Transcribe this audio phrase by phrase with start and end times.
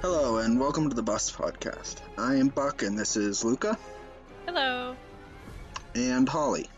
[0.00, 1.96] Hello and welcome to the Bus Podcast.
[2.18, 3.78] I am Buck and this is Luka
[4.46, 4.96] Hello.
[5.94, 6.68] and Holly.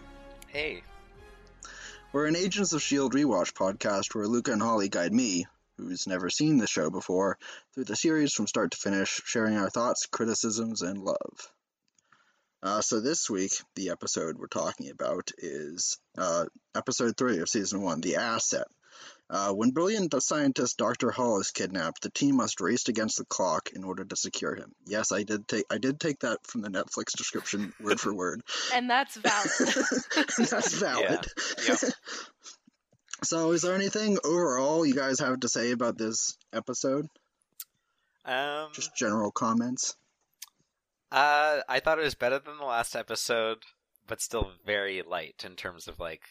[0.48, 0.82] Hey.
[2.12, 3.24] We're an Agents of S.H.I.E.L.D.
[3.24, 7.38] Rewatch podcast where Luka and Holly guide me, who's never seen the show before,
[7.74, 11.48] through the series from start to finish, sharing our thoughts, criticisms, and love.
[12.62, 17.82] Uh, so this week, the episode we're talking about is uh, episode 3 of season
[17.82, 18.66] 1, The Asset.
[19.28, 21.10] Uh, when brilliant scientist Dr.
[21.10, 24.72] Hall is kidnapped, the team must race against the clock in order to secure him.
[24.86, 28.42] Yes, I did take I did take that from the Netflix description word for word.
[28.74, 29.50] And that's valid.
[30.50, 31.26] That's valid.
[31.66, 31.78] Yep.
[33.24, 37.08] So, is there anything overall you guys have to say about this episode?
[38.24, 39.96] Um, Just general comments.
[41.12, 43.58] uh, I thought it was better than the last episode,
[44.06, 46.22] but still very light in terms of like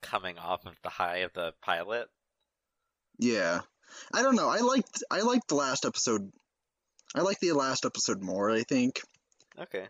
[0.00, 2.08] coming off of the high of the pilot.
[3.18, 3.60] Yeah,
[4.12, 4.48] I don't know.
[4.48, 6.32] I liked I liked the last episode.
[7.14, 8.50] I like the last episode more.
[8.50, 9.00] I think
[9.58, 9.88] Okay.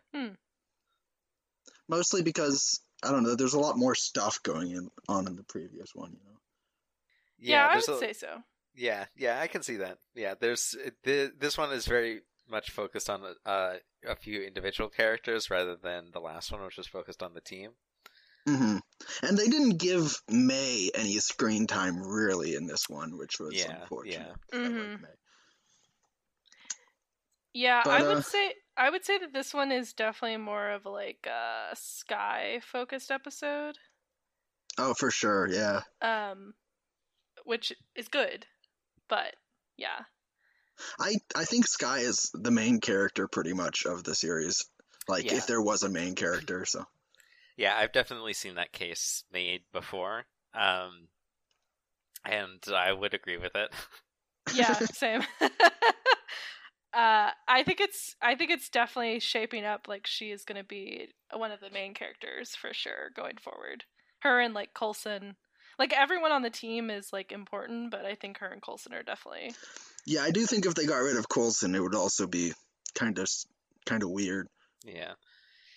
[1.88, 3.34] mostly because I don't know.
[3.36, 6.10] There's a lot more stuff going in, on in the previous one.
[6.12, 6.38] You know.
[7.38, 8.42] yeah, I would a- say so.
[8.74, 9.98] Yeah, yeah, I can see that.
[10.14, 13.74] Yeah, there's the, this one is very much focused on uh,
[14.06, 17.72] a few individual characters rather than the last one, which was focused on the team.
[18.46, 18.78] hmm
[19.22, 23.80] And they didn't give May any screen time really in this one, which was Yeah,
[23.82, 24.28] unfortunate.
[24.52, 24.58] yeah.
[24.58, 25.00] I like Mhm.
[25.02, 25.08] May.
[27.52, 30.70] Yeah, But, I uh, would say I would say that this one is definitely more
[30.70, 33.76] of like a Skye focused episode.
[34.78, 35.48] Oh, for sure.
[35.50, 35.80] Yeah.
[36.00, 36.54] Um
[37.44, 38.46] which is good.
[39.08, 39.34] But
[39.76, 40.04] yeah.
[41.00, 44.64] I I think Skye is the main character pretty much of the series.
[45.08, 45.34] Like Yeah.
[45.38, 46.84] if there was a main character, so
[47.56, 51.08] Yeah, I've definitely seen that case made before, um,
[52.24, 53.72] and I would agree with it.
[54.54, 55.22] Yeah, same.
[56.94, 61.08] uh I think it's I think it's definitely shaping up like she is gonna be
[61.34, 63.84] one of the main characters for sure going forward.
[64.20, 65.36] Her and like Coulson
[65.78, 69.02] like everyone on the team is like important, but I think her and Coulson are
[69.02, 69.54] definitely
[70.06, 72.52] yeah, I do think if they got rid of Coulson, it would also be
[72.94, 73.28] kind of
[73.84, 74.48] kind of weird.
[74.84, 75.12] yeah.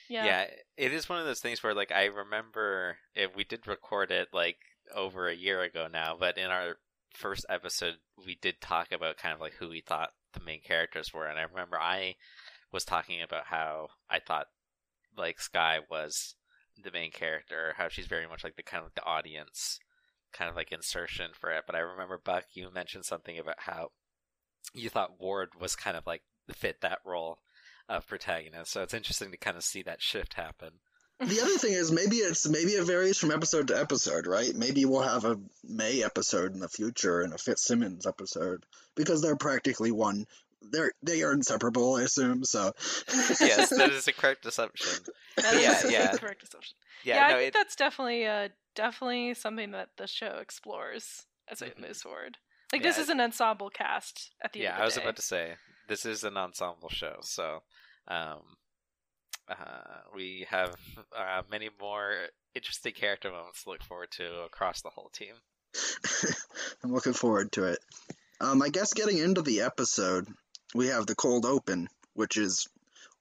[0.10, 0.26] yeah.
[0.26, 0.46] yeah,
[0.78, 4.30] it is one of those things where like I remember if we did record it
[4.34, 4.58] like
[4.96, 6.78] over a year ago now, but in our
[7.14, 7.96] first episode
[8.26, 11.40] we did talk about kind of like who we thought the main characters were, and
[11.40, 12.16] I remember I
[12.72, 14.48] was talking about how I thought
[15.18, 16.36] like Skye was
[16.82, 19.80] the main character, how she's very much like the kind of the audience
[20.32, 21.64] kind of like insertion for it.
[21.68, 23.90] But I remember Buck, you mentioned something about how
[24.74, 27.40] you thought Ward was kind of like fit that role
[27.90, 28.72] of protagonist.
[28.72, 30.80] So it's interesting to kind of see that shift happen.
[31.22, 34.54] The other thing is maybe it's maybe it varies from episode to episode, right?
[34.56, 38.66] Maybe we'll have a May episode in the future and a Fitzsimmons episode
[38.96, 40.26] because they're practically one.
[40.62, 42.44] They're they are inseparable, I assume.
[42.44, 42.74] So
[43.40, 44.94] yes, that is a correct assumption.
[45.38, 46.18] That is Yeah, a yeah.
[46.18, 46.76] correct assumption.
[47.04, 51.62] Yeah, Yeah, I think it, that's definitely uh definitely something that the show explores as
[51.62, 51.88] it Mhm.
[51.88, 52.38] moves forward.
[52.72, 54.96] Like Yeah, this is an ensemble cast at the yeah, end of the I was
[54.96, 55.02] day.
[55.02, 55.54] about to say
[55.88, 57.64] this is an ensemble show, so
[58.08, 58.42] um,
[59.52, 60.76] uh, we have
[61.18, 62.14] uh, many more
[62.56, 65.34] interesting character moments to look forward to across the whole team.
[66.84, 67.80] I'm looking forward to it.
[68.40, 70.28] Um, I guess getting into the episode,
[70.74, 72.68] we have the cold open, which is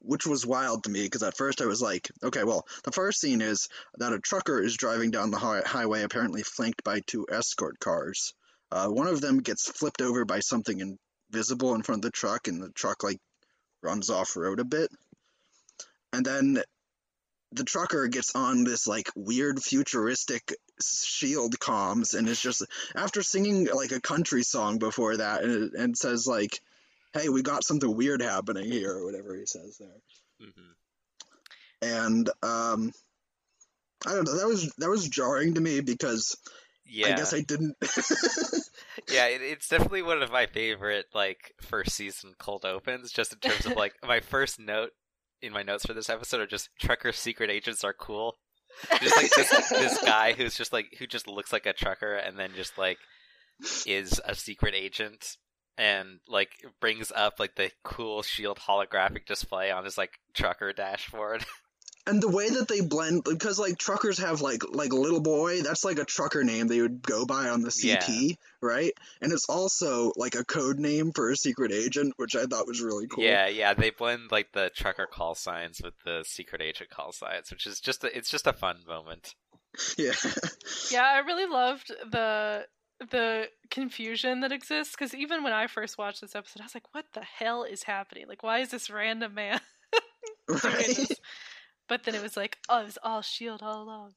[0.03, 3.21] which was wild to me because at first I was like, okay, well, the first
[3.21, 3.69] scene is
[3.99, 8.33] that a trucker is driving down the hi- highway, apparently flanked by two escort cars.
[8.73, 10.99] Uh, one of them gets flipped over by something
[11.31, 13.19] invisible in front of the truck, and the truck like
[13.83, 14.91] runs off road a bit.
[16.13, 16.63] And then
[17.53, 22.65] the trucker gets on this like weird futuristic shield comms and it's just
[22.95, 26.61] after singing like a country song before that and, and says like
[27.13, 29.89] hey we got something weird happening here or whatever he says there
[30.41, 30.71] hmm
[31.83, 32.93] and um
[34.07, 36.37] i don't know that was that was jarring to me because
[36.87, 37.77] Yeah, i guess i didn't
[39.09, 43.11] yeah, it, it's definitely one of my favorite like first season cold opens.
[43.11, 44.93] Just in terms of like my first note
[45.43, 48.37] in my notes for this episode are just trucker secret agents are cool.
[49.01, 52.39] Just like this this guy who's just like who just looks like a trucker and
[52.39, 52.99] then just like
[53.87, 55.37] is a secret agent
[55.77, 56.51] and like
[56.81, 61.45] brings up like the cool shield holographic display on his like trucker dashboard.
[62.07, 65.85] and the way that they blend because like truckers have like like little boy that's
[65.85, 70.13] like a trucker name they would go by on the CB right and it's also
[70.17, 73.47] like a code name for a secret agent which I thought was really cool Yeah,
[73.49, 77.67] yeah, they blend like the trucker call signs with the secret agent call signs, which
[77.67, 79.35] is just a, it's just a fun moment.
[79.97, 80.13] yeah
[80.91, 82.67] Yeah, I really loved the
[83.11, 86.93] the confusion that exists because even when I first watched this episode, I was like,
[86.95, 88.27] "What the hell is happening?
[88.29, 89.61] Like, why is this random man
[90.49, 91.13] right this?"
[91.91, 94.15] But then it was like, "Oh, it was all Shield all along."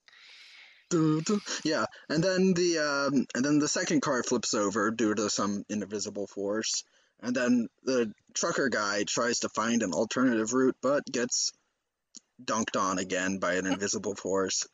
[1.64, 5.66] Yeah and then the um and then the second car flips over due to some
[5.68, 6.84] invisible force
[7.20, 11.52] and then the trucker guy tries to find an alternative route but gets
[12.44, 14.68] dunked on again by an invisible force.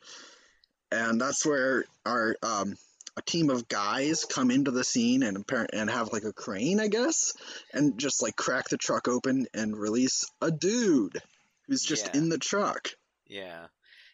[0.91, 2.75] And that's where our um
[3.17, 6.87] a team of guys come into the scene and and have like a crane i
[6.87, 7.33] guess
[7.73, 11.21] and just like crack the truck open and release a dude
[11.69, 12.18] who's just Yeah.
[12.19, 12.89] in the truck
[13.27, 13.68] Yeah,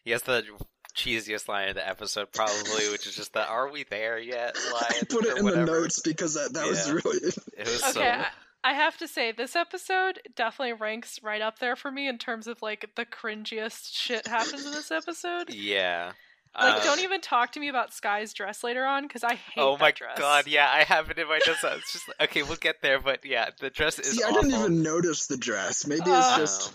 [0.04, 0.44] he has the
[0.96, 4.84] cheesiest line of the episode probably, which is just the "Are we there yet?" line.
[4.90, 5.66] I put it in whatever.
[5.66, 7.18] the notes because that, that was really
[7.58, 8.02] It was Okay, so.
[8.02, 8.26] I,
[8.64, 12.46] I have to say this episode definitely ranks right up there for me in terms
[12.46, 15.50] of like the cringiest shit happens in this episode.
[15.54, 16.12] Yeah.
[16.58, 19.56] Like, Um, don't even talk to me about Skye's dress later on because I hate
[19.56, 19.66] my dress.
[19.66, 20.18] Oh that my dress.
[20.18, 21.62] god, yeah, I have it in my dress.
[21.62, 22.42] It's just okay.
[22.42, 25.86] We'll get there, but yeah, the dress is See, I didn't even notice the dress.
[25.86, 26.72] Maybe Uh, it's just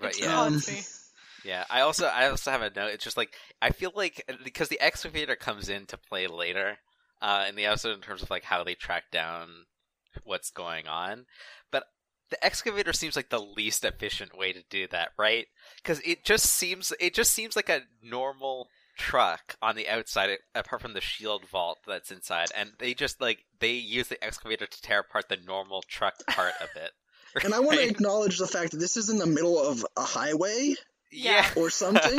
[0.00, 0.60] But yeah, Um.
[1.44, 2.92] Yeah, I also I also have a note.
[2.92, 6.78] It's just like I feel like because the excavator comes into play later
[7.20, 9.48] uh, in the episode in terms of like how they track down
[10.24, 11.26] what's going on,
[11.70, 11.84] but
[12.32, 15.46] the excavator seems like the least efficient way to do that, right?
[15.76, 18.68] Because it just seems it just seems like a normal
[18.98, 23.38] truck on the outside apart from the shield vault that's inside and they just like
[23.58, 26.90] they use the excavator to tear apart the normal truck part of it
[27.42, 30.02] and I want to acknowledge the fact that this is in the middle of a
[30.02, 30.74] highway
[31.10, 31.48] Yeah.
[31.56, 32.18] or something.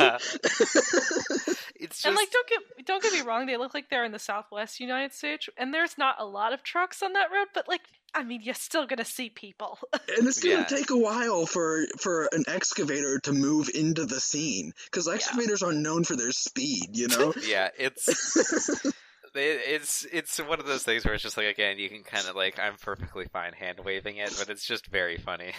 [1.76, 4.12] it's just And like, don't get don't get me wrong, they look like they're in
[4.12, 7.46] the Southwest United States, and there's not a lot of trucks on that road.
[7.54, 7.82] But like,
[8.14, 9.78] I mean, you're still gonna see people.
[9.92, 10.64] and it's gonna Yeah.
[10.64, 15.72] take a while for for an excavator to move into the scene because excavators are
[15.72, 16.90] known for their speed.
[16.96, 17.34] You know.
[17.42, 18.36] yeah it's
[19.34, 22.36] it's it's one of those things where it's just like again you can kind of
[22.36, 25.52] like I'm perfectly fine hand waving it, but it's just very funny.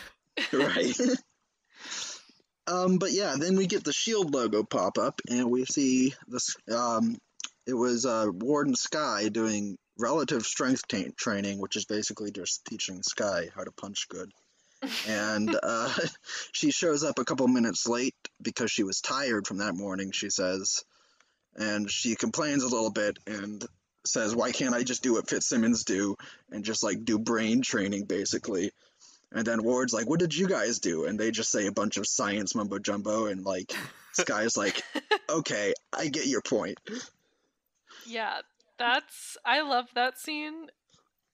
[0.54, 0.96] right.
[2.68, 6.56] um, but yeah, then we get the shield logo pop up, and we see this.
[6.72, 7.18] Um,
[7.68, 13.02] it was uh, Warden Skye doing relative strength ta- training, which is basically just teaching
[13.04, 14.32] Skye how to punch good.
[15.08, 15.94] and uh,
[16.52, 20.12] she shows up a couple minutes late because she was tired from that morning.
[20.12, 20.84] She says,
[21.56, 23.66] and she complains a little bit and
[24.06, 26.16] says, "Why can't I just do what Fitzsimmons do
[26.52, 28.72] and just like do brain training, basically?"
[29.32, 31.98] And then Ward's like, "What did you guys do?" And they just say a bunch
[31.98, 33.74] of science mumbo jumbo, and like
[34.14, 34.82] Skye's like,
[35.30, 36.80] "Okay, I get your point."
[38.06, 38.42] yeah,
[38.78, 40.68] that's I love that scene.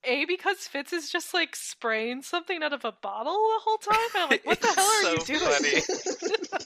[0.04, 4.10] A because Fitz is just like spraying something out of a bottle the whole time.
[4.16, 5.52] I'm like, what the hell are so you doing?
[5.52, 6.66] funny.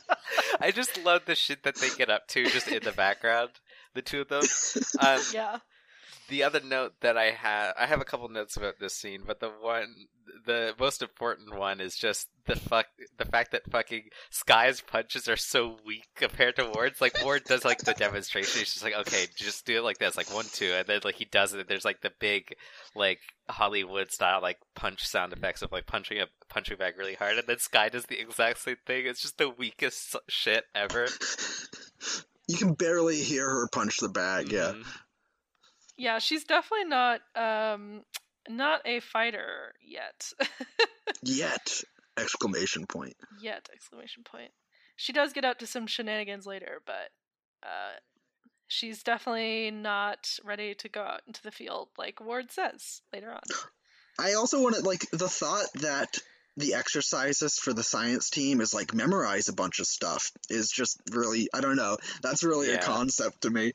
[0.62, 3.50] I just love the shit that they get up to just in the background,
[3.94, 4.44] the two of them.
[5.06, 5.58] Um, yeah.
[6.28, 9.40] The other note that I have, I have a couple notes about this scene, but
[9.40, 10.08] the one,
[10.46, 12.88] the most important one is just the fuck,
[13.18, 17.00] the fact that fucking Skye's punches are so weak compared to Ward's.
[17.00, 20.18] Like Ward does like the demonstration, he's just like, okay, just do it like this,
[20.18, 21.68] like one, two, and then like he does it.
[21.68, 22.56] There's like the big,
[22.96, 27.38] like Hollywood style, like punch sound effects of like punching a punching bag really hard,
[27.38, 29.06] and then Skye does the exact same thing.
[29.06, 31.08] It's just the weakest shit ever.
[32.48, 34.52] You can barely hear her punch the bag.
[34.52, 34.74] Yeah.
[34.74, 34.82] Mm-hmm.
[35.98, 38.04] Yeah, she's definitely not um
[38.50, 40.32] not a fighter yet.
[41.24, 41.82] Yet!
[42.18, 43.16] Exclamation point.
[43.42, 44.52] yet exclamation point.
[44.96, 47.12] She does get up to some shenanigans later, but
[47.64, 48.00] uh
[48.68, 53.42] she's definitely not ready to go out into the field like Ward says later on.
[54.20, 56.18] I also want to like the thought that
[56.58, 60.98] the exercises for the science team is like memorize a bunch of stuff is just
[61.12, 61.98] really I don't know.
[62.22, 63.74] That's really a concept to me.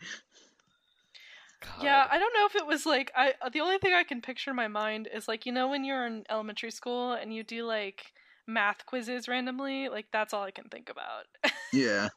[1.83, 4.51] Yeah, I don't know if it was like I the only thing I can picture
[4.51, 7.65] in my mind is like you know when you're in elementary school and you do
[7.65, 8.13] like
[8.47, 11.27] math quizzes randomly, like that's all I can think about.
[11.73, 12.09] Yeah.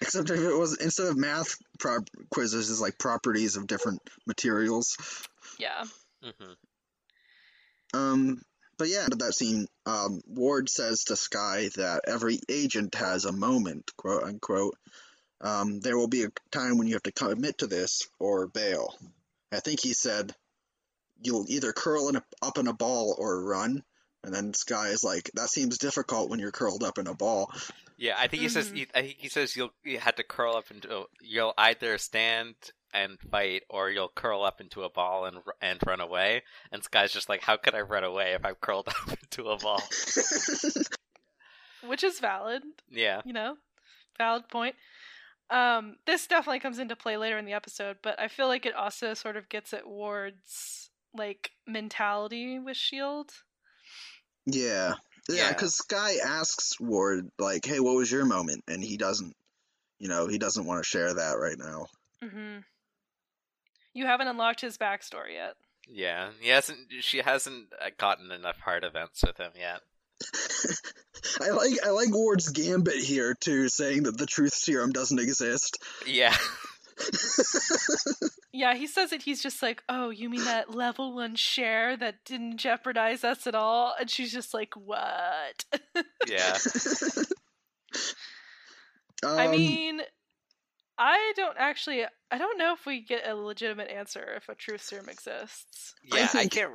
[0.00, 4.96] Except if it was instead of math prop quizzes is like properties of different materials.
[5.58, 5.82] yeah.
[6.22, 6.56] Mhm.
[7.92, 8.40] Um
[8.76, 13.32] but yeah, to that scene, um, Ward says to Skye that every agent has a
[13.32, 14.76] moment, quote unquote.
[15.44, 18.98] Um, there will be a time when you have to commit to this or bail.
[19.52, 20.34] I think he said
[21.22, 23.84] you'll either curl in a, up in a ball or run.
[24.24, 27.52] And then Skye is like, "That seems difficult when you're curled up in a ball."
[27.98, 28.72] Yeah, I think he says.
[28.72, 28.76] Mhm.
[28.76, 31.04] He, I think he says you'll you had to curl up into.
[31.20, 32.54] You'll either stand
[32.94, 36.42] and fight, or you'll curl up into a ball and and run away.
[36.72, 39.58] And Skye's just like, how could I run away if I'm curled up into a
[39.58, 39.82] ball?
[41.86, 42.62] which is valid.
[42.90, 43.56] Yeah, you know,
[44.16, 44.74] valid point.
[45.50, 48.74] Um, this definitely comes into play later in the episode, but I feel like it
[48.74, 53.30] also sort of gets at Ward's like mentality with Shield.
[54.46, 54.94] yeah,
[55.28, 55.48] yeah, Yeah.
[55.50, 59.34] because Skye asks Ward like, "Hey, what was your moment?" And he doesn't,
[59.98, 61.86] you know, he doesn't want to share that right now.
[62.22, 62.58] Mm-hmm.
[63.92, 65.54] You haven't unlocked his backstory yet.
[65.88, 66.30] yeah.
[66.40, 66.78] He hasn't.
[67.00, 69.80] She hasn't uh, gotten enough hard events with him yet.
[71.40, 75.78] I like I like Ward's gambit here too, saying that the truth serum doesn't exist.
[76.06, 76.36] Yeah,
[78.52, 79.22] Yeah, he says it.
[79.22, 83.54] He's just like, "Oh, you mean that level one share that didn't jeopardize us at
[83.54, 85.64] all?" And she's just like, "What?"
[86.28, 86.56] yeah.
[89.24, 90.00] I Um, mean,
[90.98, 92.04] I don't actually.
[92.30, 95.94] I don't know if we get a legitimate answer if a truth serum exists.
[96.12, 96.72] I Yeah, I, think- can't.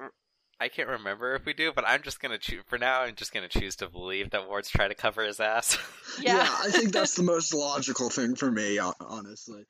[0.60, 2.64] Re- I can't remember if we do, but I'm just gonna choose.
[2.68, 5.78] For now, I'm just gonna choose to believe that Ward's trying to cover his ass.
[6.22, 6.38] yeah.
[6.38, 9.66] Yeah, I think that's the most logical thing for me, honestly.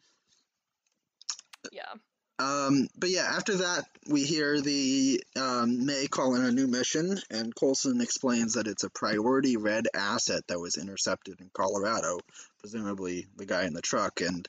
[1.72, 1.94] yeah.
[2.40, 7.20] Um, but yeah, after that, we hear the um, May call in a new mission,
[7.30, 12.20] and Coulson explains that it's a priority red asset that was intercepted in Colorado,
[12.62, 14.48] presumably the guy in the truck, and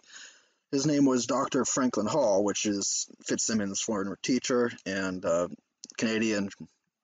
[0.70, 1.64] his name was Dr.
[1.64, 5.48] Franklin Hall, which is Fitzsimmons' former teacher and uh,
[5.96, 6.48] Canadian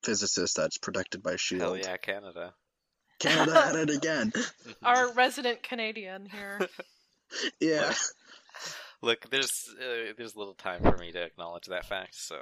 [0.02, 1.60] physicist that's protected by SHIELD.
[1.60, 2.54] Hell yeah, Canada.
[3.18, 4.32] Canada at it again.
[4.82, 6.60] Our resident Canadian here.
[7.60, 7.92] Yeah.
[9.02, 12.14] Look, there's uh, there's little time for me to acknowledge that fact.
[12.14, 12.36] So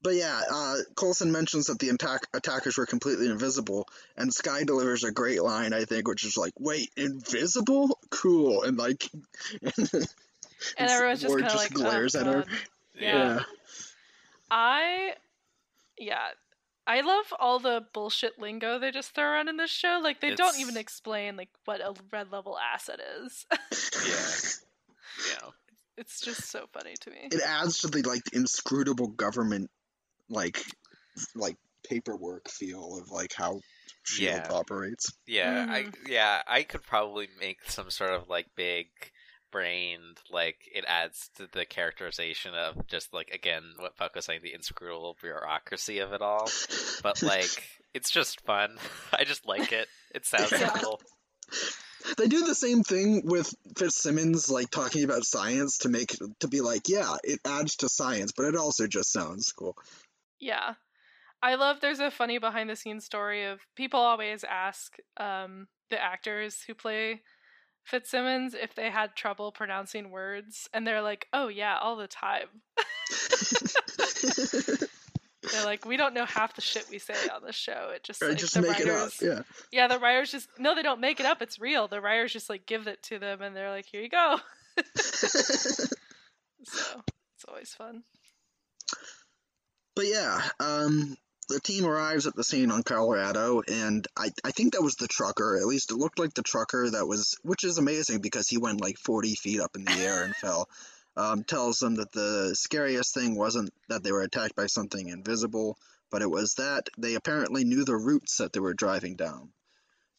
[0.00, 5.02] But yeah, uh, Coulson mentions that the attack- attackers were completely invisible, and Skye delivers
[5.02, 7.98] a great line, I think, which is like, "Wait, invisible?
[8.10, 9.08] Cool!" And like,
[9.60, 10.06] and
[10.78, 12.44] everyone's just kind of just like, oh, glares at her.
[12.94, 13.40] Yeah, Yeah.
[14.50, 15.14] I,
[15.98, 16.28] yeah,
[16.86, 20.00] I love all the bullshit lingo they just throw around in this show.
[20.02, 23.46] Like they don't even explain like what a red level asset is.
[24.06, 25.50] yeah, yeah.
[25.96, 27.28] it's just so funny to me.
[27.30, 29.70] it adds to the like inscrutable government,
[30.30, 30.62] like,
[31.34, 31.56] like
[31.88, 33.60] paperwork feel of like how
[34.04, 34.48] Shield Yeah.
[34.50, 35.12] operates.
[35.26, 36.08] Yeah, I Mhm.
[36.08, 38.88] yeah, I could probably make some sort of like big
[39.50, 44.40] brained like it adds to the characterization of just like again what Buck was saying,
[44.42, 46.50] the inscrutable bureaucracy of it all.
[47.02, 47.62] But like
[47.94, 48.76] it's just fun.
[49.12, 49.88] I just like it.
[50.14, 50.70] It sounds Yeah.
[50.70, 51.00] cool.
[52.16, 56.60] They do the same thing with Fitzsimmons, like talking about science to make to be
[56.60, 59.76] like, yeah, it adds to science, but it also just sounds cool.
[60.38, 60.74] Yeah.
[61.42, 66.02] I love there's a funny behind the scenes story of people always ask um, the
[66.02, 67.20] actors who play
[67.88, 72.48] Fitzsimmons if they had trouble pronouncing words and they're like, "Oh yeah, all the time."
[75.52, 77.90] They're like, "We don't know half the shit we say on the show.
[77.94, 78.96] It just like, just the make it up.
[78.96, 79.40] writers Yeah.
[79.72, 81.40] Yeah, the writers just no, they don't make it up.
[81.40, 81.88] It's real.
[81.88, 84.36] The writers just like give it to them and they're like, "Here you go."
[86.64, 87.02] So,
[87.34, 88.02] it's always fun.
[89.94, 91.16] But yeah, um,
[91.48, 95.08] the team arrives at the scene on Colorado, and I, I think that was the
[95.08, 95.56] trucker.
[95.56, 98.80] At least it looked like the trucker that was, which is amazing because he went
[98.80, 100.68] like 40 feet up in the air and fell.
[101.16, 105.76] Um, tells them that the scariest thing wasn't that they were attacked by something invisible,
[106.12, 109.50] but it was that they apparently knew the routes that they were driving down,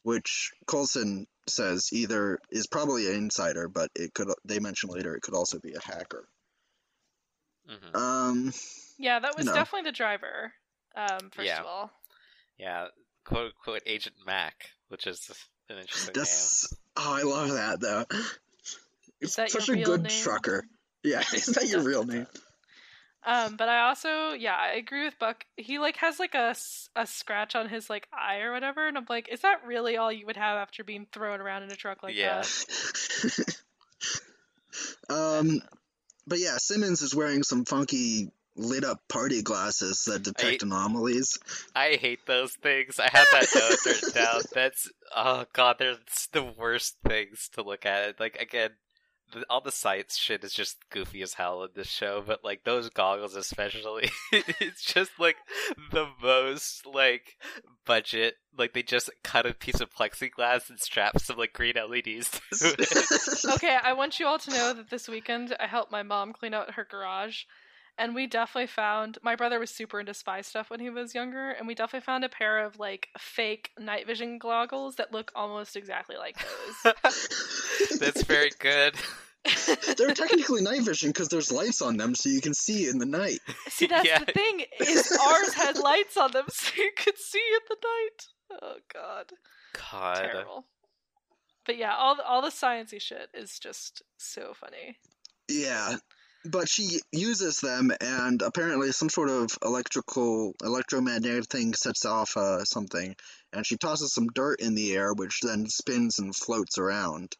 [0.03, 4.27] which Coulson says either is probably an insider, but it could.
[4.43, 6.27] They mention later it could also be a hacker.
[7.65, 8.53] hmm Um,
[8.97, 9.53] Yeah, that was know.
[9.53, 10.53] definitely the driver.
[10.95, 11.59] Um, first Yeah.
[11.61, 11.91] of all.
[12.57, 12.87] Yeah,
[13.23, 15.31] quote quote Agent Mac, which is
[15.69, 18.05] an interesting That's oh, I love that though.
[19.21, 20.09] It's that such a good name?
[20.09, 20.65] trucker.
[21.03, 22.27] Yeah, is that your real name?
[23.25, 25.45] Um, but I also, yeah, I agree with Buck.
[25.57, 26.55] He like has like a,
[26.95, 30.11] a scratch on his like eye or whatever, and I'm like, is that really all
[30.11, 32.41] you would have after being thrown around in a truck like Yeah.
[32.41, 33.55] that?
[35.09, 35.61] um,
[36.25, 41.37] but yeah, Simmons is wearing some funky lit up party glasses that detect I- anomalies.
[41.75, 42.99] I hate those things.
[42.99, 44.41] I have that note written down.
[44.53, 45.97] That's oh god, they're
[46.31, 48.19] the worst things to look at.
[48.19, 48.71] Like again,
[49.31, 52.63] the, all the science shit is just goofy as hell in this show, but like
[52.63, 55.37] those goggles especially, it's just like
[55.91, 57.37] the most like
[57.85, 58.35] budget.
[58.57, 62.75] Like they just cut a piece of plexiglass and strap some like green LEDs to
[62.77, 63.45] it.
[63.55, 66.53] okay, I want you all to know that this weekend I helped my mom clean
[66.53, 67.43] out her garage,
[67.99, 71.51] and we definitely found my brother was super into spy stuff when he was younger,
[71.51, 75.75] and we definitely found a pair of like fake night vision goggles that look almost
[75.75, 76.37] exactly like
[76.83, 76.93] those.
[77.99, 78.95] That's very good.
[79.97, 83.05] They're technically night vision because there's lights on them, so you can see in the
[83.05, 83.39] night.
[83.69, 84.19] See, that's Yeah.
[84.19, 88.61] the thing is ours had lights on them, so you could see in the night.
[88.61, 89.31] Oh god,
[89.91, 90.15] God.
[90.15, 90.65] terrible.
[91.65, 94.97] But yeah, all the, all the sciencey shit is just so funny.
[95.47, 95.95] Yeah,
[96.45, 102.63] but she uses them, and apparently some sort of electrical, electromagnetic thing sets off uh,
[102.63, 103.15] something,
[103.53, 107.35] and she tosses some dirt in the air, which then spins and floats around.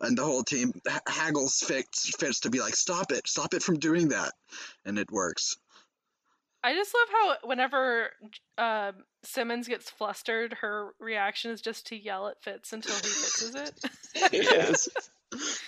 [0.00, 3.62] And the whole team ha- haggles Fitz, Fitz to be like, stop it, stop it
[3.62, 4.32] from doing that.
[4.84, 5.56] And it works.
[6.62, 8.10] I just love how whenever
[8.56, 13.54] um, Simmons gets flustered, her reaction is just to yell at Fitz until he fixes
[13.54, 13.80] it.
[14.32, 14.88] Yes.
[15.32, 15.60] it's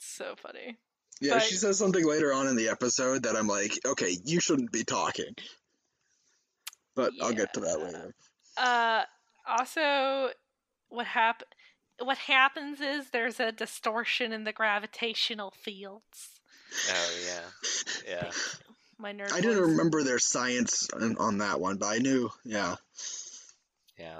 [0.00, 0.76] so funny.
[1.20, 4.40] Yeah, But- she says something later on in the episode that I'm like, okay, you
[4.40, 5.34] shouldn't be talking.
[6.94, 7.84] But I'll get to that Yeah.
[7.84, 8.14] later.
[8.56, 9.04] Uh,
[9.46, 10.30] also,
[10.88, 11.42] what hap-
[11.98, 16.40] What happens is there's a distortion in the gravitational fields.
[16.90, 17.48] Oh yeah.
[18.06, 18.30] Yeah.
[18.98, 19.32] My nerd.
[19.32, 22.76] I didn't remember their science on, on that one, but I knew, yeah.
[23.98, 24.18] Yeah.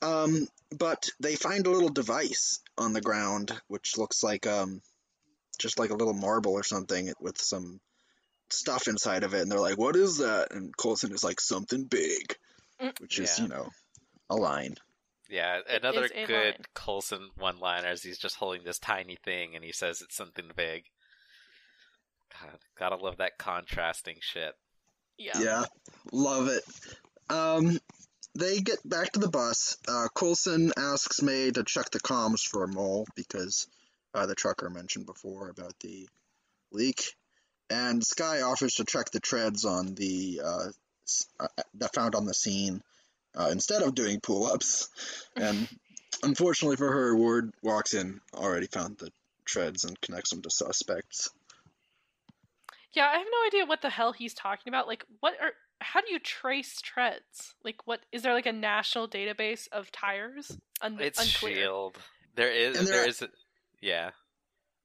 [0.00, 4.80] Um, but they find a little device on the ground, which looks like um,
[5.62, 7.80] just like a little marble or something with some
[8.50, 11.84] stuff inside of it, and they're like, "What is that?" And Coulson is like, "Something
[11.84, 12.36] big,"
[12.80, 13.00] Mm.
[13.00, 13.44] which is Yeah.
[13.44, 13.70] you know,
[14.28, 14.76] a line.
[15.28, 16.64] Yeah, another good line.
[16.74, 18.02] Coulson one-liners.
[18.02, 20.84] He's just holding this tiny thing, and he says it's something big.
[22.40, 24.54] God, gotta love that contrasting shit.
[25.16, 25.38] Yeah.
[25.38, 25.64] Yeah,
[26.10, 26.64] love it.
[27.30, 27.78] Um,
[28.34, 29.76] they get back to the bus.
[29.86, 33.66] Uh, Coulson asks May to check the comms for a mole because
[34.14, 36.08] uh, the trucker mentioned before about the
[36.72, 37.14] leak,
[37.70, 40.66] and Sky offers to check the treads on the uh,
[41.40, 42.82] uh, that found on the scene
[43.34, 44.88] uh, instead of doing pull-ups.
[45.36, 45.68] And
[46.22, 49.10] unfortunately for her, Ward walks in, already found the
[49.44, 51.30] treads and connects them to suspects.
[52.92, 54.86] Yeah, I have no idea what the hell he's talking about.
[54.86, 55.52] Like, what are?
[55.80, 57.54] How do you trace treads?
[57.64, 60.56] Like, what is there like a national database of tires?
[60.82, 61.56] Un- It's unclear.
[61.56, 61.96] Shield.
[62.36, 62.74] There is.
[62.76, 63.22] There there are- is.
[63.22, 63.28] A,
[63.82, 64.10] yeah.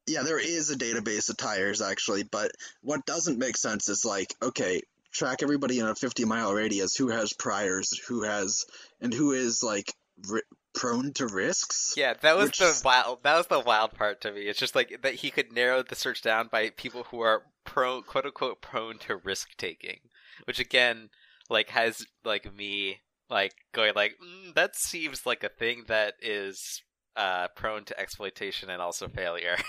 [0.08, 4.34] Yeah, there is a database of tires actually, but what doesn't make sense is like,
[4.42, 4.82] okay,
[5.12, 8.66] track everybody in a 50 mile radius who has priors, who has,
[9.02, 9.94] and who is like
[10.30, 11.94] ri- prone to risks.
[11.98, 13.24] Yeah, that was Which- the wild.
[13.24, 14.42] That was the wild part to me.
[14.42, 18.04] It's just like that he could narrow the search down by people who are prone,
[18.04, 20.00] quote unquote, prone to risk taking,
[20.46, 21.10] which again,
[21.50, 26.82] like has like me like going like mm, that seems like a thing that is
[27.18, 29.58] uh prone to exploitation and also failure.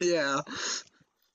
[0.00, 0.40] Yeah,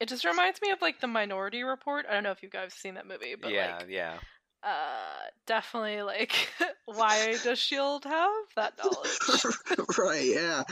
[0.01, 2.05] It just reminds me of like the Minority Report.
[2.09, 4.17] I don't know if you guys have seen that movie, but yeah, like, yeah,
[4.61, 6.33] uh, definitely like,
[6.85, 9.97] why does Shield have that knowledge?
[9.97, 10.25] right.
[10.25, 10.63] Yeah,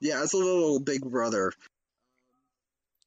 [0.00, 0.22] yeah.
[0.22, 1.52] It's a little Big Brother.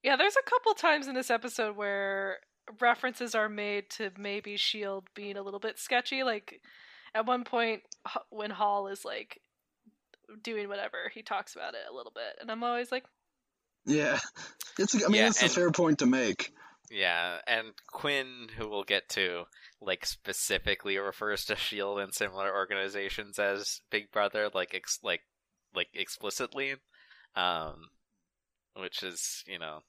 [0.04, 2.38] Yeah, there's a couple times in this episode where
[2.80, 6.24] references are made to maybe Shield being a little bit sketchy.
[6.24, 6.62] Like
[7.16, 7.82] at one point
[8.30, 9.42] when Hall is like
[10.44, 13.06] doing whatever, he talks about it a little bit, and I'm always like,
[13.86, 14.20] Yeah,
[14.80, 14.96] it's.
[14.96, 16.54] I mean, Yeah, it's a fair point to make.
[16.92, 17.38] yeah.
[17.48, 19.44] And Quinn, who we'll get to,
[19.82, 25.22] like specifically refers to Shield and similar organizations as Big Brother, like ex- like
[25.76, 26.76] like explicitly,
[27.36, 27.90] um,
[28.76, 29.80] which is you know,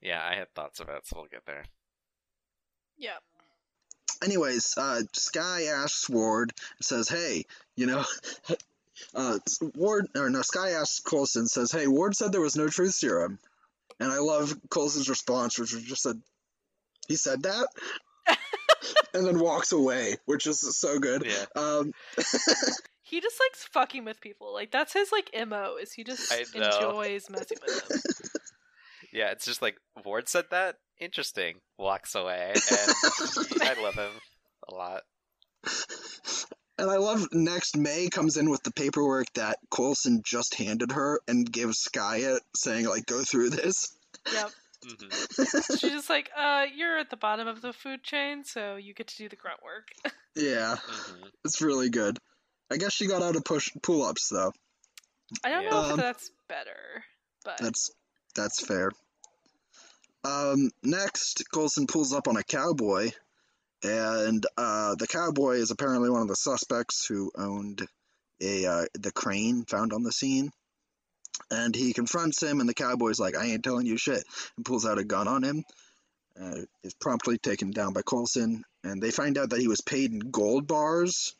[0.00, 1.64] yeah, I had thoughts about, it, so we'll get there.
[2.96, 3.16] yeah,
[4.22, 7.44] anyways, uh, Skye asks Ward, says, "Hey,
[7.76, 8.04] you know."
[9.14, 9.38] Uh,
[9.74, 13.38] Ward or no, Skye asks Coulson, says, "Hey, Ward said there was no truth serum,"
[14.00, 16.20] and I love Coulson's response, which was just said,
[17.08, 17.68] "He said that,"
[19.14, 21.26] and then walks away, which is so good.
[21.26, 21.44] Yeah.
[21.56, 21.92] Um,
[23.02, 24.52] he just likes fucking with people.
[24.52, 25.76] Like that's his like mo.
[25.80, 28.00] Is he just enjoys messing with them?
[29.10, 30.76] Yeah, it's just like Ward said that.
[31.00, 31.56] Interesting.
[31.78, 34.10] Walks away, and I love him
[34.68, 35.02] a lot.
[36.78, 41.20] And I love next May comes in with the paperwork that Coulson just handed her
[41.26, 43.96] and gives Skye it, saying like, "Go through this."
[44.32, 44.52] yep.
[44.84, 45.08] hmm
[45.76, 49.08] She's just like, uh, you're at the bottom of the food chain, so you get
[49.08, 49.88] to do the grunt work.
[50.36, 52.16] Yeah, hmm it's really good.
[52.70, 54.52] I guess she got out of push pull-ups though.
[55.42, 55.70] I don't Yeah.
[55.70, 57.04] know if Um, that's better,
[57.44, 57.90] but That's
[58.36, 58.92] that's fair.
[60.22, 63.10] Um, next, Coulson pulls up on a cowboy,
[63.82, 67.86] and uh, the cowboy is apparently one of the suspects who owned
[68.40, 70.50] a uh, the crane found on the scene.
[71.50, 74.24] and he confronts him, and the cowboy's like, "I ain't telling you shit,"
[74.56, 75.64] and pulls out a gun on him.
[76.40, 80.12] Uh, is promptly taken down by Coulson, and they find out that he was paid
[80.12, 81.34] in gold bars,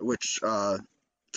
[0.00, 0.78] which uh,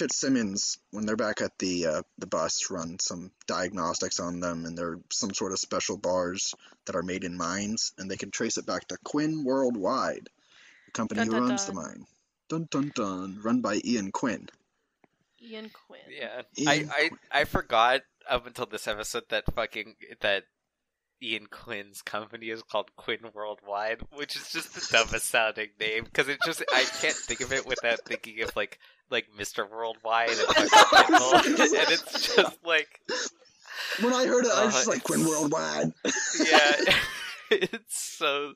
[0.02, 4.76] Fitzsimmons, when they're back at the uh, the bus, run some diagnostics on them, and
[4.76, 8.58] they're some sort of special bars that are made in mines, and they can trace
[8.58, 10.28] it back to Quinn Worldwide,
[10.88, 11.76] the company Dun, who dun, runs dun.
[11.76, 12.06] the mine.
[12.50, 14.50] Dun dun dun, run by Ian Quinn.
[15.40, 16.02] Ian Quinn.
[16.10, 20.46] Yeah, Ian I, I I forgot up until this episode that fucking that
[21.22, 26.28] Ian Quinn's company is called Quinn Worldwide, which is just the dumbest sounding name because
[26.28, 28.80] it just I can't think of it without thinking of like
[29.12, 29.70] like Mr.
[29.70, 33.00] Worldwide and and it's just like
[34.02, 35.92] When I heard it, I was Uh, just like Quinn Worldwide.
[36.40, 36.76] yeah,
[37.52, 38.54] it's so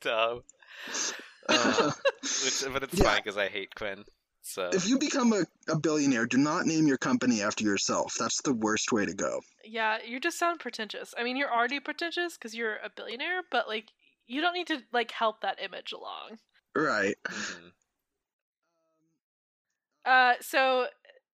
[0.00, 0.42] dumb.
[1.48, 1.90] Uh,
[2.44, 3.04] which, but it's Yeah.
[3.04, 4.04] fine because I hate Quinn.
[4.42, 8.14] So If you become a, a billionaire, do not name your company after yourself.
[8.18, 9.40] That's the worst way to go.
[9.64, 11.14] Yeah, you just sound pretentious.
[11.18, 13.88] I mean, you're already pretentious because you're a billionaire, but like,
[14.26, 16.38] you don't need to like help that image along.
[16.74, 17.16] Right.
[17.28, 17.72] mhm.
[20.04, 20.86] Uh, so,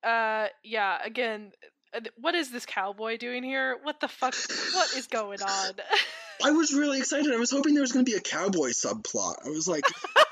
[0.04, 1.52] uh, yeah, again,
[1.94, 3.76] uh, what is this cowboy doing here?
[3.82, 4.34] What the fuck?
[4.74, 5.72] What is going on?
[6.44, 7.32] I was really excited.
[7.32, 9.36] I was hoping there was going to be a cowboy subplot.
[9.46, 9.84] I was like,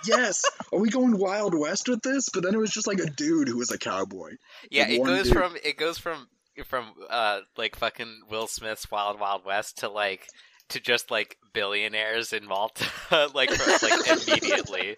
[0.06, 0.42] yes,
[0.72, 2.28] are we going Wild West with this?
[2.28, 4.32] But then it was just like a dude who was a cowboy.
[4.70, 5.32] Yeah, Like it goes dude.
[5.32, 6.28] from it goes from
[6.66, 10.28] from uh like fucking Will Smith's Wild Wild West to like
[10.68, 12.84] to just like billionaires in Malta
[13.34, 14.96] like for, like immediately.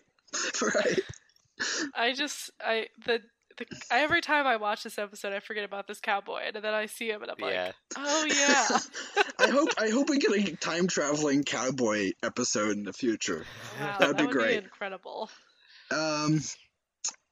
[0.63, 1.01] right.
[1.95, 3.21] I just, I the.
[3.59, 6.85] The, every time I watch this episode, I forget about this cowboy, and then I
[6.85, 7.73] see him, and I'm like, Yeah.
[7.97, 8.79] "Oh yeah,
[9.39, 13.47] I hope I hope we get a time traveling cowboy episode in the future.
[13.81, 14.59] wow, That'd that be would great.
[14.61, 15.31] be incredible."
[15.91, 16.43] Um,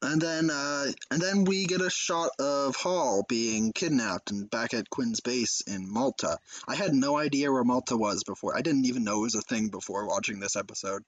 [0.01, 4.73] and then uh, and then we get a shot of Hall being kidnapped and back
[4.73, 6.39] at Quinn's base in Malta.
[6.67, 8.57] I had no idea where Malta was before.
[8.57, 11.03] I didn't even know it was a thing before watching this episode.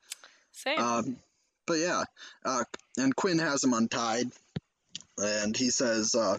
[0.52, 0.78] Same.
[0.78, 1.16] Um,
[1.66, 2.04] but yeah,
[2.44, 2.64] uh,
[2.96, 4.30] and Quinn has him untied,
[5.18, 6.38] and he says uh,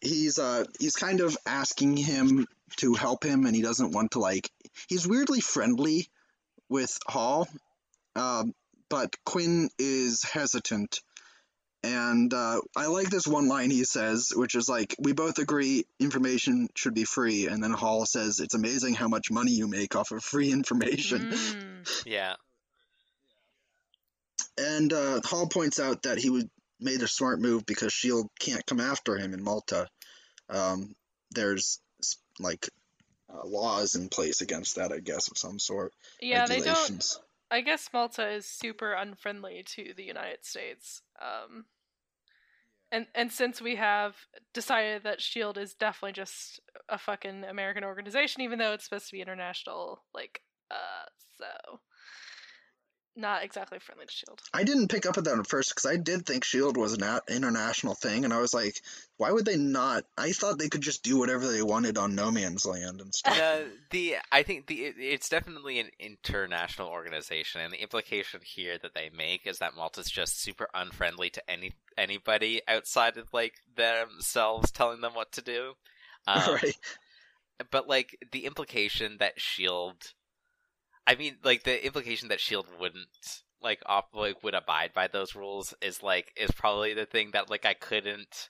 [0.00, 4.20] he's uh, he's kind of asking him to help him, and he doesn't want to
[4.20, 4.50] like.
[4.88, 6.08] He's weirdly friendly
[6.68, 7.48] with Hall,
[8.16, 8.54] um,
[8.88, 11.00] but Quinn is hesitant.
[11.82, 15.86] And uh, I like this one line he says, which is like, "We both agree
[15.98, 19.96] information should be free." And then Hall says, "It's amazing how much money you make
[19.96, 22.02] off of free information." Mm.
[22.04, 22.34] Yeah.
[24.60, 28.64] And uh, Hall points out that he would made a smart move because Shield can't
[28.66, 29.86] come after him in Malta.
[30.48, 30.94] Um,
[31.30, 31.80] there's
[32.38, 32.68] like
[33.32, 35.92] uh, laws in place against that, I guess, of some sort.
[36.20, 37.18] Yeah, they don't.
[37.50, 41.02] I guess Malta is super unfriendly to the United States.
[41.20, 41.64] Um,
[42.92, 44.14] and and since we have
[44.52, 49.12] decided that Shield is definitely just a fucking American organization, even though it's supposed to
[49.12, 51.06] be international, like, uh,
[51.38, 51.80] so
[53.16, 54.40] not exactly friendly to Shield.
[54.54, 57.02] I didn't pick up on that at first because I did think Shield was an
[57.02, 58.80] a- international thing, and I was like,
[59.16, 60.04] why would they not?
[60.16, 63.38] I thought they could just do whatever they wanted on No Man's Land and stuff.
[63.38, 68.78] Uh, the I think the it, it's definitely an international organization, and the implication here
[68.78, 73.54] that they make is that Malta's just super unfriendly to any anybody outside of like
[73.76, 75.74] themselves telling them what to do.
[76.26, 76.76] Um, right?
[77.70, 80.12] but like the implication that Shield,
[81.06, 85.34] I mean, like the implication that Shield wouldn't like op- like would abide by those
[85.34, 88.48] rules is like is probably the thing that like I couldn't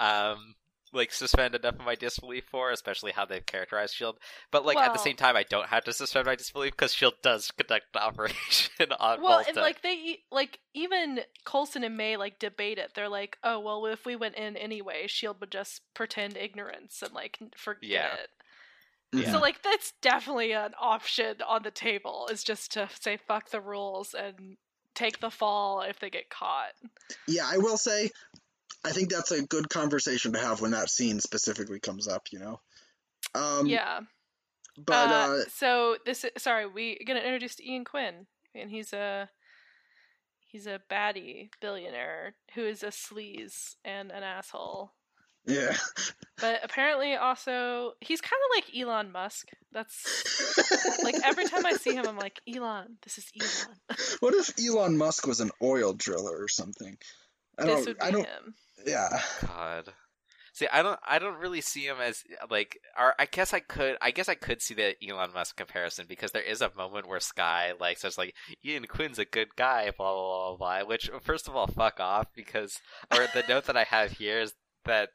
[0.00, 0.54] um
[0.92, 4.18] like suspend enough of my disbelief for, especially how they've characterized Shield.
[4.50, 7.14] But like at the same time, I don't have to suspend my disbelief because Shield
[7.22, 9.48] does conduct an operation on well, Malta.
[9.48, 12.92] and like they like even Coulson and May like debate it.
[12.94, 17.12] They're like, oh well, if we went in anyway, Shield would just pretend ignorance and
[17.12, 18.14] like forget Yeah.
[18.14, 18.30] it.
[19.12, 19.32] Yeah.
[19.32, 23.60] So like that's definitely an option on the table is just to say fuck the
[23.60, 24.56] rules and
[24.94, 26.72] take the fall if they get caught.
[27.28, 28.10] Yeah, I will say,
[28.84, 32.28] I think that's a good conversation to have when that scene specifically comes up.
[32.32, 32.60] You know.
[33.34, 34.00] Um, yeah.
[34.78, 39.30] But uh, uh, so this is, sorry, we gonna introduce Ian Quinn, and he's a
[40.40, 44.92] he's a baddie billionaire who is a sleaze and an asshole.
[45.46, 45.76] Yeah.
[46.38, 49.48] But apparently also he's kind of like Elon Musk.
[49.72, 52.98] That's like every time I see him, I'm like Elon.
[53.02, 53.76] This is Elon.
[54.20, 56.96] what if Elon Musk was an oil driller or something?
[57.58, 57.86] I this don't.
[57.86, 58.26] would be I don't.
[58.26, 58.54] him.
[58.86, 59.22] Yeah.
[59.46, 59.92] God.
[60.52, 63.98] See, I don't, I don't really see him as like, or I guess I could,
[64.00, 67.20] I guess I could see the Elon Musk comparison because there is a moment where
[67.20, 70.88] Skye like says like Ian Quinn's a good guy, blah blah blah blah.
[70.88, 72.80] Which first of all, fuck off because,
[73.12, 74.54] or the note that I have here is
[74.86, 75.10] that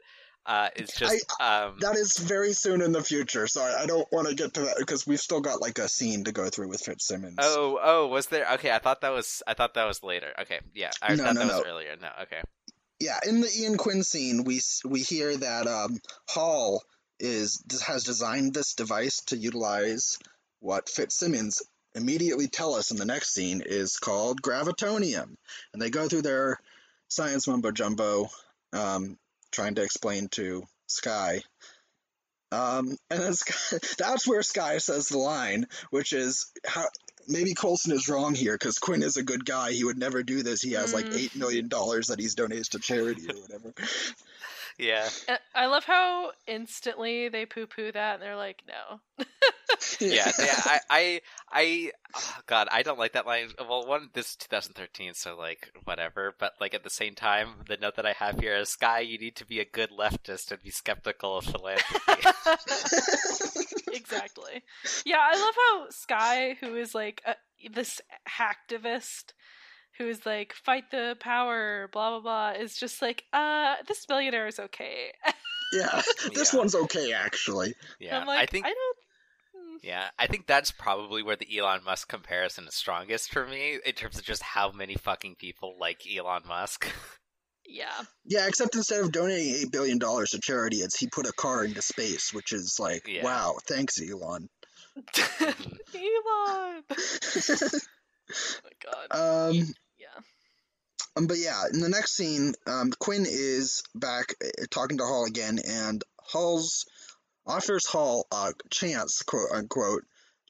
[0.45, 4.07] uh, is just I, um, That is very soon in the future, so I, don't
[4.11, 6.69] want to get to that because we've still got like a scene to go through
[6.69, 7.35] with Fitzsimmons.
[7.39, 10.33] oh oh was there okay I thought that was I thought that was later.
[10.41, 12.41] Okay yeah I No, thought no, that was earlier no okay.
[12.99, 15.97] Yeah, in the Ian Quinn scene, we we hear that um,
[16.29, 16.83] Hall
[17.19, 20.17] is has designed this device to utilize
[20.59, 21.63] what Fitzsimmons
[21.95, 25.35] immediately tell us in the next scene is called gravitonium,
[25.73, 26.59] and they go through their
[27.07, 28.29] science mumbo jumbo,
[28.73, 29.17] um,
[29.51, 31.41] trying to explain to Skye.
[32.51, 36.85] Um, and then Skye, that's where Skye says the line, which is how
[37.27, 39.71] maybe Coulson is wrong here because Quinn is a good guy.
[39.71, 40.61] He would never do this.
[40.61, 41.17] He has like Mm.
[41.17, 43.73] eight million dollars that he's donated to charity or whatever.
[44.77, 45.07] yeah
[45.53, 49.25] I love how instantly they poo poo that and they're like, no.
[49.99, 50.61] yeah, yeah.
[50.65, 53.49] I, I, I, oh God, I don't like that line.
[53.59, 56.35] Well, one, this is 2013, so like whatever.
[56.39, 59.17] But like at the same time, the note that I have here is, "Skye, you
[59.17, 62.29] need to be a good leftist and be skeptical of philanthropy."
[63.93, 64.63] exactly.
[65.05, 67.35] Yeah, I love how Skye, who is like a,
[67.69, 69.33] this hacktivist,
[70.01, 74.47] who is like fight the power, blah blah blah, is just like, uh, this millionaire
[74.47, 75.11] is okay.
[75.73, 76.01] yeah,
[76.33, 76.59] this Yeah.
[76.59, 77.75] one's okay actually.
[77.99, 78.65] yeah, I'm like, I think.
[78.65, 78.97] I don't.
[79.55, 79.77] hmm.
[79.83, 83.93] yeah, I think that's probably where the Elon Musk comparison is strongest for me in
[83.93, 86.87] terms of just how many fucking people like Elon Musk.
[87.63, 88.01] Yeah.
[88.25, 91.63] Yeah, except instead of donating eight billion dollars to charity, it's he put a car
[91.63, 93.23] into space, which is like, Yeah.
[93.23, 94.49] wow, thanks, Elon.
[95.39, 96.83] Elon.
[96.89, 97.79] oh
[98.63, 99.47] my god.
[99.49, 99.63] um, yeah.
[101.17, 105.25] Um, but yeah, in the next scene, um, Quinn is back uh, talking to Hall
[105.25, 106.85] again, and Hall's
[107.45, 110.05] offers Hall a chance, quote unquote,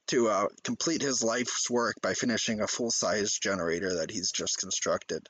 [0.07, 5.27] to uh, complete his life's work by finishing a full-size generator that he's just constructed,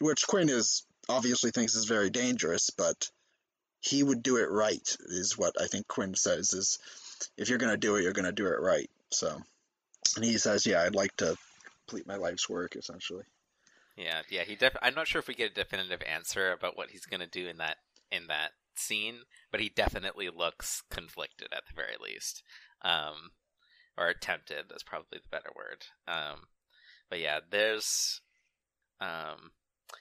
[0.00, 3.10] which Quinn is obviously thinks is very dangerous, but
[3.80, 6.52] he would do it right, is what I think Quinn says.
[6.52, 6.78] Is
[7.36, 8.90] if you're gonna do it, you're gonna do it right.
[9.10, 9.42] So,
[10.16, 11.36] and he says, "Yeah, I'd like to
[11.86, 13.24] complete my life's work, essentially."
[13.96, 14.42] Yeah, yeah.
[14.42, 17.26] He def- I'm not sure if we get a definitive answer about what he's gonna
[17.26, 17.78] do in that
[18.10, 22.42] in that scene, but he definitely looks conflicted at the very least,
[22.82, 23.30] um,
[23.96, 24.66] or tempted.
[24.68, 25.86] That's probably the better word.
[26.08, 26.48] Um,
[27.08, 28.20] but yeah, there's,
[29.00, 29.52] um,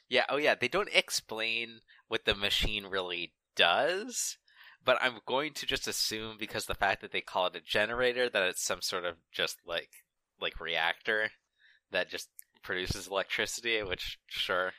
[0.09, 0.25] yeah.
[0.29, 4.37] Oh yeah, they don't explain what the machine really does.
[4.85, 8.29] But I'm going to just assume because the fact that they call it a generator
[8.29, 9.89] that it's some sort of just like
[10.41, 11.31] like reactor
[11.91, 12.29] that just
[12.63, 14.73] produces electricity, which sure.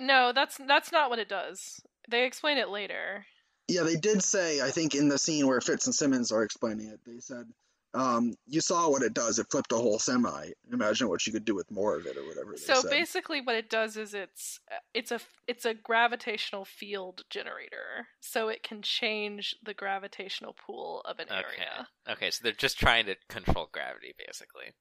[0.00, 1.80] No, that's that's not what it does.
[2.08, 3.26] They explain it later.
[3.68, 6.88] Yeah, they did say, I think, in the scene where Fitz and Simmons are explaining
[6.88, 7.44] it, they said,
[7.92, 9.38] um, you saw what it does.
[9.38, 10.52] It flipped a whole semi.
[10.72, 12.52] Imagine what you could do with more of it or whatever.
[12.52, 12.90] They So said.
[12.90, 14.60] basically, what it does is it's
[14.94, 21.18] it's a it's a gravitational field generator, so it can change the gravitational pool of
[21.18, 21.42] an Okay.
[21.58, 21.88] area.
[22.08, 24.72] Okay, so they're just trying to control gravity basically.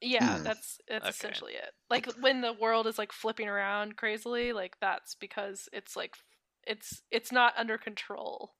[0.00, 0.44] Yeah, Hmm.
[0.44, 1.10] that's that's Okay.
[1.10, 1.72] essentially it.
[1.90, 6.14] Like when the world is like flipping around crazily, like that's because it's like
[6.66, 8.54] it's it's not under control.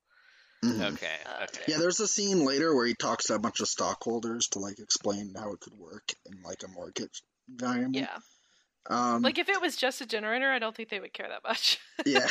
[0.64, 0.92] Mhm.
[0.94, 1.16] Okay.
[1.24, 1.64] Uh, Okay.
[1.68, 4.78] Yeah, there's a scene later where he talks to a bunch of stockholders to like
[4.78, 7.10] explain how it could work in like a market
[7.48, 7.96] environment.
[7.96, 8.18] Yeah,
[8.86, 11.42] Um, like if it was just a generator, I don't think they would care that
[11.44, 11.78] much.
[12.06, 12.28] yeah.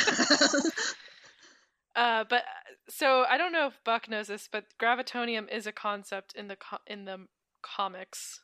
[1.96, 2.44] Uh, but
[2.88, 6.56] so I don't know if Buck knows this, but gravitonium is a concept in the
[6.56, 7.26] co- in the
[7.62, 8.40] comics.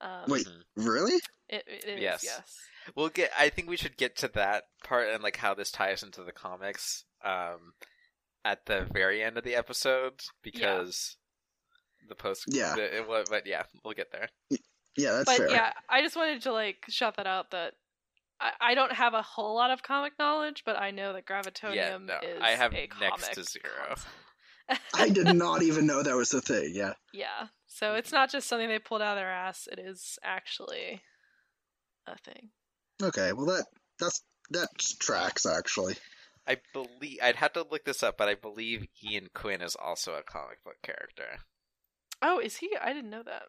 [0.00, 0.46] Um, Wait.
[0.46, 0.62] Mhm.
[0.86, 1.20] really?
[1.48, 2.22] it, it is Yes.
[2.24, 2.56] yes.
[2.94, 3.30] We'll get.
[3.38, 6.32] I think we should get to that part and like how this ties into the
[6.32, 7.04] comics.
[7.24, 7.72] Um,
[8.44, 11.16] at the very end of the episode because
[12.08, 12.44] the post.
[12.48, 12.74] Yeah.
[12.76, 14.28] the- it wa- but yeah, we'll get there.
[14.96, 15.50] Yeah, that's But fair.
[15.50, 17.74] yeah, I just wanted to like shout that out that
[18.40, 21.74] I, I don't have a whole lot of comic knowledge, but I know that gravitonium
[21.74, 23.64] Yeah, no, is I have a next comic to zero.
[23.88, 24.08] concept.
[24.94, 26.72] I did not even know that was a thing.
[26.74, 26.94] Yeah.
[27.12, 31.02] yeah, so it's not just something they pulled out of their ass; it is actually
[32.06, 32.50] a thing.
[33.02, 33.32] Okay.
[33.32, 33.66] Well, that
[33.98, 34.68] that's that
[35.00, 35.96] tracks actually.
[36.46, 40.14] I believe I'd have to look this up, but I believe Ian Quinn is also
[40.14, 41.40] a comic book character.
[42.22, 42.70] Oh, is he?
[42.80, 43.42] I didn't know that.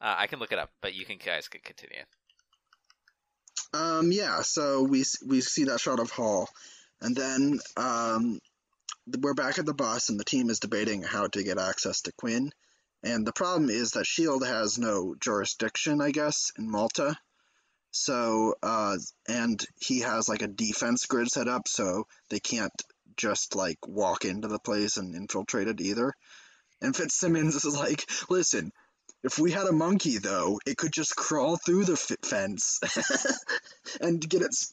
[0.00, 2.04] Uh, I can look it up, but you can guys can continue.
[3.74, 6.48] Um, yeah, so we we see that shot of Hall,
[7.00, 8.40] and then um,
[9.20, 12.12] we're back at the bus, and the team is debating how to get access to
[12.12, 12.52] Quinn.
[13.02, 17.16] And the problem is that Shield has no jurisdiction, I guess, in Malta.
[17.90, 18.96] So, uh,
[19.28, 22.72] and he has like a defense grid set up, so they can't
[23.16, 26.12] just like walk into the place and infiltrate it either.
[26.80, 28.72] And Fitzsimmons is like, listen,
[29.24, 32.78] if we had a monkey, though, it could just crawl through the f- fence
[34.00, 34.72] and get its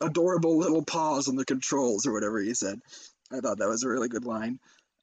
[0.00, 2.80] adorable little paws on the controls or whatever he said.
[3.32, 4.58] I thought that was a really good line.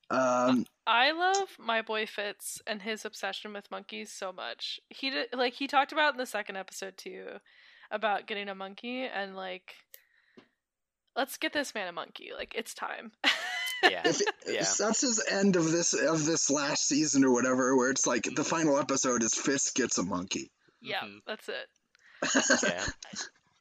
[0.10, 4.80] Um, I love my boy Fitz and his obsession with monkeys so much.
[4.90, 7.26] He did like he talked about in the second episode too
[7.92, 9.74] about getting a monkey and like
[11.16, 12.32] let's get this man a monkey.
[12.38, 13.12] Like it's time.
[13.84, 14.02] Yeah.
[14.06, 14.64] if Yeah.
[14.80, 18.44] that's his end of this of this last season or whatever, where it's like the
[18.44, 20.50] final episode is Fitz gets a monkey.
[20.82, 21.20] yeah, Mhm.
[21.28, 21.68] that's it.
[22.64, 22.86] Yeah.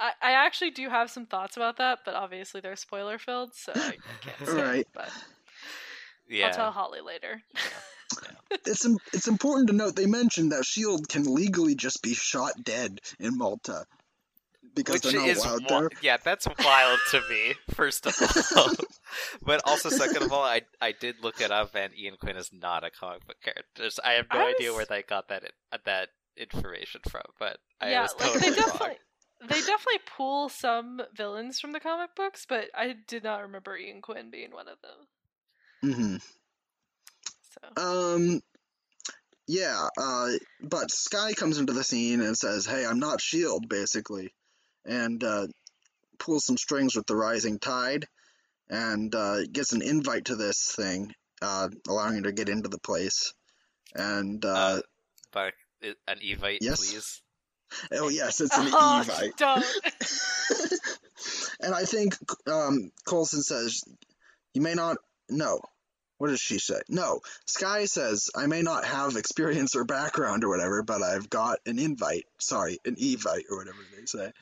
[0.07, 3.73] I, I actually do have some thoughts about that, but obviously they're spoiler filled, so
[3.75, 4.63] I, I can't say.
[4.63, 4.89] Right.
[4.93, 5.11] But
[6.29, 6.47] Yeah.
[6.49, 7.43] I'll tell Holly later.
[8.67, 12.53] it's im- it's important to note they mentioned that Shield can legally just be shot
[12.63, 13.87] dead in Malta
[14.75, 15.91] because Which they're not is allowed wi- there.
[16.03, 17.55] yeah, that's wild to me.
[17.75, 18.15] First of
[18.57, 18.71] all,
[19.43, 22.51] but also second of all, I I did look it up, and Ian Quinn is
[22.53, 23.89] not a comic book character.
[24.05, 25.45] I have no I idea was- where they got that
[25.85, 27.23] that information from.
[27.39, 28.95] But I yeah, was like totally they wrong.
[29.49, 33.77] Definitely they definitely pull some villains from the comic books, but I did not remember
[33.77, 35.93] Ian Quinn being one of them.
[35.95, 36.17] hmm
[37.77, 38.41] So Um,
[39.47, 39.89] yeah.
[39.99, 40.31] Uh,
[40.61, 44.33] but Skye comes into the scene and says, "Hey, I'm not Shield," basically,
[44.85, 45.47] and uh,
[46.19, 48.07] pulls some strings with the Rising Tide,
[48.69, 52.81] and uh, gets an invite to this thing, uh, allowing her to get into the
[52.81, 53.33] place.
[53.95, 54.81] And uh, Uh,
[55.33, 56.79] but i- an invite, yes.
[56.79, 57.23] please.
[57.93, 59.37] Oh yes, it's an oh, Evite.
[59.37, 59.65] don't.
[61.61, 62.17] and I think
[62.51, 63.83] um, Coulson says,
[64.55, 64.97] "You may not
[65.29, 65.61] know."
[66.19, 66.81] What does she say?
[66.89, 71.59] No, Skye says, "I may not have experience or background or whatever, but I've got
[71.67, 72.25] an invite.
[72.39, 74.33] Sorry, an evite or whatever they say."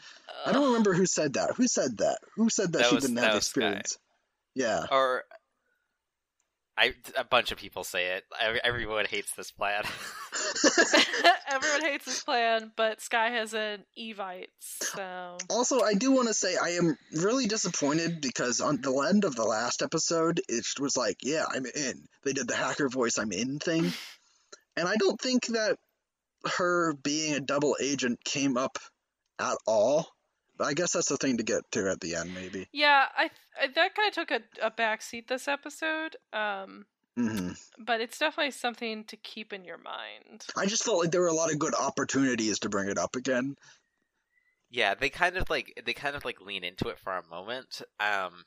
[0.45, 1.55] I don't remember who said that.
[1.57, 2.19] Who said that?
[2.35, 3.61] Who said that, That she was- didn't have was Skye.
[3.61, 3.99] experience?
[4.55, 4.85] Yeah.
[4.91, 5.25] Or
[6.77, 8.25] I a bunch of people say it.
[8.65, 9.85] Everyone hates this plan.
[11.51, 16.35] Everyone hates this plan, but Skye has an Evite, so Also, I do want to
[16.35, 20.97] say I am really disappointed because on the end of the last episode, it was
[20.97, 22.05] like, yeah, I'm in.
[22.25, 23.93] They did the hacker voice I'm in thing.
[24.77, 25.77] and I don't think that
[26.57, 28.79] her being a double agent came up
[29.39, 30.09] at all.
[30.63, 32.69] But I guess that's the thing to get to at the end, maybe.
[32.73, 36.15] yeah, I, I that kind of took a, a back seat this episode.
[36.33, 37.51] Um, hmm
[37.85, 40.47] but it's definitely something to keep in your mind.
[40.57, 43.17] I just felt like there were a lot of good opportunities to bring it up
[43.17, 43.57] again.
[44.71, 47.83] yeah, they kind of like they kind of like lean into it for a moment.
[47.99, 48.45] Um,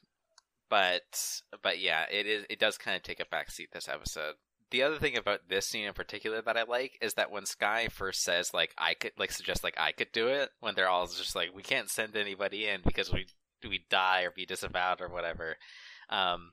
[0.70, 4.36] but but yeah, it is it does kind of take a backseat this episode.
[4.72, 7.88] The other thing about this scene in particular that I like is that when Skye
[7.88, 11.06] first says like I could like suggest like I could do it when they're all
[11.08, 13.28] just like we can't send anybody in because we
[13.68, 15.58] we die or be disavowed or whatever.
[16.10, 16.52] Um,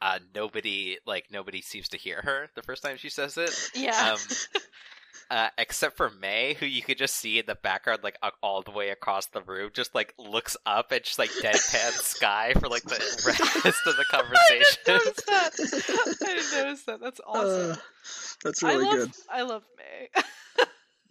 [0.00, 3.70] uh, nobody like nobody seems to hear her the first time she says it.
[3.74, 4.14] Yeah.
[4.14, 4.18] Um,
[5.30, 8.62] uh, except for May, who you could just see in the background, like uh, all
[8.62, 12.68] the way across the room, just like looks up and just like deadpan Skye for
[12.68, 12.90] like the
[13.64, 14.78] rest of the I conversation.
[14.84, 16.18] didn't notice that.
[16.22, 17.00] I didn't notice that.
[17.00, 17.72] That's awesome.
[17.72, 17.76] Uh,
[18.44, 19.10] that's really I love good.
[19.30, 20.22] I love May.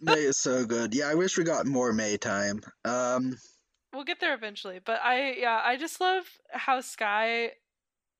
[0.00, 0.94] May is so good.
[0.94, 2.62] Yeah, I wish we got more May time.
[2.84, 3.38] Um,
[3.92, 7.52] we'll get there eventually, but I yeah, I just love how Skye.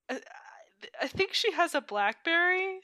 [0.09, 0.21] I,
[1.01, 2.81] I think she has a BlackBerry.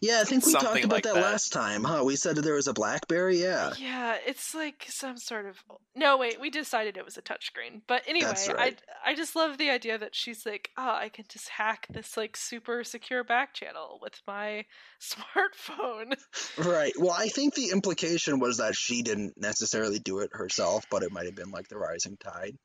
[0.00, 1.22] Yeah, I think we talked about like that, that.
[1.22, 2.02] last time, huh?
[2.04, 3.40] We said that there was a BlackBerry.
[3.40, 3.72] Yeah.
[3.78, 5.62] Yeah, it's like some sort of
[5.94, 6.16] no.
[6.18, 7.82] Wait, we decided it was a touchscreen.
[7.86, 8.80] But anyway, right.
[9.04, 12.16] I I just love the idea that she's like, oh, I can just hack this
[12.16, 14.64] like super secure back channel with my
[15.00, 16.14] smartphone.
[16.58, 16.92] Right.
[16.98, 21.12] Well, I think the implication was that she didn't necessarily do it herself, but it
[21.12, 22.56] might have been like the rising tide.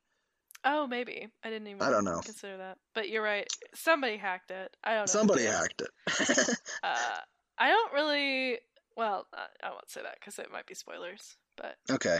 [0.64, 1.82] Oh, maybe I didn't even.
[1.82, 2.20] I don't know.
[2.20, 3.46] Consider that, but you're right.
[3.74, 4.76] Somebody hacked it.
[4.82, 5.06] I don't know.
[5.06, 6.58] Somebody hacked it.
[6.82, 7.18] Uh,
[7.58, 8.58] I don't really.
[8.96, 9.26] Well,
[9.62, 11.36] I won't say that because it might be spoilers.
[11.56, 12.18] But okay.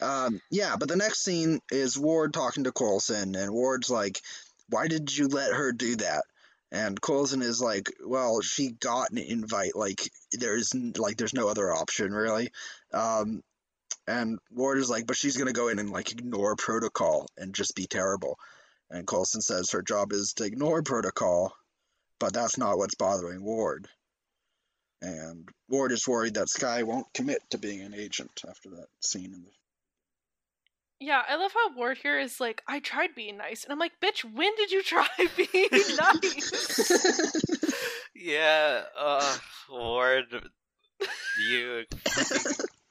[0.00, 4.20] Um, yeah, but the next scene is Ward talking to Coulson, and Ward's like,
[4.68, 6.24] "Why did you let her do that?"
[6.70, 9.76] And Coulson is like, "Well, she got an invite.
[9.76, 12.50] Like, there's like there's no other option really."
[12.92, 13.42] Um,
[14.06, 17.74] and Ward is like, "But she's gonna go in and like ignore protocol and just
[17.74, 18.38] be terrible."
[18.90, 21.56] And Coulson says her job is to ignore protocol,
[22.18, 23.88] but that's not what's bothering Ward.
[25.00, 29.32] And Ward is worried that Skye won't commit to being an agent after that scene
[29.32, 29.50] in the
[31.02, 33.90] yeah, I love how Ward here is like, I tried being nice, and I'm like,
[34.00, 35.68] bitch, when did you try being
[35.98, 37.42] nice?
[38.14, 39.36] yeah, uh,
[39.68, 40.48] Ward,
[41.48, 41.84] you.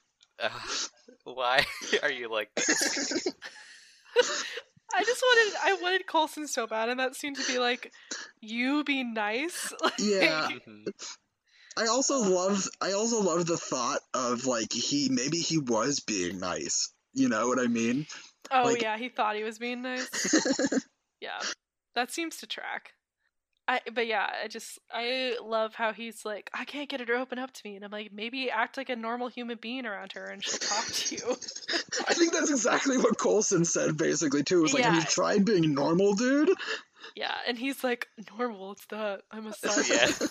[0.42, 0.90] freaking-
[1.28, 1.66] uh, why
[2.04, 3.28] are you like this?
[4.94, 7.92] I just wanted, I wanted Coulson so bad and that seemed to be like,
[8.42, 9.74] you be nice.
[9.82, 10.50] Like, Yeah.
[10.68, 10.86] Mhm.
[11.78, 16.40] I also love I also love the thought of like he maybe he was being
[16.40, 16.92] nice.
[17.14, 18.06] You know what I mean?
[18.52, 20.10] Oh Like- yeah, he thought he was being nice.
[21.22, 21.40] Yeah,
[21.96, 22.92] that seems to track.
[23.72, 27.14] I, but yeah, I just I love how he's like, I can't get her to
[27.14, 30.12] open up to me, and I'm like, maybe act like a normal human being around
[30.12, 31.22] her, and she'll talk to you.
[32.10, 34.60] I think that's exactly what Coulson said, basically too.
[34.60, 36.50] It was like, have you tried being normal, dude?
[37.16, 39.84] yeah, and he's like, normal, it's that I'm a son.
[39.90, 40.12] Yeah.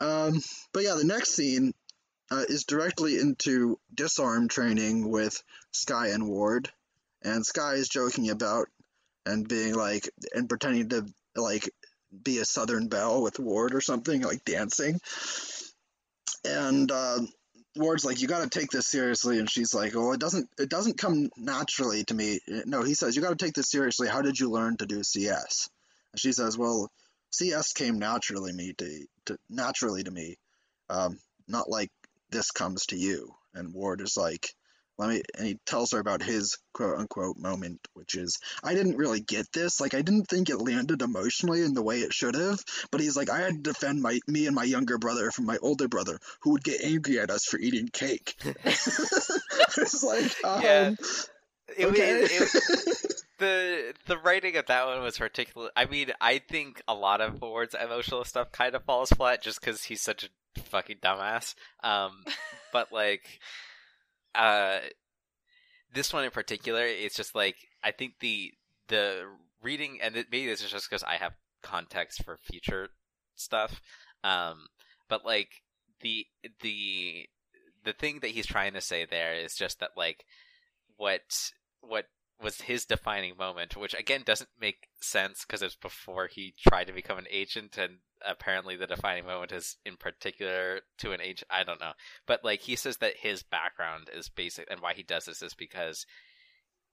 [0.00, 0.40] Um,
[0.72, 1.74] but yeah, the next scene
[2.30, 6.70] uh, is directly into disarm training with Skye and Ward,
[7.22, 8.68] and Skye is joking about
[9.28, 11.06] and being like and pretending to
[11.36, 11.70] like
[12.24, 14.98] be a Southern belle with Ward or something, like dancing.
[16.44, 17.20] And uh,
[17.76, 20.48] Ward's like, "You got to take this seriously," and she's like, "Well, it doesn't.
[20.58, 24.08] It doesn't come naturally to me." No, he says, "You got to take this seriously.
[24.08, 25.68] How did you learn to do CS?"
[26.12, 26.90] And she says, "Well."
[27.30, 30.38] CS came naturally me to, to naturally to me,
[30.88, 31.90] um, not like
[32.30, 33.34] this comes to you.
[33.54, 34.48] And Ward is like,
[34.98, 38.96] let me, and he tells her about his quote unquote moment, which is, I didn't
[38.96, 39.80] really get this.
[39.80, 42.58] Like, I didn't think it landed emotionally in the way it should have.
[42.90, 45.56] But he's like, I had to defend my me and my younger brother from my
[45.62, 48.34] older brother, who would get angry at us for eating cake.
[48.64, 50.90] it's like, um, Yeah.
[51.76, 52.20] It, was- okay.
[52.22, 55.70] it- the the writing of that one was particular.
[55.76, 59.60] I mean, I think a lot of Ward's emotional stuff kind of falls flat just
[59.60, 61.54] because he's such a fucking dumbass.
[61.84, 62.24] Um,
[62.72, 63.38] but like,
[64.38, 64.78] uh,
[65.92, 68.52] this one in particular, it's just like I think the
[68.88, 69.24] the
[69.62, 71.32] reading, and maybe this is just because I have
[71.62, 72.88] context for future
[73.34, 73.80] stuff.
[74.24, 74.68] Um,
[75.08, 75.48] but like
[76.00, 76.26] the
[76.62, 77.26] the
[77.84, 80.24] the thing that he's trying to say there is just that like
[80.96, 81.22] what
[81.80, 82.06] what
[82.40, 86.92] was his defining moment, which again doesn't make sense because it's before he tried to
[86.92, 91.64] become an agent, and apparently the defining moment is in particular to an age I
[91.64, 91.92] don't know,
[92.26, 95.54] but like he says that his background is basic, and why he does this is
[95.54, 96.06] because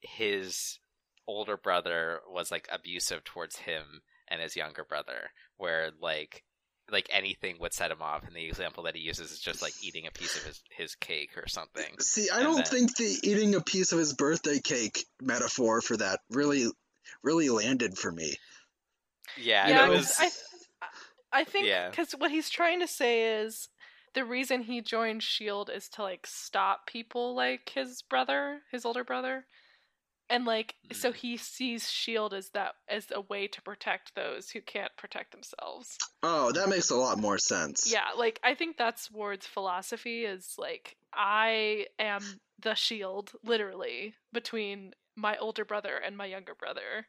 [0.01, 0.79] his
[1.27, 6.43] older brother was like abusive towards him and his younger brother, where like
[6.91, 9.73] like anything would set him off, and the example that he uses is just like
[9.81, 11.97] eating a piece of his his cake or something.
[11.99, 15.81] See, I And don't then- think the eating a piece of his birthday cake metaphor
[15.81, 16.67] for that really,
[17.23, 18.35] really landed for me.
[19.37, 20.15] Yeah, yeah, it 'cause was.
[20.19, 20.29] I,
[21.35, 21.89] I think Yeah.
[21.89, 23.69] because what he's trying to say is
[24.13, 29.03] the reason he joined Shield is to like stop people like his brother, his older
[29.03, 29.45] brother,
[30.29, 31.15] and like so Mm.
[31.15, 35.97] he sees Shield as that as a way to protect those who can't protect themselves.
[36.23, 37.91] Oh, that makes a lot more sense.
[37.91, 42.21] Yeah, like I think that's Ward's philosophy is like I am
[42.59, 47.05] the shield, literally, between my older brother and my younger brother.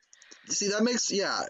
[0.49, 1.45] See, that makes yeah,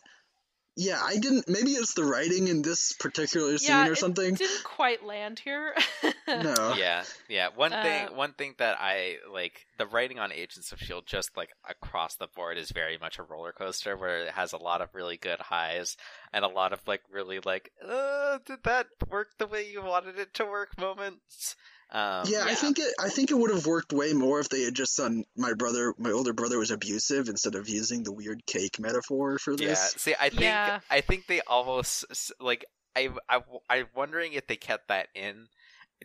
[0.76, 1.00] yeah.
[1.02, 1.48] I didn't.
[1.48, 4.34] Maybe it's the writing in this particular scene Yeah, or it something.
[4.34, 5.74] Didn't quite land here.
[6.28, 6.74] No.
[6.76, 7.48] yeah, yeah.
[7.54, 11.36] One thing, Uh, one thing that I like, the writing on Agents of Shield, just
[11.36, 14.82] like across the board, is very much a roller coaster, where it has a lot
[14.82, 15.96] of really good highs
[16.32, 20.18] and a lot of like really like, uh, did that work the way you wanted
[20.18, 21.54] it to work moments.
[21.90, 22.92] Um, Yeah, I think it.
[22.98, 25.94] I think it would have worked way more if they had just done my brother,
[25.98, 29.68] my older brother was abusive instead of using the weird cake metaphor for this.
[29.68, 30.80] Yeah, see, I think Yeah.
[30.90, 32.04] I think they almost
[32.40, 32.64] like
[32.96, 35.48] I I I'm wondering if they kept that in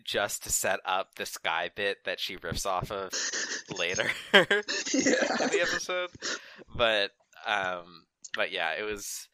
[0.05, 3.11] just to set up the sky bit that she riffs off of
[3.77, 4.45] later in
[4.93, 5.37] yeah.
[5.37, 6.09] the episode.
[6.75, 7.11] But
[7.45, 8.05] um,
[8.35, 9.27] but yeah, it was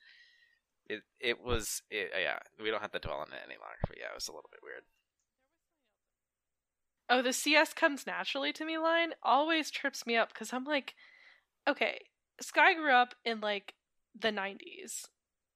[0.87, 2.39] it it was it, yeah.
[2.61, 3.77] We don't have to dwell on it any longer.
[3.87, 4.83] But yeah, it was a little bit weird.
[7.09, 10.93] Oh, the CS comes naturally to me line always trips me up because I'm like,
[11.67, 11.99] okay,
[12.41, 13.73] Skye grew up in like
[14.19, 15.05] the 90s.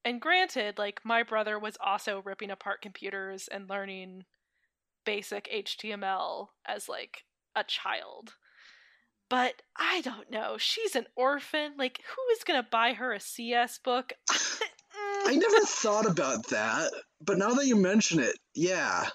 [0.04, 4.24] And granted, like my brother was also ripping apart computers and learning
[5.04, 7.24] basic HTML as like
[7.54, 8.34] a child.
[9.28, 10.56] But I don't know.
[10.58, 11.72] She's an orphan.
[11.78, 14.12] Like, who is going to buy her a CS book?
[14.92, 16.92] Mm, I never thought about that,
[17.22, 19.08] but now that you mention it, yeah,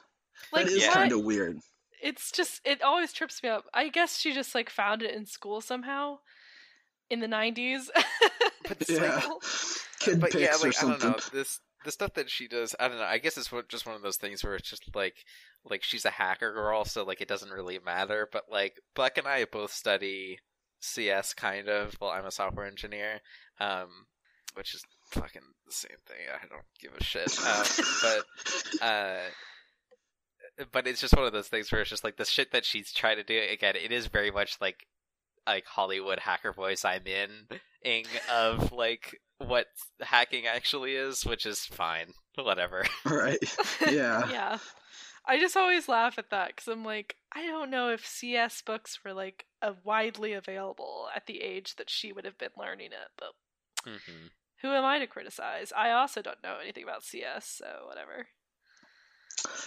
[0.51, 0.91] like, that is Yeah.
[0.91, 1.59] kind of weird.
[2.07, 3.65] It's just it always trips me up.
[3.73, 6.19] I guess she just like found it in school somehow
[7.09, 7.89] in the 90s.
[8.67, 8.99] But Yeah.
[8.99, 9.41] like,
[9.99, 12.75] Kid but yeah, pics or like I don't know this the stuff that she does.
[12.77, 13.03] I don't know.
[13.05, 15.15] I guess it's just one of those things where it's just like
[15.69, 18.27] like she's a hacker girl, so like it doesn't really matter.
[18.29, 20.39] But like Black and I both study
[20.81, 21.95] CS, kind of.
[22.01, 23.21] Well, I'm a software engineer,
[23.61, 23.87] um,
[24.55, 26.25] which is fucking the same thing.
[26.33, 27.31] I don't give a shit.
[27.39, 27.65] Um,
[28.01, 29.29] but uh.
[30.71, 32.91] But it's just one of those things where it's just like the shit that she's
[32.91, 33.39] trying to do.
[33.51, 34.87] Again, it is very much like
[35.45, 37.47] like Hollywood hacker voice I'm in
[37.83, 39.67] ing of like what
[40.01, 42.13] hacking actually is, which is fine.
[42.35, 42.85] Whatever.
[43.05, 43.37] right?
[43.89, 44.29] Yeah.
[44.29, 44.57] yeah.
[45.25, 48.99] I just always laugh at that because I'm like, I don't know if CS books
[49.03, 53.09] were like uh, widely available at the age that she would have been learning it.
[53.17, 53.33] But
[53.85, 54.27] hmm
[54.61, 55.71] who am I to criticize?
[55.75, 58.27] I also don't know anything about CS, so whatever.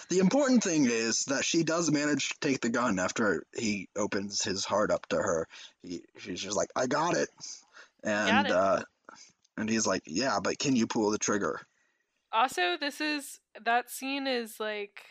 [0.09, 4.43] The important thing is that she does manage to take the gun after he opens
[4.43, 5.47] his heart up to her.
[5.81, 7.29] He, she's just like, "I got it,"
[8.03, 8.51] and it.
[8.51, 8.81] uh,
[9.57, 11.61] and he's like, "Yeah, but can you pull the trigger?"
[12.31, 15.03] Also, this is that scene is like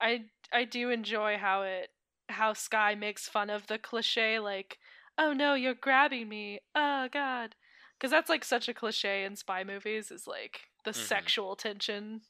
[0.00, 1.90] I I do enjoy how it
[2.28, 4.78] how Skye makes fun of the cliche like,
[5.18, 6.60] "Oh no, you're grabbing me.
[6.74, 7.54] Oh god."
[8.00, 10.94] Cuz that's like such a cliche in spy movies is like the Mhm.
[10.94, 12.22] sexual tension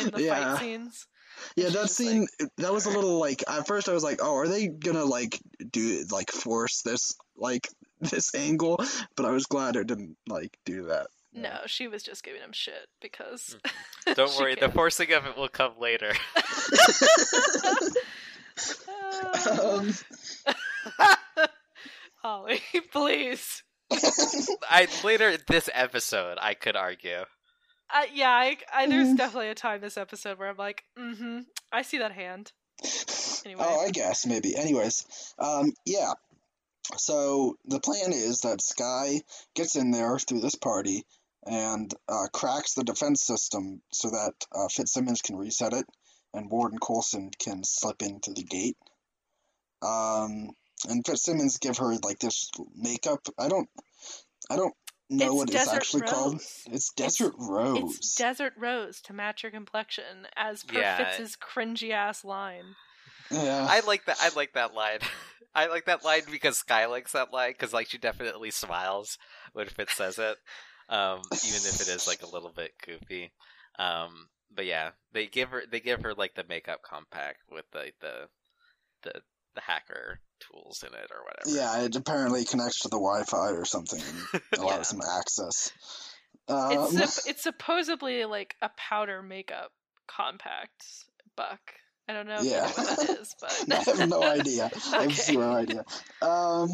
[0.00, 0.54] in the Yeah.
[0.54, 1.06] fight scenes.
[1.56, 2.28] Yeah, that just scene
[2.58, 5.40] that was a little like at first I was like, "Oh, are they gonna like
[5.70, 7.68] do like force this like
[8.00, 8.78] this angle?"
[9.16, 11.08] But I was glad it didn't like do that.
[11.32, 13.56] No, she was just giving him shit because
[14.14, 16.12] Don't she worry, the forcing of it will come later.
[19.50, 19.92] um,
[22.22, 22.60] Holly,
[22.92, 23.64] please.
[24.70, 27.24] I later in this episode, I could argue.
[27.94, 29.16] Uh, yeah, I, I, there's Mhm.
[29.16, 31.40] definitely a time this episode where I'm like, mm-hmm,
[31.70, 32.50] I see that hand.
[33.46, 33.64] Anyway.
[33.64, 34.56] Oh, I guess maybe.
[34.56, 35.06] Anyways,
[35.38, 36.14] um, yeah.
[36.96, 39.22] So the plan is that Skye
[39.54, 41.06] gets in there through this party
[41.46, 45.86] and uh, cracks the defense system so that uh, Fitzsimmons can reset it
[46.32, 48.76] and Warden Coulson can slip into the gate.
[49.82, 50.50] Um,
[50.88, 53.20] and Fitzsimmons give her like this makeup.
[53.38, 53.68] I don't,
[54.50, 54.74] I don't
[55.10, 56.40] know It's what it's Desert actually called.
[56.70, 57.96] It's Desert Rose.
[57.96, 60.96] It's Desert Rose to match your complexion, as per Yeah.
[61.16, 62.74] Fitz's cringy ass line.
[63.30, 63.66] yeah.
[63.68, 64.18] I like that.
[64.20, 64.98] I like that line.
[65.54, 69.18] I like that line because Skye likes that line because like she definitely smiles
[69.52, 70.36] when Fitz says it,
[70.88, 73.32] um, even if it is like a little bit goofy.
[73.78, 77.92] Um, but yeah, they give her they give her like the makeup compact with the
[78.00, 78.28] the
[79.04, 79.20] the,
[79.54, 81.56] the hacker tools in it or whatever.
[81.56, 84.82] Yeah, it apparently connects to the Wi-Fi or something and allows Yeah.
[84.82, 85.72] some access.
[86.48, 89.72] Um, It's sup- it's supposedly like a powder makeup
[90.06, 90.84] compact
[91.36, 91.60] buck.
[92.08, 92.68] I don't know Yeah.
[92.68, 94.70] you know what that is, but I have no idea.
[94.92, 95.14] I have Okay.
[95.14, 95.84] zero idea.
[96.20, 96.70] Um,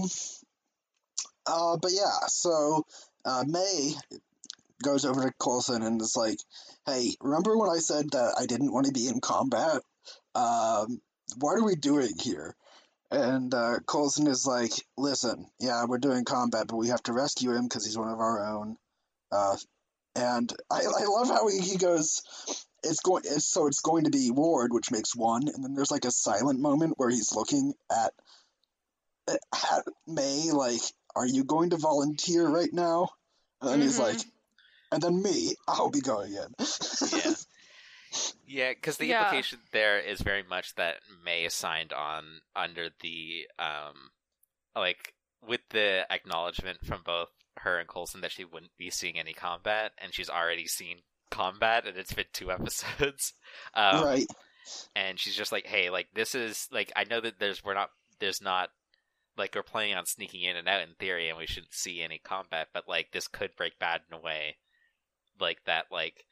[1.47, 2.85] uh, but yeah, so
[3.25, 3.95] uh, May
[4.83, 6.39] goes over to Coulson and is like,
[6.87, 9.83] "Hey, remember when I said that I didn't want to be in combat?
[10.35, 11.01] Um,
[11.39, 12.55] what are we doing here?"
[13.11, 17.53] And uh, Coulson is like, "Listen, yeah, we're doing combat, but we have to rescue
[17.53, 18.77] him because he's one of our own."
[19.33, 19.57] Uh,
[20.15, 22.23] and I, I love how he, he goes,
[22.83, 25.91] it's going it's, so it's going to be Ward, which makes one, and then there's
[25.91, 28.13] like a silent moment where he's looking at
[29.29, 30.81] at May like,
[31.15, 33.11] "Are you going to volunteer right now?"
[33.61, 34.21] And then he's like,
[34.93, 36.55] "And then me, I'll be going in."
[37.13, 37.35] yeah.
[38.47, 39.21] Yeah, because the Yeah.
[39.21, 44.11] implication there is very much that May signed on under the um,
[44.75, 49.33] like with the acknowledgement from both her and Coulson that she wouldn't be seeing any
[49.33, 50.99] combat, and she's already seen
[51.31, 53.33] combat, and it's been two episodes.
[53.75, 54.27] Um, right.
[54.95, 57.91] and she's just like, "Hey, like this is like I know that there's we're not
[58.21, 58.71] there's not
[59.37, 62.19] like we're planning on sneaking in and out in theory, and we shouldn't see any
[62.19, 64.57] combat, but like this could break bad in a way,
[65.39, 66.25] like that, like."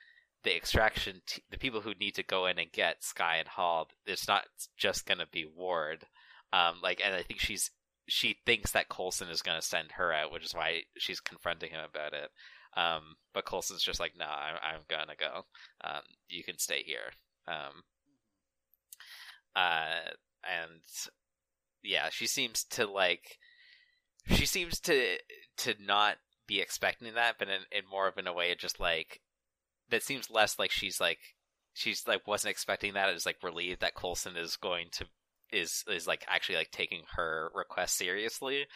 [0.44, 3.88] The extraction, t- the people who need to go in and get Skye and Hall,
[4.06, 4.44] it's not
[4.76, 6.06] just gonna be Ward,
[6.52, 7.70] um, like, and I think she's
[8.08, 11.84] she thinks that Coulson is gonna send her out, which is why she's confronting him
[11.84, 12.30] about it.
[12.76, 15.46] Um, but Coulson's just like, "No, I'm, I'm gonna go.
[15.82, 17.12] Um, you can stay here."
[17.46, 17.82] Um,
[19.54, 20.10] uh,
[20.44, 20.80] and
[21.82, 23.38] yeah, she seems to like,
[24.28, 25.18] she seems to
[25.58, 26.16] to not
[26.46, 29.20] be expecting that, but in, in more of in a way, just like
[29.90, 31.18] that seems less like she's like
[31.74, 33.08] she's like wasn't expecting that.
[33.10, 35.06] It's like relieved that Coulson is going to
[35.50, 38.66] is is like actually like taking her request seriously,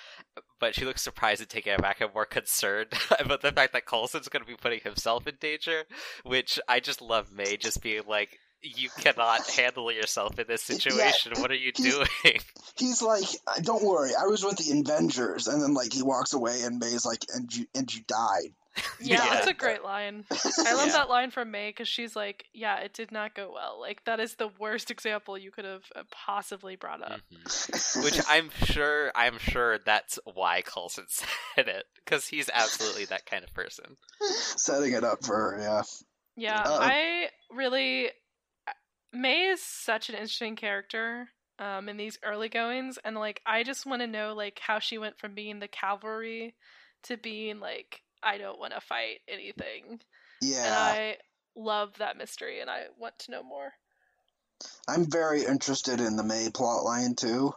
[0.58, 2.88] but she looks surprised and taken aback and more concerned
[3.18, 5.84] about the fact that Coulson's going to be putting himself in danger.
[6.24, 11.32] Which I just love May just being like, "You cannot handle yourself in this situation.
[11.36, 12.40] What are you He's- doing?"
[12.76, 13.24] He's like,
[13.62, 17.04] "Don't worry, I was with the Avengers," and then like he walks away, and May's
[17.04, 18.54] like, "And you and you died."
[19.00, 19.34] yeah, Yeah.
[19.34, 20.24] that's a great line.
[20.30, 20.92] I love Yeah.
[20.92, 23.78] that line from May because she's like, "Yeah, it did not go well.
[23.78, 28.02] Like that is the worst example you could have uh, possibly brought up." Mhm.
[28.04, 33.44] Which I'm sure, I'm sure that's why Coulson said it because he's absolutely that kind
[33.44, 33.96] of person.
[34.56, 35.82] Setting it up for her, yeah.
[36.34, 38.10] Yeah, Uh, I really
[39.12, 43.84] May is such an interesting character um in these early goings and like I just
[43.84, 46.54] want to know like how she went from being the cavalry
[47.04, 49.84] to being like I don't want to fight anything.
[49.88, 50.00] And
[50.40, 51.16] Yeah, I
[51.56, 53.72] love that mystery and I want to know more.
[54.88, 57.54] I'm very interested in the May plotline too.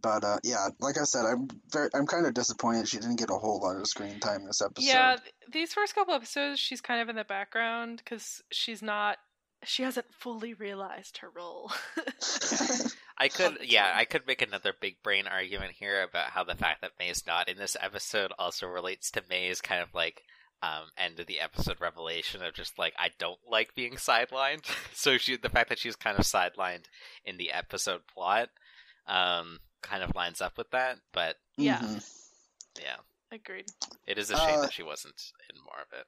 [0.00, 3.30] But uh, yeah, like I said, I'm very, I'm kind of disappointed she didn't get
[3.30, 4.84] a whole lot of screen time this episode.
[4.84, 9.18] Yeah, th- these first couple episodes, she's kind of in the background because she's not.
[9.64, 11.70] She hasn't fully realized her role.
[13.18, 13.92] I could, yeah.
[13.94, 17.48] I could make another big brain argument here about how the fact that May's not
[17.48, 20.22] in this episode also relates to May's kind of like
[20.62, 24.64] um, end of the episode revelation of just like I don't like being sidelined.
[24.94, 26.84] so she, the fact that she's kind of sidelined
[27.24, 28.48] in the episode plot,
[29.06, 30.98] um, kind of lines up with that.
[31.12, 31.78] But Yeah.
[31.78, 32.04] Mhm.
[32.80, 32.96] yeah,
[33.30, 33.66] Agreed.
[34.06, 36.06] it is a shame Uh, that she wasn't in more of it.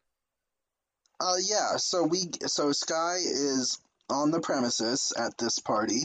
[1.21, 1.77] Uh, yeah.
[1.77, 3.79] So we, so Skye is
[4.11, 6.05] on the premises at this party,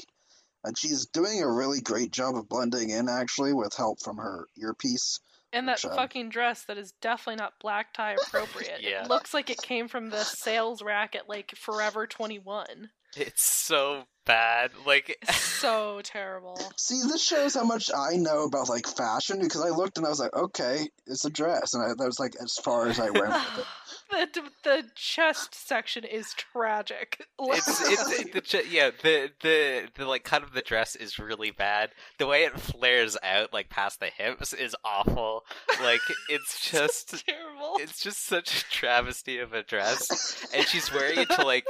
[0.64, 4.48] and she's doing a really great job of blending in, actually, with help from her
[4.58, 5.20] earpiece.
[5.52, 8.82] And that Which, um, fucking dress that is definitely not black tie appropriate.
[8.82, 9.04] Yeah.
[9.04, 12.90] It looks like it came from the sales rack at like Forever 21.
[13.18, 14.72] It's so bad.
[14.86, 16.60] Like So terrible.
[16.78, 20.10] See, this shows how much I know about like fashion because I looked and I
[20.10, 23.10] was like, okay, it's a dress, and I, that was like as far as I
[23.10, 23.66] went with it.
[24.12, 27.26] the the chest section is tragic.
[27.40, 31.52] it's it's the ch- yeah the the the like cut of the dress is really
[31.52, 31.92] bad.
[32.18, 35.44] The way it flares out like past the hips is awful.
[35.82, 37.76] Like it's just terrible.
[37.80, 41.66] it's just such a travesty of a dress, and she's wearing it to like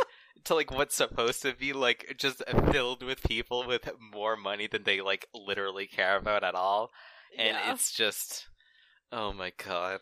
[0.45, 4.83] to like what's supposed to be like just filled with people with more money than
[4.83, 6.91] they like literally care about at all,
[7.37, 7.73] and Yeah.
[7.73, 8.47] it's just
[9.11, 9.99] oh my god.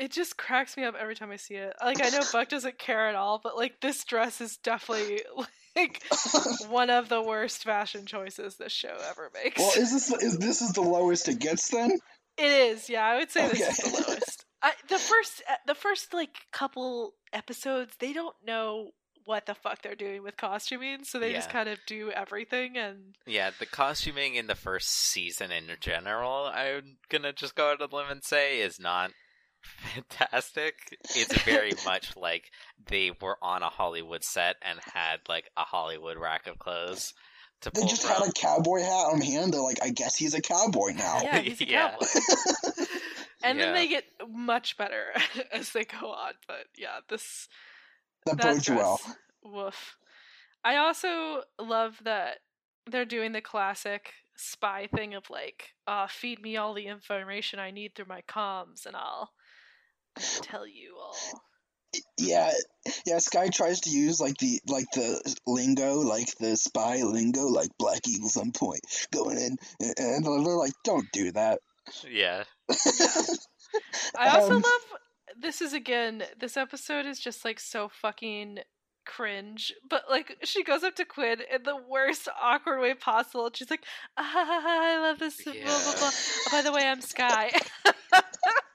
[0.00, 1.74] It just cracks me up every time I see it.
[1.84, 5.20] Like I know Buck doesn't care at all, but like this dress is definitely
[5.76, 6.02] like
[6.70, 9.58] one of the worst fashion choices this show ever makes.
[9.58, 11.92] well, is this is this is the lowest it gets then?
[12.38, 13.04] It is, yeah.
[13.04, 14.46] I would say this is the lowest.
[14.62, 18.90] I, the first, uh, the first like couple episodes, they don't know
[19.26, 22.76] what the fuck they're doing with costuming, so they just kind of do everything.
[22.78, 27.82] And Yeah, the costuming in the first season in general, I'm gonna just go out
[27.82, 29.10] on a limb and say, is not
[29.62, 30.74] fantastic.
[31.14, 32.50] It's very much like
[32.86, 37.14] they were on a Hollywood set and had like a Hollywood rack of clothes
[37.62, 38.12] to They pull just from.
[38.22, 39.52] had a cowboy hat on hand.
[39.52, 41.20] They're like, I guess he's a cowboy now.
[41.22, 41.90] yeah, he's a Yeah.
[41.90, 42.06] cowboy.
[43.44, 43.64] and Yeah.
[43.66, 45.06] then they get much better
[45.52, 46.32] as they go on.
[46.46, 47.48] But yeah, this
[48.26, 49.00] that that bodes well.
[49.42, 49.96] woof.
[50.64, 52.38] I also love that
[52.90, 57.70] they're doing the classic spy thing of like, uh, feed me all the information I
[57.70, 59.30] need through my comms, and I'll
[60.42, 61.16] tell you all.
[62.18, 62.52] Yeah,
[63.06, 63.18] yeah.
[63.18, 68.06] Skye tries to use like the like the lingo, like the spy lingo, like Black
[68.08, 68.80] Eagles on point,
[69.12, 71.58] going in, and and they're like, "Don't do that."
[72.08, 72.44] Yeah,
[74.16, 74.98] I also Um, love
[75.40, 78.58] this is again this episode is just like so fucking
[79.06, 83.70] cringe but like she goes up to Quinn in the worst awkward way possible she's
[83.70, 83.84] like
[84.16, 87.50] ah, I love this blah blah blah oh, by the way I'm Skye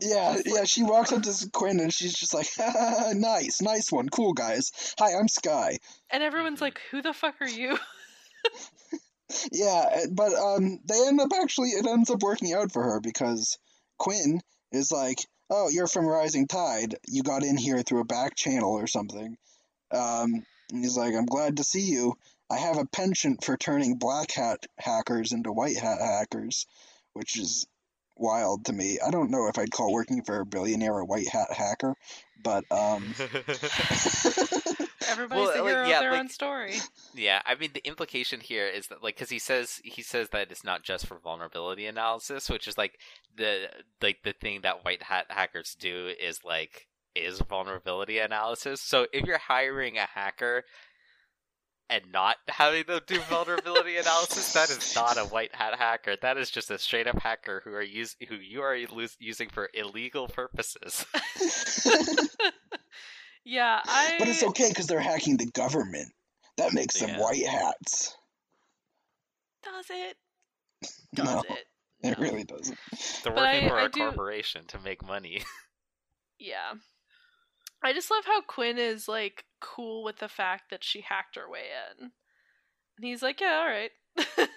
[0.00, 0.64] Yeah, yeah.
[0.64, 2.48] She walks up to Quinn and she's just like,
[3.14, 4.94] "Nice, nice one, cool guys.
[4.98, 5.78] Hi, I'm Skye."
[6.10, 7.78] and everyone's like who the fuck are you
[9.52, 13.00] Yeah, uh, but um, they end up actually it ends up working out for her
[13.00, 13.58] because
[13.98, 14.40] Quinn
[14.72, 15.18] is like,
[15.48, 16.96] "Oh, you're from Rising Tide.
[17.06, 19.36] You got in here through a back channel or something."
[19.92, 22.16] Um, he's like, "I'm glad to see you.
[22.50, 26.66] I have a penchant for turning black hat hackers into white hat hackers,
[27.12, 27.66] which is
[28.20, 28.98] wild to me.
[29.04, 31.94] I don't know if I'd call working for a billionaire a white hat hacker,
[32.42, 33.14] but um."
[35.08, 36.74] everybody's Well, the like, hero yeah, of their like- own story
[37.14, 37.42] yeah.
[37.44, 40.64] I mean, the implication here is that like because he says he says that it's
[40.64, 42.98] not just for vulnerability analysis, which is like
[43.36, 43.68] the
[44.00, 48.80] like the thing that white hat hackers do is like is vulnerability analysis.
[48.80, 50.64] So if you're hiring a hacker
[51.90, 56.16] and not having them do vulnerability analysis, that is not a white hat hacker.
[56.22, 59.48] That is just a straight up hacker who are use who you are lo- using
[59.48, 61.04] for illegal purposes.
[63.44, 66.12] yeah I But it's okay because they're hacking the government.
[66.56, 67.18] That makes them Yeah.
[67.20, 68.14] white hats.
[69.62, 70.16] does it
[71.14, 71.66] does no, it
[72.02, 72.78] it really doesn't.
[73.24, 75.42] They're But working I- for I a do- corporation to make money.
[76.42, 76.72] Yeah.
[77.82, 81.48] I just love how Quinn is like cool with the fact that she hacked her
[81.50, 81.64] way
[82.00, 82.04] in.
[82.96, 83.90] And he's like, yeah, all right.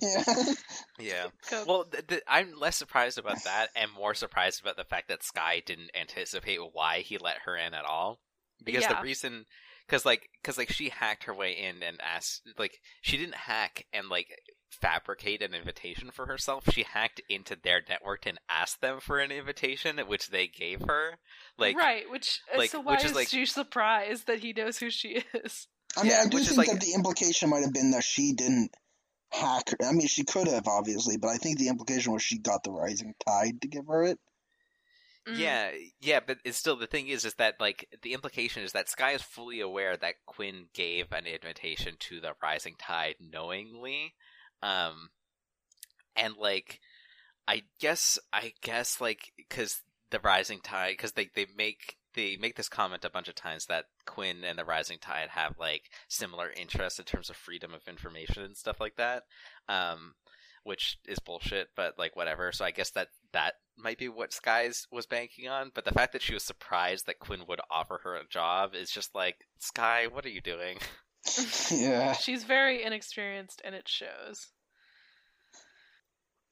[0.00, 0.52] Yeah.
[0.98, 1.26] yeah.
[1.66, 5.22] Well, th- th- I'm less surprised about that, and more surprised about the fact that
[5.24, 8.20] Skye didn't anticipate why he let her in at all.
[8.64, 8.94] Because Yeah.
[8.94, 9.46] the reason,
[9.86, 13.86] because like, because like she hacked her way in and asked, like, she didn't hack
[13.92, 14.28] and like
[14.70, 16.64] fabricate an invitation for herself.
[16.72, 21.18] She hacked into their network and asked them for an invitation, which they gave her.
[21.56, 24.52] Like, right, which uh, like- so why which is is, like- she surprised that he
[24.52, 25.66] knows who she is?
[25.96, 28.04] I mean, Yeah, I do which think like- that the implication might have been that
[28.04, 28.70] she didn't
[29.30, 29.70] hack.
[29.70, 29.86] Her.
[29.86, 32.70] I mean, she could have obviously, but I think the implication was she got the
[32.70, 34.18] rising tide to give her it.
[35.26, 35.38] Mm.
[35.38, 38.88] Yeah, yeah, but it's still the thing is, is that like the implication is that
[38.88, 44.14] Skye is fully aware that Quinn gave an invitation to the Rising Tide knowingly,
[44.62, 45.10] um,
[46.16, 46.80] and like,
[47.46, 52.56] I guess, I guess, like, because the Rising Tide, because they they make they make
[52.56, 56.50] this comment a bunch of times that Quinn and the Rising Tide have like similar
[56.50, 59.24] interests in terms of freedom of information and stuff like that.
[59.68, 60.14] Um,
[60.64, 62.52] which is bullshit, but like whatever.
[62.52, 65.70] So I guess that that might be what Skye's was banking on.
[65.74, 68.90] But the fact that she was surprised that Quinn would offer her a job is
[68.90, 70.78] just like, Skye, what are you doing?
[71.70, 72.12] yeah.
[72.20, 74.48] She's very inexperienced, and it shows.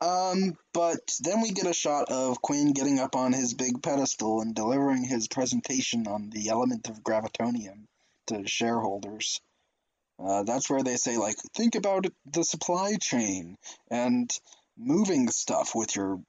[0.00, 4.42] Um, but then we get a shot of Quinn getting up on his big pedestal
[4.42, 7.86] and delivering his presentation on the element of gravitonium
[8.26, 9.40] to shareholders.
[10.22, 13.56] Uh, that's where they say, like, think about the supply chain
[13.90, 14.30] and
[14.78, 16.20] moving stuff with your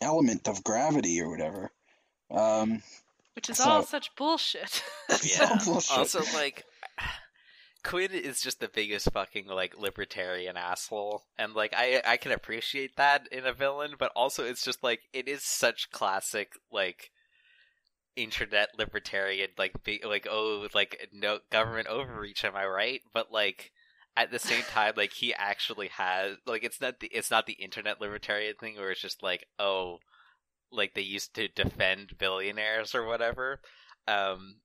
[0.00, 1.70] element of gravity or whatever.
[2.30, 2.82] Um,
[3.34, 4.82] Which is So- all such bullshit.
[5.10, 5.98] It's all bullshit.
[5.98, 6.64] Also, like,
[7.84, 12.96] Quinn is just the biggest fucking like libertarian asshole, and like I I can appreciate
[12.96, 17.10] that in a villain, but also it's just like it is such classic like
[18.16, 23.02] internet libertarian like be, like oh like no government overreach am i right?
[23.12, 23.70] But like
[24.16, 27.54] at the same time like he actually has like it's not the it's not the
[27.54, 29.98] internet libertarian thing where it's just like oh
[30.70, 33.60] like they used to defend billionaires or whatever.
[34.08, 34.56] Um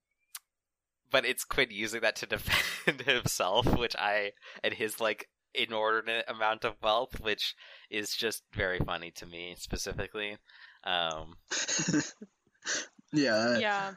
[1.11, 4.31] but it's Quinn using that to defend himself which i
[4.63, 7.55] and his like inordinate amount of wealth which
[7.89, 10.37] is just very funny to me specifically
[10.83, 11.35] um
[13.13, 13.57] yeah.
[13.59, 13.91] yeah.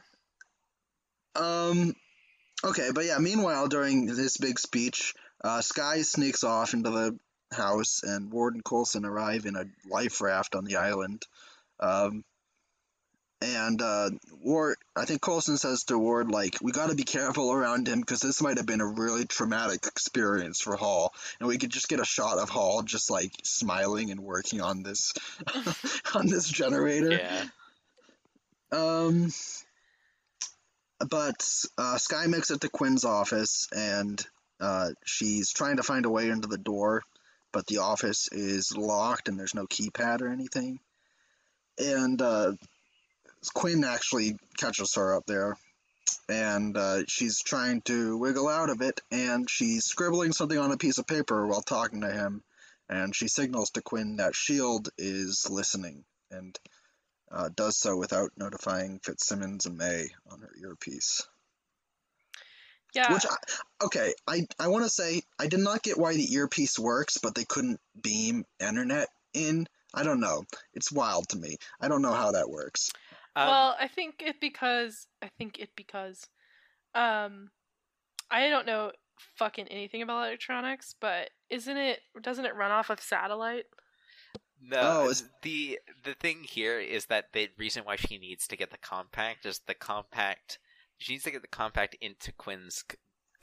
[1.35, 1.93] Um.
[2.63, 3.17] Okay, but yeah.
[3.19, 7.19] Meanwhile, during this big speech, uh, Skye sneaks off into the
[7.51, 11.23] house, and Ward and Coulson arrive in a life raft on the island.
[11.79, 12.23] Um.
[13.43, 14.09] And uh,
[14.41, 17.99] Ward, I think Coulson says to Ward, like, we got to be careful around him
[17.99, 21.89] because this might have been a really traumatic experience for Hall, and we could just
[21.89, 25.13] get a shot of Hall just like smiling and working on this
[26.15, 27.11] on this generator.
[27.11, 27.43] yeah
[28.71, 29.33] Um,
[31.09, 31.45] but
[31.77, 34.25] uh, Skye makes it to Quinn's office, and
[34.61, 37.03] uh, she's trying to find a way into the door,
[37.51, 40.79] but the office is locked, and there's no keypad or anything.
[41.77, 42.53] And uh,
[43.49, 45.57] Quinn actually catches her up there,
[46.29, 50.77] and uh, she's trying to wiggle out of it, and she's scribbling something on a
[50.77, 52.43] piece of paper while talking to him,
[52.89, 56.57] and she signals to Quinn that Shield is listening, and
[57.31, 61.27] uh, does so without notifying Fitzsimmons and May on her earpiece.
[62.93, 63.11] Yeah.
[63.11, 63.35] Which, I,
[63.85, 67.33] okay, I I want to say I did not get why the earpiece works, but
[67.33, 69.67] they couldn't beam internet in.
[69.95, 70.43] I don't know.
[70.73, 71.57] It's wild to me.
[71.81, 72.91] I don't know how that works.
[73.35, 76.27] Um, well, I think it because I think it because
[76.95, 77.49] um
[78.29, 78.91] I don't know
[79.37, 83.65] fucking anything about electronics, but isn't it doesn't it run off of satellite?
[84.61, 88.55] No, Oh, it's- the the thing here is that the reason why she needs to
[88.55, 90.59] get the compact is the compact.
[90.99, 92.83] She needs to get the compact into Quinn's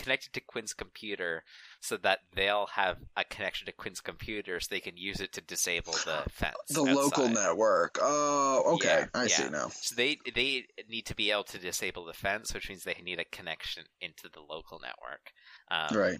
[0.00, 1.42] connected to Quinn's computer,
[1.80, 5.40] so that they'll have a connection to Quinn's computer, so they can use it to
[5.42, 6.54] disable the fence.
[6.70, 7.98] The local network.
[8.00, 9.06] Oh, okay.
[9.14, 9.68] Yeah, I see now.
[9.68, 13.20] So they they need to be able to disable the fence, which means they need
[13.20, 15.32] a connection into the local network.
[15.70, 16.18] Um, Right.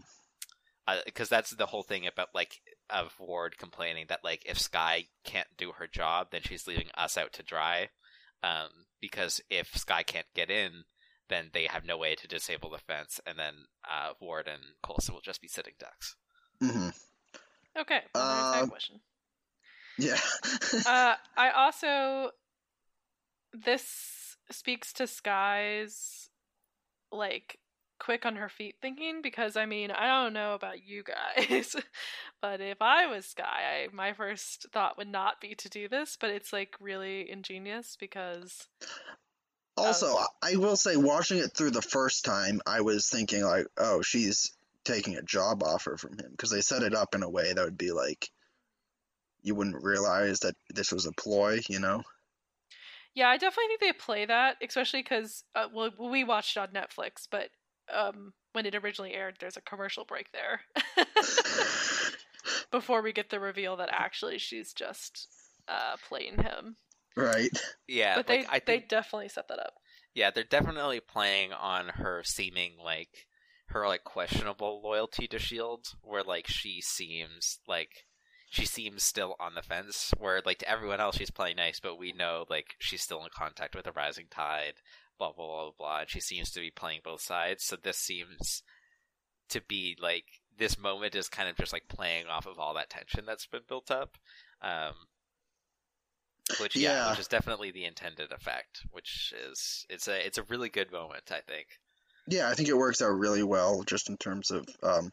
[1.07, 2.61] because that's the whole thing about like
[2.91, 7.17] of Ward complaining that like if Skye can't do her job, then she's leaving us
[7.17, 7.89] out to dry.
[8.43, 8.69] Um,
[9.01, 10.85] because if Skye can't get in,
[11.31, 13.55] then they have no way to disable the fence, and then
[13.91, 16.17] uh, Ward and Coulson will just be sitting ducks.
[16.61, 16.91] hmm
[17.79, 19.01] Okay, well, there's Uh, that question.
[19.99, 20.19] Yeah.
[20.87, 22.33] Uh, I also
[23.53, 26.31] this speaks to Skye's
[27.13, 27.59] like
[27.99, 31.77] quick on her feet thinking because I mean I don't know about you guys,
[32.43, 36.17] but if I was Skye, I, my first thought would not be to do this,
[36.19, 38.69] but it's like really ingenious because
[39.81, 43.67] Also, Um, I will say, watching it through the first time, I was thinking like,
[43.77, 44.53] oh, she's
[44.85, 47.65] taking a job offer from him because they set it up in a way that
[47.65, 48.31] would be like,
[49.43, 52.03] you wouldn't realize that this was a ploy, you know?
[53.15, 56.69] yeah, I definitely think they play that, especially because uh, well we watched it on
[56.69, 57.51] Netflix, but
[57.93, 60.61] um when it originally aired, there's a commercial break there.
[62.71, 65.29] Before we get the reveal that actually she's just
[65.69, 66.77] uh, playing him.
[67.21, 67.51] Right.
[67.89, 69.75] Yeah, but like, they I they think definitely set that up.
[70.15, 73.27] yeah they're definitely playing on her seeming like
[73.69, 78.07] her like questionable loyalty to Shield, where like she seems like
[78.51, 80.13] she seems still on the fence.
[80.19, 83.29] Where like to everyone else she's playing nice, but we know like she's still in
[83.35, 84.75] contact with the rising tide.
[85.19, 86.01] Blah blah blah blah.
[86.01, 87.65] And she seems to be playing both sides.
[87.65, 88.63] So this seems
[89.51, 90.25] to be like
[90.59, 93.63] this moment is kind of just like playing off of all that tension that's been
[93.69, 94.17] built up.
[94.63, 94.95] Um,
[96.59, 97.11] which yeah, Yeah.
[97.11, 98.81] which is definitely the intended effect.
[98.91, 101.67] Which is it's a it's a really good moment, I think.
[102.27, 105.11] Yeah, I think it works out really well just in terms of um,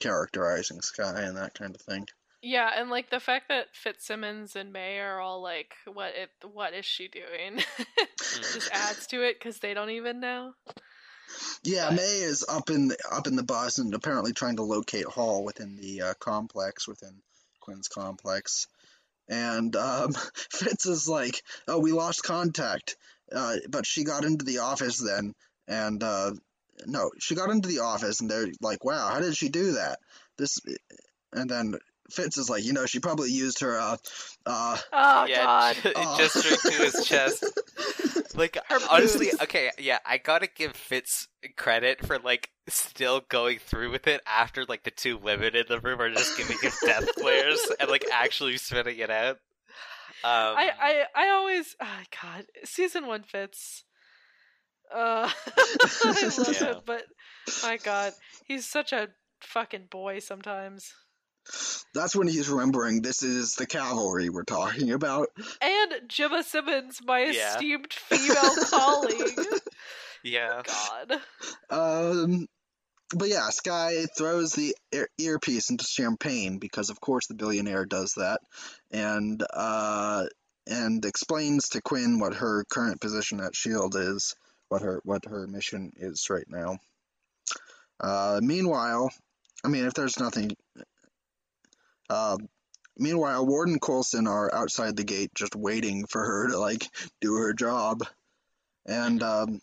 [0.00, 2.06] characterizing Skye and that kind of thing.
[2.40, 6.30] Yeah, and like the fact that Fitzsimmons and May are all like, "What it?
[6.52, 7.62] What is she doing?"
[8.18, 10.52] just adds to it because they don't even know.
[11.64, 14.62] Yeah, But- May is up in the, up in the bus and apparently trying to
[14.62, 17.20] locate Hall within the uh, complex within
[17.60, 18.68] Quinn's complex.
[19.28, 20.12] And um,
[20.50, 22.96] Fitz is like, "Oh, we lost contact,"
[23.32, 25.34] uh, but she got into the office then,
[25.66, 26.32] and uh,
[26.86, 29.98] no, she got into the office, and they're like, "Wow, how did she do that?"
[30.38, 30.58] This,
[31.32, 31.74] and then
[32.10, 33.96] Fitz is like, "You know, she probably used her uh,
[34.46, 35.76] uh, Oh yeah, God!
[35.82, 36.16] ju- Oh.
[36.16, 37.44] just straight to his chest.
[38.34, 38.58] Like
[38.88, 44.20] honestly, okay, yeah, I gotta give Fitz credit for like still going through with it
[44.26, 47.88] after like the two women in the room are just giving him death glares and
[47.90, 49.38] like actually spitting it out.
[50.24, 53.84] Um, I, I I always oh God season one Fitz.
[54.92, 55.30] Uh,
[56.02, 56.64] I love Yeah.
[56.72, 57.04] him, but
[57.62, 58.14] my God,
[58.44, 59.08] he's such a
[59.40, 60.92] fucking boy sometimes.
[61.94, 65.28] That's when he's remembering this is the cavalry we're talking about.
[65.62, 67.54] And Jemma Simmons, my Yeah.
[67.54, 69.38] esteemed female colleague.
[70.22, 71.20] yeah, God.
[71.70, 72.46] Um,
[73.14, 78.14] but yeah, Skye throws the ear- earpiece into champagne because, of course, the billionaire does
[78.14, 78.40] that,
[78.90, 80.26] and uh,
[80.66, 84.34] and explains to Quinn what her current position at Shield is,
[84.68, 86.78] what her what her mission is right now.
[88.00, 89.10] Uh, meanwhile,
[89.64, 90.52] I mean, if there's nothing.
[92.10, 92.36] Uh,
[92.96, 96.86] meanwhile, Ward and Coulson are outside the gate, just waiting for her to like
[97.20, 98.02] do her job,
[98.86, 99.60] and um,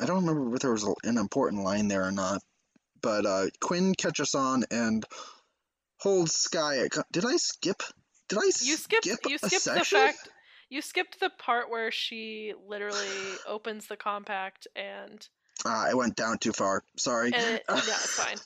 [0.00, 2.40] I don't remember if there was an important line there or not,
[3.02, 5.04] but uh, Quinn catches on and
[5.98, 6.78] holds Skye.
[6.78, 7.82] At, did I skip?
[8.28, 10.28] Did I You skipped skip you skipped the fact
[10.70, 12.98] you skipped the part where she literally
[13.46, 15.28] opens the compact and
[15.66, 16.82] Ah, I went down too far.
[16.96, 17.32] Sorry.
[17.34, 17.34] it,
[17.68, 18.38] yeah, it's fine.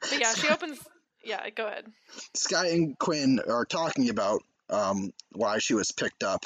[0.00, 0.78] But yeah, she opens
[1.24, 1.86] yeah, go ahead.
[2.34, 6.44] Skye and Quinn are talking about um, why she was picked up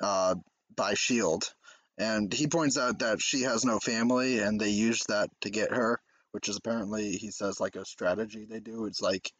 [0.00, 0.34] uh,
[0.74, 1.54] by Shield,
[1.98, 5.72] and he points out that she has no family, and they use that to get
[5.72, 6.00] her,
[6.32, 8.86] which is apparently he says like a strategy they do.
[8.86, 9.30] It's like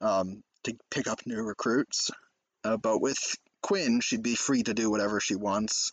[0.00, 2.10] um, to pick up new recruits,
[2.64, 3.18] uh, but with
[3.62, 5.92] Quinn, she'd be free to do whatever she wants,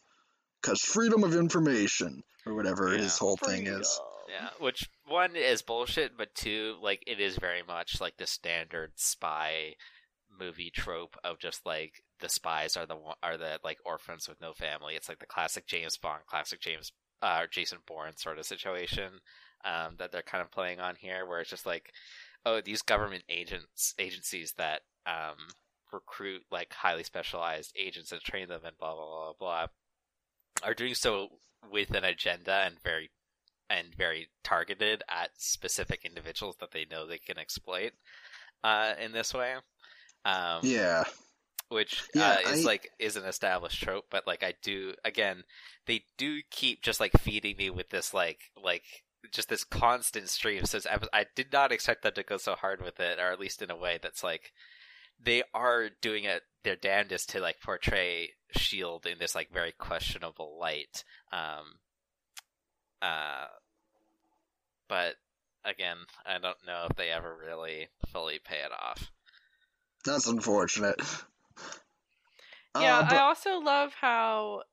[0.62, 3.02] because freedom of information or whatever Yeah.
[3.02, 4.00] his whole thing is.
[4.30, 4.50] Yeah.
[4.60, 9.76] Which one is bullshit, but two, like it is very much like the standard spy
[10.40, 14.54] movie trope of just like the spies are the are the like orphans with no
[14.54, 14.96] family.
[14.96, 16.92] It's like the classic James Bond, classic James
[17.22, 19.22] uh, Jason Bourne sort of situation
[19.66, 21.92] um, that they're kind of playing on here, where it's just like,
[22.46, 25.36] oh, these government agents agencies that um,
[25.92, 29.68] recruit like highly specialized agents and train them and blah blah blah blah
[30.64, 31.28] are doing so
[31.72, 33.10] with an agenda and very
[33.70, 37.92] and very targeted at specific individuals that they know they can exploit
[38.64, 39.56] uh, in this way.
[40.26, 41.04] Um, Yeah,
[41.70, 45.44] which Yeah, uh, is I- like is an established trope, but like I do again,
[45.86, 48.84] they do keep just like feeding me with this like like
[49.32, 50.66] just this constant stream.
[50.66, 50.80] So
[51.12, 53.70] I did not expect them to go so hard with it, or at least in
[53.72, 54.52] a way that's like
[55.22, 60.58] they are doing it their damnedest to like portray Shield in this like very questionable
[60.60, 61.04] light.
[61.34, 61.76] Um,
[63.02, 63.48] uh,
[64.88, 65.16] but
[65.66, 69.12] again, I don't know if they ever really fully pay it off.
[70.06, 71.02] that's unfortunate.
[72.76, 74.64] Yeah, Uh, I also love how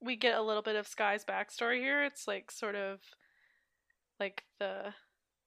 [0.00, 2.04] we get a little bit of Skye's backstory here.
[2.04, 3.02] It's like sort of
[4.20, 4.94] like the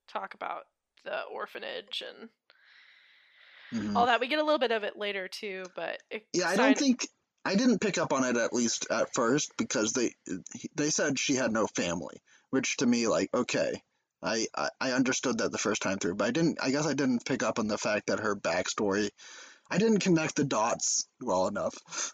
[0.08, 0.66] talk about
[1.04, 2.30] the orphanage and
[3.72, 3.96] Mhm.
[3.96, 4.20] all that.
[4.20, 7.08] We get a little bit of it later too, but it Yeah, I don't think
[7.46, 10.14] I didn't pick up on it at least at first because they
[10.76, 13.82] they said she had no family, which to me like okay,
[14.22, 16.60] I, I I understood that the first time through, but I didn't.
[16.62, 19.10] I guess I didn't pick up on the fact that her backstory.
[19.70, 22.14] I didn't connect the dots well enough.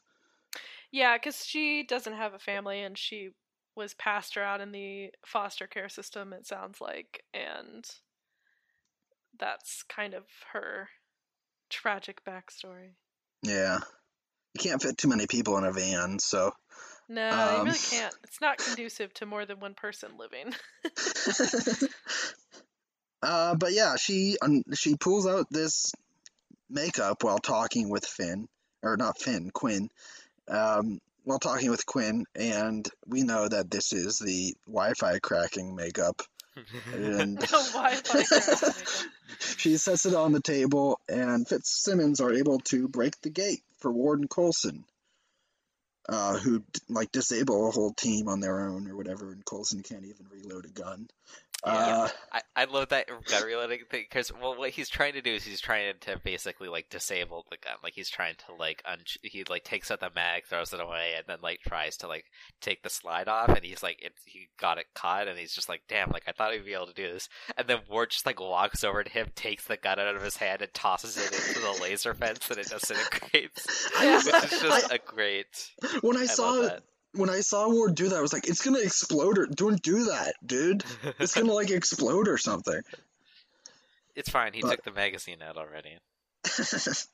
[0.92, 3.30] Yeah, because she doesn't have a family and she
[3.76, 7.24] was passed out in the foster care system, it sounds like.
[7.34, 7.86] And
[9.38, 10.90] that's kind of her
[11.70, 12.92] tragic backstory.
[13.44, 13.80] Yeah,
[14.54, 16.54] you can't fit too many people in a van, so
[17.10, 18.16] No, Um, you really can't.
[18.24, 20.54] It's not conducive to more than one person living.
[23.22, 25.92] uh, but yeah, she um, she pulls out this
[26.70, 28.48] makeup while talking with Finn,
[28.82, 29.90] or not Finn, Quinn.
[30.48, 36.22] Um, while talking with Quinn, and we know that this is the Wi-Fi cracking makeup.
[36.94, 37.40] And
[37.74, 38.76] Wi-Fi cracking makeup.
[39.58, 43.92] she sets it on the table, and Fitzsimmons are able to break the gate for
[43.92, 44.86] Warden Coulson,
[46.08, 50.06] uh, who like disable a whole team on their own or whatever, and Coulson can't
[50.06, 51.08] even reload a gun.
[51.66, 55.34] Uh, I, I love that gun reloading thing because well, what he's trying to do
[55.34, 57.76] is he's trying to basically like disable the gun.
[57.84, 61.14] Like he's trying to like un- he like takes out the mag, throws it away,
[61.18, 62.26] and then like tries to like
[62.62, 65.68] take the slide off, and he's like it, he got it caught, and he's just
[65.70, 68.26] like damn, like I thought he'd be able to do this, and then Ward just
[68.26, 71.34] like walks over to him, takes the gun out of his hand, and tosses it
[71.34, 73.90] into the laser fence, and it disintegrates.
[73.98, 75.72] I Which is just a great.
[76.02, 76.84] when I, I saw that.
[77.16, 80.06] When I saw Ward do that, I was like, "It's gonna explode!" Or don't do
[80.06, 80.84] that, dude.
[81.20, 82.82] It's gonna like explode or something.
[84.16, 84.54] it's fine.
[84.54, 85.98] He But- took the magazine out already.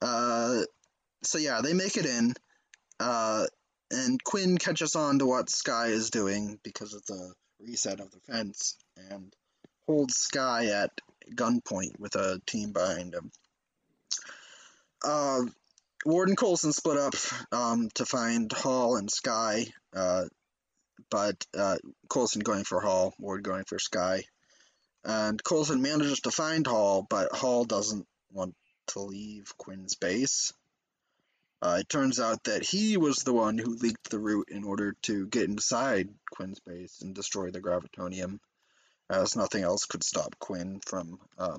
[0.00, 0.62] uh,
[1.22, 2.34] so yeah, they make it in,
[3.00, 3.46] uh,
[3.90, 8.20] and Quinn catches on to what Skye is doing because of the reset of the
[8.20, 9.34] fence, and
[9.86, 10.90] holds Skye at
[11.34, 13.30] gunpoint with a team behind him.
[15.02, 15.42] Uh,
[16.04, 17.14] Ward and Coulson split up
[17.52, 20.24] um, to find Hall and Skye, uh,
[21.10, 21.76] but uh,
[22.08, 24.24] Coulson going for Hall, Ward going for Skye.
[25.04, 28.54] And Coulson manages to find Hall, but Hall doesn't want
[28.88, 30.52] to leave Quinn's base.
[31.62, 34.94] Uh, it turns out that he was the one who leaked the route in order
[35.02, 38.38] to get inside Quinn's base and destroy the gravitonium,
[39.08, 41.56] as nothing else could stop Quinn from uh,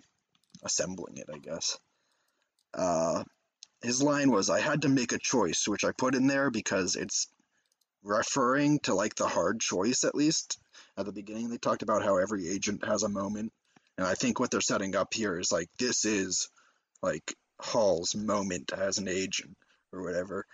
[0.64, 1.80] assembling it, I guess.
[3.86, 6.96] His line was, I had to make a choice, which I put in there because
[6.96, 7.28] it's
[8.04, 10.58] referring to like the hard choice, at least.
[10.98, 13.54] At the beginning, they talked about how every agent has a moment.
[13.98, 16.50] And I think what they're setting up here is like, this is
[17.04, 19.56] like Hall's moment as an agent
[19.94, 20.48] or whatever.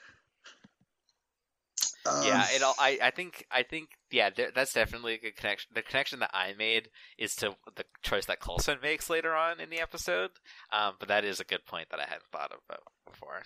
[2.05, 2.75] Yeah, Um, it all.
[2.79, 5.71] I, I think I think yeah, there, that's definitely a good connection.
[5.73, 9.69] The connection that I made is to the choice that Coulson makes later on in
[9.69, 10.31] the episode.
[10.71, 13.43] Um, but that is a good point that I hadn't thought about before.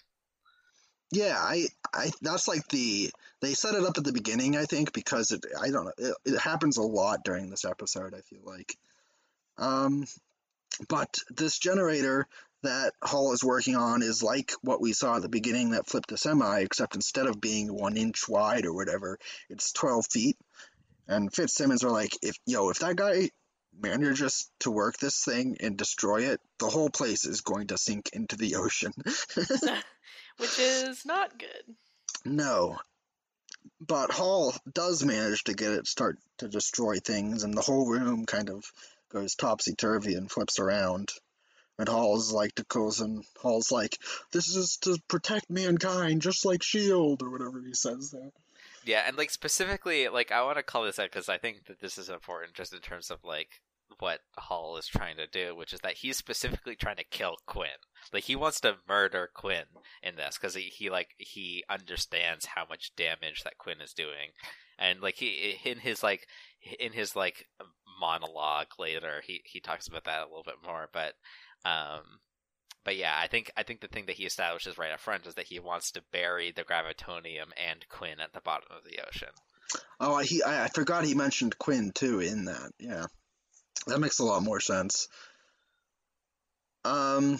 [1.12, 4.91] Yeah, I, I, that's like the they set it up at the beginning, I think,
[4.91, 8.14] because it, I don't know, it, it happens a lot during this episode.
[8.16, 8.76] I feel like,
[9.58, 10.06] um,
[10.89, 12.28] but this generator
[12.66, 16.11] that Hall is working on is like what we saw at the beginning that flipped
[16.11, 19.18] a semi, except instead of being one inch wide or whatever,
[19.49, 20.38] it's twelve feet.
[21.07, 23.30] And Fitzsimmons are like, if yo, if that guy
[23.80, 28.09] manages to work this thing and destroy it, the whole place is going to sink
[28.13, 28.93] into the ocean.
[30.38, 31.76] Which is not good.
[32.26, 32.78] No.
[33.80, 38.26] But Hall does manage to get it start to destroy things, and the whole room
[38.26, 38.63] kind of
[39.09, 41.11] goes topsy turvy and flips around.
[41.78, 43.97] And Hall's like to Coulson, Hall's like,
[44.32, 48.32] this is to protect mankind, just like S.H.I.E.L.D., or whatever he says there.
[48.86, 51.82] Yeah, and like specifically, like I want to call this out because I think that
[51.82, 53.61] this is important, just in terms of like
[53.99, 57.69] what Hall is trying to do, which is that he's specifically trying to kill Quinn.
[58.13, 59.65] Like he wants to murder Quinn
[60.03, 64.32] in this because he, he like he understands how much damage that Quinn is doing,
[64.78, 66.28] and like he in his like
[66.80, 67.47] in his like
[67.99, 71.13] monologue later, he he talks about that a little bit more, but
[71.66, 72.03] um.
[72.86, 75.34] But yeah, I think I think the thing that he establishes right up front is
[75.34, 79.34] that he wants to bury the gravitonium and Quinn at the bottom of the ocean.
[79.99, 82.72] Oh, he, I, I forgot he mentioned Quinn, too, in that.
[82.80, 83.05] Yeah.
[83.88, 85.07] That makes a lot more sense.
[86.84, 87.39] Um,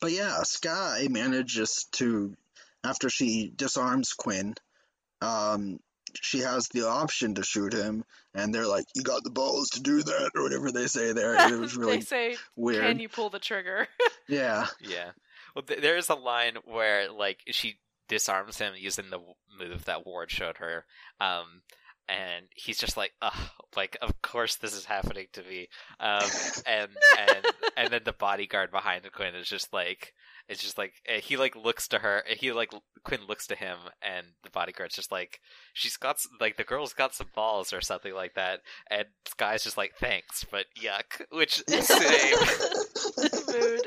[0.00, 2.34] but yeah, Skye manages to,
[2.82, 4.54] after she disarms Quinn,
[5.20, 5.78] um,
[6.22, 8.04] she has the option to shoot him,
[8.34, 11.34] and they're like, "You got the balls to do that," or whatever they say there.
[11.52, 12.84] It was really they say, weird.
[12.84, 13.88] "Can you pull the trigger?"
[14.28, 15.10] Yeah, Yeah.
[15.54, 19.20] Well, th- there is a line where like she disarms him using the
[19.58, 20.84] move that Ward showed her,
[21.20, 21.62] um,
[22.08, 25.68] and he's just like, "Ugh, like of course this is happening to me,"
[26.00, 26.28] um,
[26.66, 27.46] and and
[27.76, 30.12] and then the bodyguard behind Quinn is just like.
[30.48, 32.22] It's just like eh, he like looks to her.
[32.28, 32.72] He like
[33.04, 35.40] Quinn looks to him, and the bodyguard's just like,
[35.72, 39.76] she's got like the girl's got some balls or something like that, and Skye's just
[39.76, 41.20] like, thanks, but yuck.
[41.30, 42.38] Which same.
[43.48, 43.86] Mood.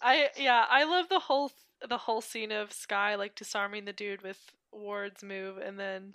[0.00, 1.50] I yeah, I love the whole
[1.86, 4.38] the whole scene of Skye like disarming the dude with
[4.72, 6.14] Ward's move, and then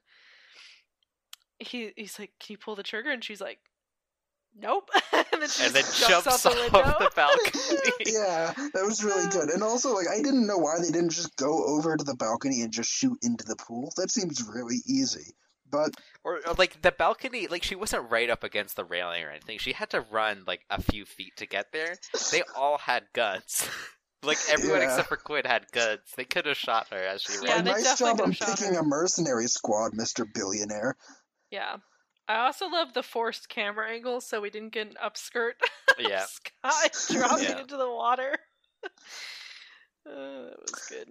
[1.59, 3.59] he he's like, "Can you pull the trigger?" And she's like,
[4.59, 4.89] nope.
[5.13, 7.93] and then, she and then just jumps, out the off the balcony.
[8.13, 9.49] yeah, that was really good.
[9.49, 12.61] And also, like, I didn't know why they didn't just go over to the balcony
[12.61, 13.91] and just shoot into the pool.
[13.97, 15.33] That seems really easy.
[15.69, 15.91] But
[16.25, 19.57] Or, or, like the balcony, like she wasn't right up against the railing or anything.
[19.57, 21.95] She had to run like a few feet to get there.
[22.31, 23.69] They all had guns.
[24.21, 24.87] like everyone Yeah.
[24.89, 26.01] except for Quinn had guns.
[26.17, 27.63] They could have shot her as she Yeah, ran.
[27.63, 28.81] they nice definitely job on could've shot picking her.
[28.81, 30.97] a mercenary squad, Mister Billionaire.
[31.51, 31.77] Yeah.
[32.31, 35.53] I also love the forced camera angle, so we didn't get an upskirt
[35.99, 36.25] Yeah.
[36.25, 37.59] Skye dropping Yeah.
[37.61, 38.37] into the water.
[38.83, 38.89] Uh,
[40.05, 41.09] that was good.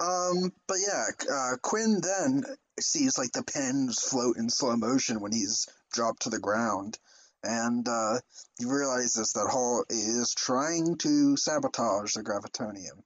[0.00, 2.42] Um, but yeah, uh, Quinn then
[2.80, 6.98] sees like the pens float in slow motion when he's dropped to the ground,
[7.42, 8.18] and uh,
[8.58, 13.02] he realizes that Hall is trying to sabotage the gravitonium,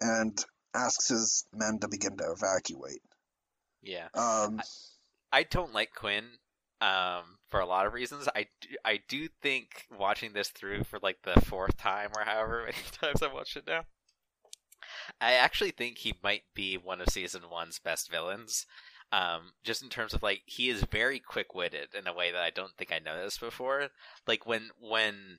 [0.00, 0.42] and
[0.74, 3.02] asks his men to begin to evacuate.
[3.82, 4.08] Yeah.
[4.14, 4.62] Um,
[5.30, 6.24] I don't like Quinn
[6.84, 8.28] um, for a lot of reasons.
[8.34, 12.60] I do, I do think watching this through for like the fourth time or however
[12.60, 13.84] many times I've watched it now,
[15.20, 18.66] I actually think he might be one of season one's best villains.
[19.12, 22.42] Um, just in terms of like he is very quick witted in a way that
[22.42, 23.88] I don't think I noticed before.
[24.26, 25.38] Like when when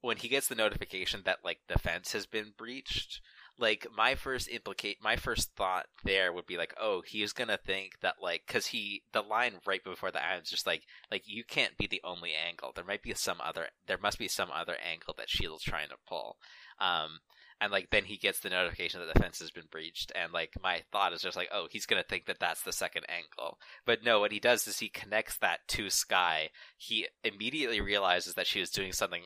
[0.00, 3.20] when he gets the notification that like the fence has been breached,
[3.58, 7.98] like my first implicate my first thought there would be like oh he's gonna think
[8.00, 11.76] that like because he the line right before the is just like like you can't
[11.78, 12.72] be the only angle.
[12.74, 15.96] There might be some other there must be some other angle that shield's trying to
[16.06, 16.36] pull.
[16.80, 17.20] Um
[17.58, 20.52] and like then he gets the notification that the fence has been breached and like
[20.62, 23.58] my thought is just like oh he's gonna think that that's the second angle.
[23.86, 26.50] But no what he does is he connects that to Skye.
[26.76, 29.22] He immediately realizes that she was doing something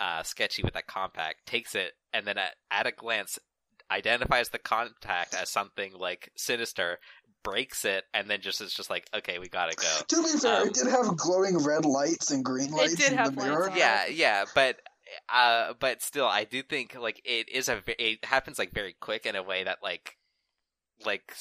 [0.00, 3.38] uh, sketchy with that compact takes it and then at, at a glance
[3.90, 6.98] identifies the contact as something like sinister,
[7.42, 10.00] breaks it, and then just is just like, okay, we gotta go.
[10.08, 13.18] to be fair, um, it did have glowing red lights and green lights did in
[13.18, 13.70] have the mirror.
[13.70, 13.76] on.
[13.76, 14.76] Yeah, yeah, but
[15.32, 19.26] uh, but still, I do think like it is a it happens like very quick
[19.26, 20.16] in a way that like
[21.04, 21.34] like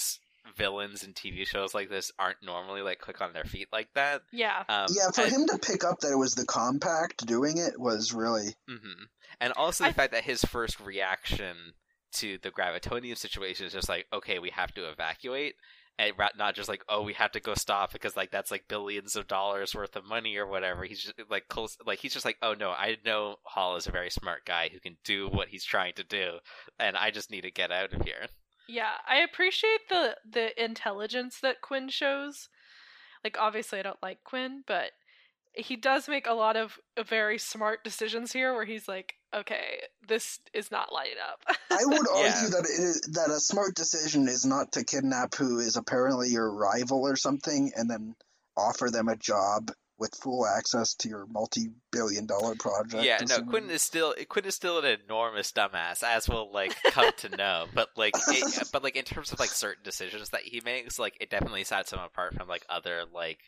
[0.58, 4.22] villains in TV shows like this aren't normally like quick on their feet like that.
[4.34, 4.64] Yeah.
[4.68, 7.80] Um, Yeah, for and- him to pick up that it was the compact doing it
[7.80, 9.04] was really hmm
[9.40, 11.56] And also the I- fact that his first reaction
[12.14, 15.56] to the gravitonium situation is just like, okay, we have to evacuate,
[16.00, 19.16] and not just like, oh, we have to go stop because like that's like billions
[19.16, 20.84] of dollars worth of money or whatever.
[20.84, 23.92] He's just like close, like he's just like, oh no, I know Hall is a
[23.92, 26.38] very smart guy who can do what he's trying to do,
[26.80, 28.28] and I just need to get out of here.
[28.68, 32.50] Yeah, I appreciate the the intelligence that Quinn shows.
[33.24, 34.92] Like obviously I don't like Quinn, but
[35.56, 39.82] he does make a lot of uh, very smart decisions here where he's like, okay,
[40.08, 41.42] this is not lighting up.
[41.72, 42.50] I would argue Yeah.
[42.52, 46.52] that it is, that a smart decision is not to kidnap who is apparently your
[46.52, 48.16] rival or something and then
[48.58, 53.04] offer them a job with full access to your multi-billion dollar project.
[53.04, 56.76] yeah, no, assuming- Quinn is still Quinn is still an enormous dumbass, as we'll like
[56.86, 57.68] come to know.
[57.74, 61.16] But like, it, but like in terms of like certain decisions that he makes, like
[61.22, 63.40] it definitely sets him apart from like other like,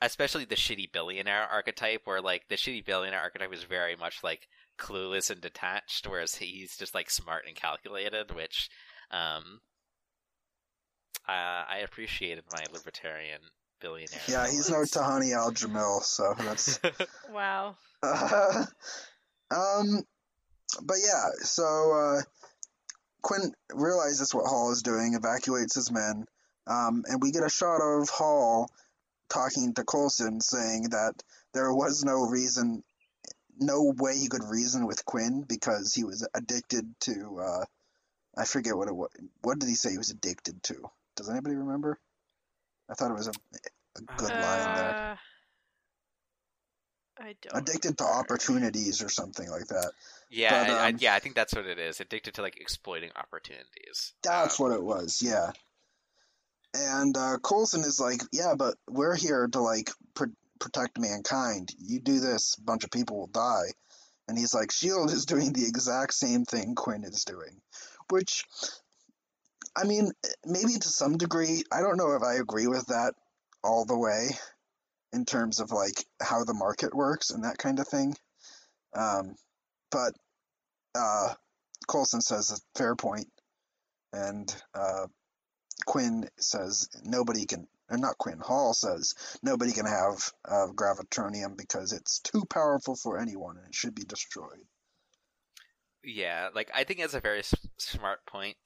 [0.00, 4.48] especially the shitty billionaire archetype, where like the shitty billionaire archetype is very much like
[4.78, 8.68] clueless and detached, whereas he's just like smart and calculated, which
[9.10, 9.60] um,
[11.28, 13.40] uh, I appreciated my libertarian
[13.80, 14.20] billionaire.
[14.28, 14.90] Yeah, he's no villains.
[14.92, 16.80] Tahani Al Jamil, so that's
[17.32, 17.76] wow.
[18.02, 18.64] Uh,
[19.50, 20.02] um,
[20.82, 22.22] but yeah, so uh,
[23.22, 26.24] Quinn realizes what Hall is doing, evacuates his men,
[26.66, 28.70] um, and we get a shot of Hall
[29.28, 31.14] talking to Coulson, saying that
[31.54, 32.82] there was no reason,
[33.58, 37.40] no way he could reason with Quinn because he was addicted to.
[37.42, 37.64] Uh,
[38.36, 39.10] I forget what it was.
[39.42, 40.90] What did he say he was addicted to?
[41.16, 41.98] Does anybody remember?
[42.90, 45.12] I thought it was a, a good line there.
[45.12, 45.16] Uh,
[47.20, 47.62] I don't.
[47.62, 49.90] Addicted to opportunities or something like that.
[50.30, 52.00] Yeah, But, I, I, um, yeah, I think that's what it is.
[52.00, 54.12] Addicted to like exploiting opportunities.
[54.22, 55.50] That's Um, what it was, yeah.
[56.74, 60.26] And uh, Coulson is like, yeah, but we're here to like pr-
[60.60, 61.70] protect mankind.
[61.78, 63.72] You do this, a bunch of people will die.
[64.28, 67.60] And he's like, Shield is doing the exact same thing Quinn is doing,
[68.10, 68.44] which,
[69.74, 70.12] I mean,
[70.44, 73.14] maybe to some degree, I don't know if I agree with that
[73.64, 74.28] all the way,
[75.12, 78.14] in terms of like how the market works and that kind of thing.
[78.94, 79.34] Um,
[79.90, 80.12] but
[80.94, 81.32] uh,
[81.86, 83.28] Coulson says a fair point,
[84.12, 85.06] and uh,
[85.86, 91.92] Quinn says nobody can, or not Quinn, Hall says nobody can have uh, gravitonium because
[91.92, 94.66] it's too powerful for anyone and it should be destroyed.
[96.04, 98.56] Yeah, like I think it's a very s- smart point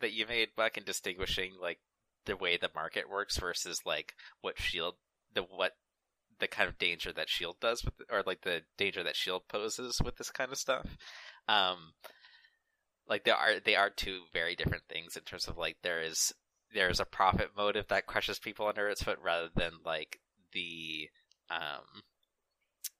[0.00, 1.78] that you made, Buck, in distinguishing like
[2.26, 4.94] the way the market works versus like what Shield,
[5.34, 5.72] the what
[6.38, 10.00] the kind of danger that Shield does with, or like the danger that Shield poses
[10.04, 10.96] with this kind of stuff.
[11.48, 11.92] Um,
[13.08, 16.32] like there are they are two very different things in terms of like there is
[16.76, 20.20] there's a profit motive that crushes people under its foot rather than like
[20.52, 21.08] the
[21.50, 22.02] um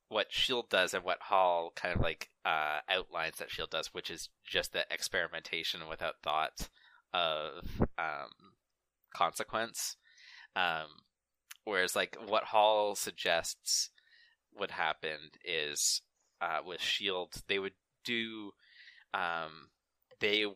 [0.09, 4.09] what Shield does and what Hall kind of like uh, outlines that Shield does, which
[4.09, 6.69] is just the experimentation without thought
[7.13, 7.67] of
[7.99, 8.31] um,
[9.13, 9.97] consequence.
[10.55, 10.87] Um,
[11.65, 13.91] whereas like what Hall suggests
[14.57, 16.03] would happen is
[16.41, 17.75] uh, with Shield, they would
[18.05, 18.53] do
[19.13, 19.71] um,
[20.21, 20.47] they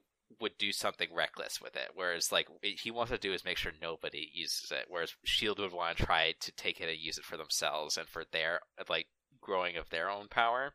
[0.40, 1.90] would do something reckless with it.
[1.94, 4.86] Whereas like he wants to do is make sure nobody uses it.
[4.88, 8.08] Whereas Shield would want to try to take it and use it for themselves and
[8.08, 9.06] for their like
[9.40, 10.74] growing of their own power.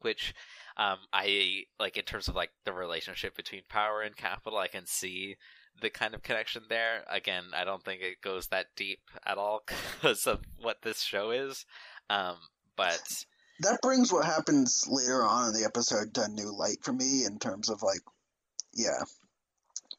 [0.00, 0.34] Which
[0.76, 4.58] um, I like in terms of like the relationship between power and capital.
[4.58, 5.36] I can see
[5.80, 7.04] the kind of connection there.
[7.10, 9.62] Again, I don't think it goes that deep at all
[10.00, 11.64] because of what this show is.
[12.10, 12.36] Um,
[12.76, 13.00] but
[13.60, 17.24] that brings what happens later on in the episode to a new light for me
[17.24, 18.00] in terms of like,
[18.76, 19.02] yeah,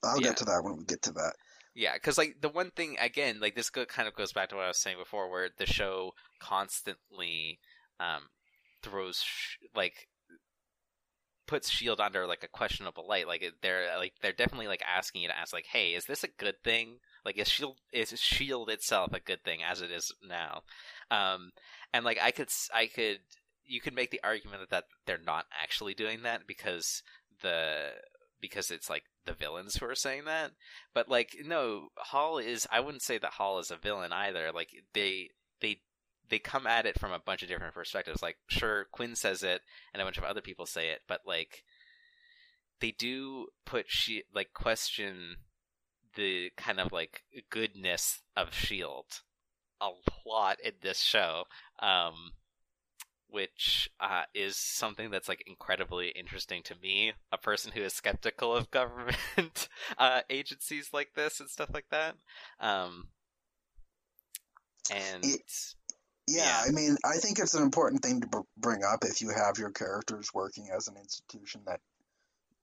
[0.03, 0.29] I'll yeah.
[0.29, 1.33] get to that when we get to that.
[1.75, 4.65] Yeah, because like the one thing again, like this kind of goes back to what
[4.65, 7.59] I was saying before, where the show constantly
[7.99, 8.29] um,
[8.81, 10.07] throws sh- like
[11.47, 13.27] puts Shield under like a questionable light.
[13.27, 16.29] Like they're like they're definitely like asking you to ask like, hey, is this a
[16.39, 16.97] good thing?
[17.25, 20.61] Like is Shield is Shield itself a good thing as it is now?
[21.09, 21.51] Um,
[21.93, 23.19] and like I could I could
[23.65, 27.01] you could make the argument that they're not actually doing that because
[27.41, 27.91] the
[28.39, 30.51] because it's like the villains who are saying that.
[30.93, 34.51] But like no, Hall is I wouldn't say that Hall is a villain either.
[34.53, 35.29] Like they
[35.61, 35.81] they
[36.29, 38.21] they come at it from a bunch of different perspectives.
[38.21, 39.61] Like sure Quinn says it
[39.93, 41.63] and a bunch of other people say it, but like
[42.79, 45.37] they do put she like question
[46.15, 49.21] the kind of like goodness of Shield
[49.79, 49.89] a
[50.25, 51.43] lot in this show.
[51.79, 52.31] Um
[53.29, 58.55] which uh, is something that's like incredibly interesting to me, a person who is skeptical
[58.55, 59.67] of government
[59.97, 62.15] uh, agencies like this and stuff like that.
[62.59, 63.09] Um,
[64.91, 65.41] and it,
[66.27, 69.21] yeah, yeah, I mean, I think it's an important thing to b- bring up if
[69.21, 71.81] you have your characters working as an institution that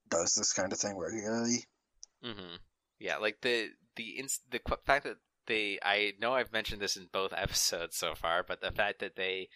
[0.09, 1.65] does this kind of thing regularly.
[2.23, 2.55] Mm-hmm.
[2.99, 5.17] Yeah, like the the ins- the fact that
[5.47, 9.15] they I know I've mentioned this in both episodes so far, but the fact that
[9.15, 9.49] they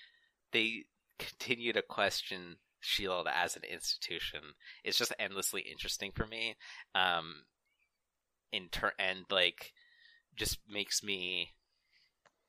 [0.51, 0.85] they
[1.19, 4.39] continue to question Shield as an institution
[4.83, 6.55] is just endlessly interesting for me.
[6.95, 7.43] Um,
[8.51, 9.73] in turn, and like,
[10.35, 11.49] just makes me,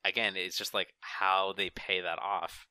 [0.04, 2.66] again, it's just like how they pay that off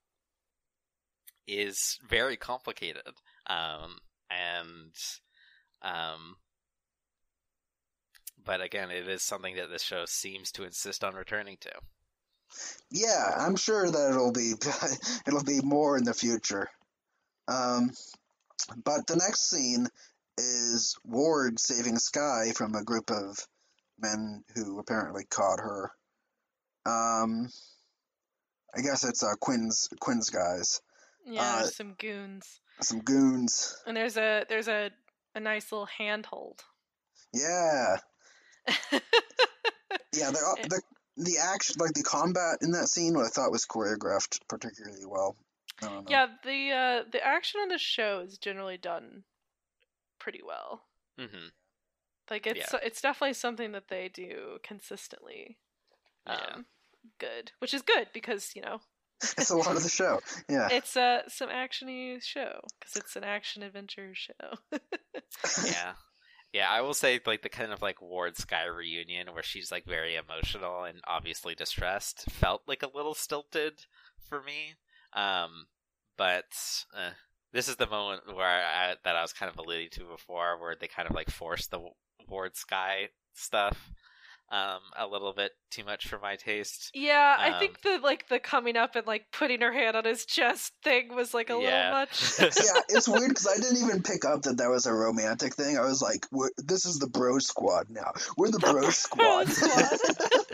[1.47, 3.03] is very complicated.
[3.47, 3.97] Um,
[4.29, 4.95] and,
[5.81, 6.37] um,
[8.43, 11.71] but again, it is something that this show seems to insist on returning to.
[12.91, 14.53] Yeah, I'm sure that it'll be
[15.27, 16.69] it'll be more in the future.
[17.47, 17.91] Um,
[18.83, 19.87] but the next scene
[20.37, 23.37] is Ward saving Sky from a group of
[23.99, 25.91] men who apparently caught her.
[26.85, 27.49] Um,
[28.75, 30.81] I guess it's uh, Quinn's Quinn's guys.
[31.25, 32.61] Yeah, uh, some goons.
[32.81, 33.75] Some goons.
[33.85, 34.91] And there's a there's a
[35.35, 36.61] a nice little handhold.
[37.33, 37.97] Yeah.
[38.91, 40.81] yeah, they're, they're
[41.19, 45.35] the action, like the combat in that scene, what I thought was choreographed particularly well.
[46.07, 49.23] Yeah, the uh, the action on the show is generally done
[50.19, 50.81] pretty well.
[51.19, 51.47] Mm-hmm.
[52.29, 52.79] Like it's yeah.
[52.83, 55.57] it's definitely something that they do consistently.
[56.27, 56.57] Um, yeah.
[57.19, 58.81] good, which is good because you know
[59.37, 60.19] it's a lot of the show.
[60.49, 64.57] Yeah, it's uh some actiony show because it's an action adventure show.
[65.65, 65.93] yeah,
[66.53, 69.85] yeah, I will say like the kind of like Ward Skye reunion where she's like
[69.85, 73.85] very emotional and obviously distressed felt like a little stilted
[74.27, 74.75] for me.
[75.13, 75.67] Um,
[76.17, 76.45] but
[76.95, 77.11] uh,
[77.53, 80.75] this is the moment where I, that I was kind of alluding to before, where
[80.79, 81.79] they kind of like forced the
[82.27, 83.91] Ward Skye stuff
[84.51, 86.89] um, a little bit too much for my taste.
[86.93, 90.05] Yeah, um, I think the like the coming up and like putting her hand on
[90.05, 91.57] his chest thing was like a yeah.
[91.59, 92.33] little much.
[92.39, 95.77] yeah, it's weird because I didn't even pick up that that was a romantic thing.
[95.77, 96.25] I was like,
[96.57, 98.11] "This is the bro squad now.
[98.37, 99.47] We're the, the bro, bro squad."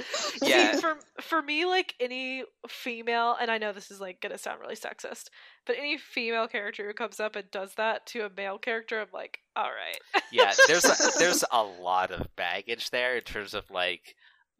[0.41, 4.37] yeah, See, for for me, like any female, and I know this is like gonna
[4.37, 5.29] sound really sexist,
[5.65, 9.07] but any female character who comes up and does that to a male character, I'm
[9.13, 10.23] like, all right.
[10.31, 14.15] yeah, there's a, there's a lot of baggage there in terms of like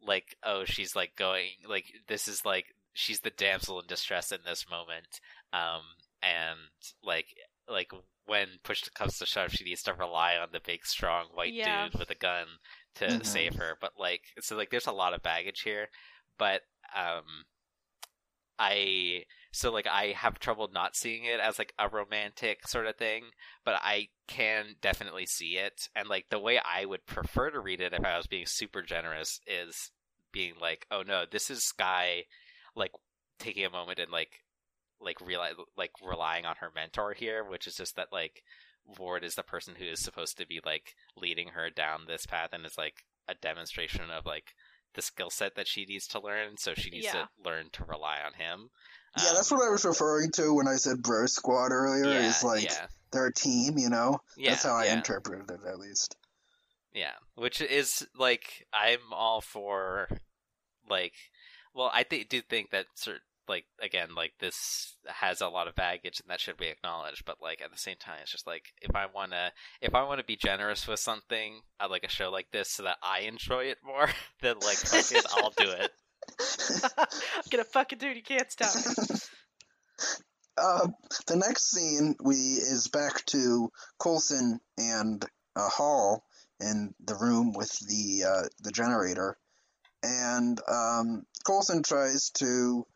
[0.06, 4.38] like oh she's like going like this is like she's the damsel in distress in
[4.44, 5.20] this moment,
[5.52, 5.82] um
[6.22, 6.58] and
[7.02, 7.26] like
[7.68, 7.90] like
[8.26, 11.84] when push comes to shove, she needs to rely on the big, strong white yeah.
[11.84, 12.46] dude with a gun
[12.96, 13.22] to mm-hmm.
[13.22, 13.76] save her.
[13.80, 15.88] But like, so like, there's a lot of baggage here.
[16.38, 16.62] But
[16.94, 17.44] um,
[18.58, 22.96] I so like I have trouble not seeing it as like a romantic sort of
[22.96, 23.24] thing,
[23.64, 25.88] but I can definitely see it.
[25.94, 28.82] And like the way I would prefer to read it if I was being super
[28.82, 29.92] generous is
[30.32, 32.24] being like, oh no, this is Skye
[32.74, 32.92] like
[33.38, 34.42] taking a moment and like
[35.00, 38.42] like realize like relying on her mentor here, which is just that like
[38.98, 42.50] Ward is the person who is supposed to be like leading her down this path
[42.52, 44.54] and is like a demonstration of like
[44.94, 47.12] the skill set that she needs to learn, so she needs Yeah.
[47.12, 48.70] to learn to rely on him.
[49.18, 52.04] Yeah, that's Um, what I was referring to when I said bro squad earlier.
[52.04, 54.20] yeah, is like yeah, they're a team, you know.
[54.36, 56.16] yeah, That's how I interpreted it, at least.
[56.92, 57.14] yeah.
[57.34, 60.08] Which is like I'm all for
[60.88, 61.14] like.
[61.74, 65.74] Well, I th- do think that cert- like again like this has a lot of
[65.74, 68.72] baggage and that should be acknowledged but like at the same time it's just like
[68.80, 72.08] if i want to if i want to be generous with something i like a
[72.08, 74.08] show like this so that i enjoy it more
[74.42, 75.90] then like fuck it i'll do it
[76.82, 78.16] I'm gonna fucking do it.
[78.16, 78.74] You can't stop.
[80.58, 80.88] Uh,
[81.26, 85.22] the next scene we is back to Coulson and
[85.54, 86.24] uh, Hall
[86.60, 89.36] in the room with the uh, the generator,
[90.02, 92.86] and um, Coulson tries to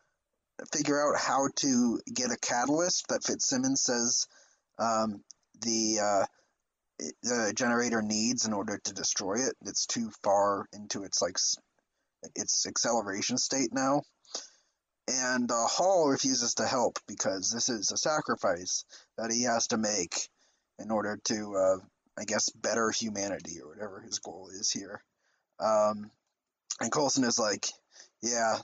[0.73, 4.27] figure out how to get a catalyst that Fitzsimmons says
[4.79, 5.23] um,
[5.63, 6.27] the uh,
[7.23, 9.55] the generator needs in order to destroy it.
[9.63, 11.37] It's too far into its like
[12.35, 14.03] its acceleration state now
[15.11, 18.85] and uh, Hall refuses to help because this is a sacrifice
[19.17, 20.29] that he has to make
[20.79, 21.77] in order to, uh,
[22.19, 25.03] I guess, better humanity or whatever his goal is here.
[25.59, 26.11] Um,
[26.81, 27.67] and Coulson is like,
[28.23, 28.59] "Yeah,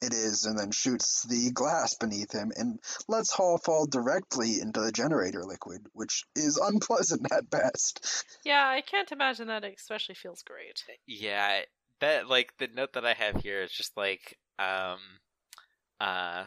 [0.00, 4.80] it is," and then shoots the glass beneath him and lets Hall fall directly into
[4.80, 8.24] the generator liquid, which is unpleasant at best.
[8.44, 9.64] yeah, I can't imagine that.
[9.64, 10.82] Especially feels great.
[11.06, 11.62] Yeah,
[12.00, 14.98] that like the note that I have here is just like um
[16.00, 16.44] uh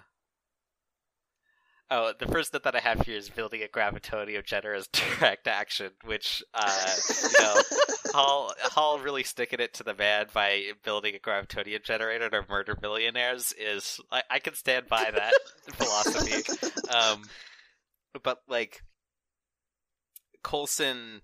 [1.93, 5.91] Oh, the first note that I have here is building a gravitonium generator's direct action,
[6.05, 6.95] which uh
[7.29, 7.61] you know
[8.13, 12.77] Hall Hall really sticking it to the man by building a gravitonium generator to murder
[12.81, 15.33] millionaires is I, I can stand by that
[15.73, 16.43] philosophy.
[16.93, 17.23] Um
[18.23, 18.81] but like
[20.43, 21.21] Coulson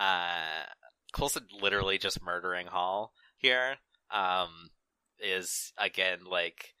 [0.00, 0.64] uh
[1.12, 3.76] Coulson literally just murdering Hall here
[4.10, 4.70] um,
[5.18, 6.74] is again like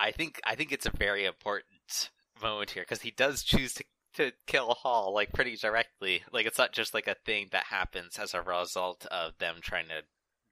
[0.00, 2.10] I think I think it's a very important
[2.42, 6.22] moment here because he does choose to to kill Hall like pretty directly.
[6.32, 9.86] Like it's not just like a thing that happens as a result of them trying
[9.88, 10.02] to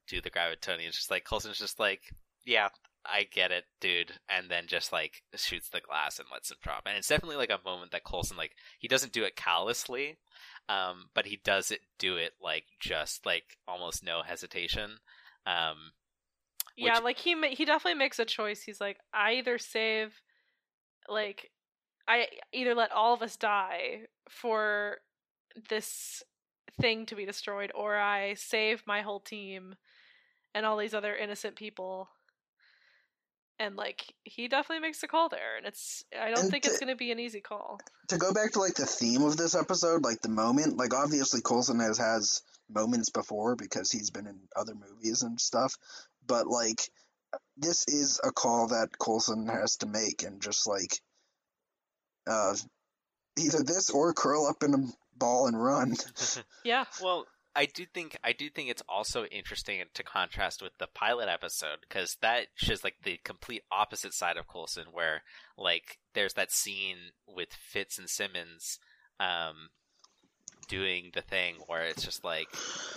[0.09, 0.89] do the gravitonium.
[0.89, 2.01] It's just like Coulson's just like,
[2.45, 2.69] yeah,
[3.05, 6.83] I get it, dude, and then just like shoots the glass and lets him drop.
[6.87, 10.19] And it's definitely like a moment that Coulson like he doesn't do it callously,
[10.69, 14.99] um, but he does it do it like just like almost no hesitation.
[15.47, 15.93] Um,
[16.77, 18.63] Yeah, like he he definitely makes a choice.
[18.63, 20.21] He's like, I either save,
[21.09, 21.51] like,
[22.09, 24.99] I either let all of us die for
[25.69, 26.23] this
[26.81, 29.75] thing to be destroyed, or I save my whole team
[30.55, 32.09] and all these other innocent people.
[33.59, 36.79] And like he definitely makes the call there, and it's I don't And think it's
[36.79, 37.81] going to be an easy call.
[38.09, 41.41] to go back to like the theme of this episode, like the moment, like obviously
[41.41, 45.75] Coulson has has moments before because he's been in other movies and stuff,
[46.27, 46.91] but like
[47.57, 51.01] this is a call that Coulson has to make and just like
[52.27, 52.55] uh
[53.39, 54.87] either this or curl up in a
[55.17, 55.95] ball and run.
[56.65, 57.27] Yeah, Well,
[57.57, 61.79] I do think I do think it's also interesting to contrast with the pilot episode
[61.89, 65.23] because that shows like the complete opposite side of Coulson, where
[65.57, 68.79] like there's that scene with Fitz and Simmons,
[69.19, 69.71] um,
[70.69, 72.49] doing the thing where it's just like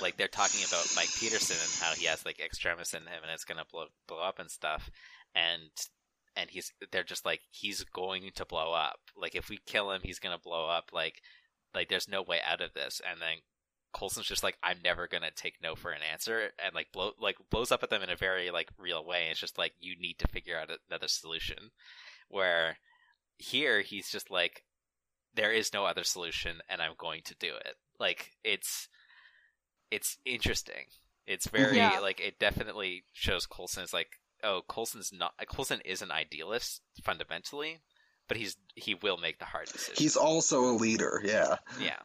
[0.02, 3.32] like they're talking about Mike Peterson and how he has like extremis in him and
[3.32, 4.90] it's gonna blow blow up and stuff,
[5.34, 5.70] and
[6.36, 9.00] and he's they're just like he's going to blow up.
[9.16, 10.90] Like if we kill him, he's gonna blow up.
[10.94, 11.22] Like
[11.74, 13.38] like there's no way out of this, and then
[13.94, 17.38] Coulson's just like, I'm never gonna take no for an answer, and like blow like
[17.50, 19.28] blows up at them in a very like real way.
[19.32, 21.72] It's just like you need to figure out another solution.
[22.28, 22.78] Where
[23.38, 24.64] here he's just like,
[25.34, 27.76] there is no other solution, and I'm going to do it.
[28.00, 28.88] Like it's
[29.92, 30.86] it's interesting.
[31.26, 32.00] It's very Yeah.
[32.00, 37.80] like it definitely shows Coulson is like, oh, Coulson's not Coulson is an idealist fundamentally,
[38.28, 39.96] but he's he will make the hard decision.
[39.98, 41.58] He's also a leader, yeah.
[41.80, 42.00] yeah.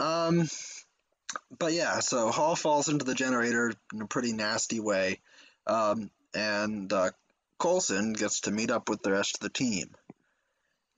[0.00, 0.48] Um,
[1.58, 5.20] but yeah, so Hall falls into the generator in a pretty nasty way,
[5.66, 7.10] um, and uh,
[7.58, 9.94] Coulson gets to meet up with the rest of the team.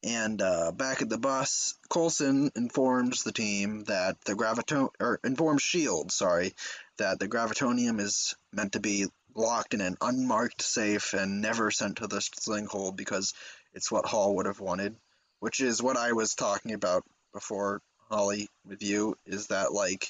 [0.03, 5.63] And uh, back at the bus, Coulson informs the team that the graviton or informs
[5.63, 6.55] Shield, sorry,
[6.99, 9.07] that the gravitonium is meant to be
[9.37, 13.35] locked in an unmarked safe and never sent to the hole because
[13.75, 14.97] it's what Hall would have wanted,
[15.41, 20.09] which is what I was talking about before, Holly, with you, is that like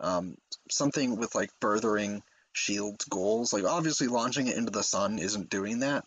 [0.00, 0.36] um,
[0.70, 2.22] something with like furthering
[2.52, 3.52] Shield's goals.
[3.52, 6.04] Like obviously launching it into the sun isn't doing that,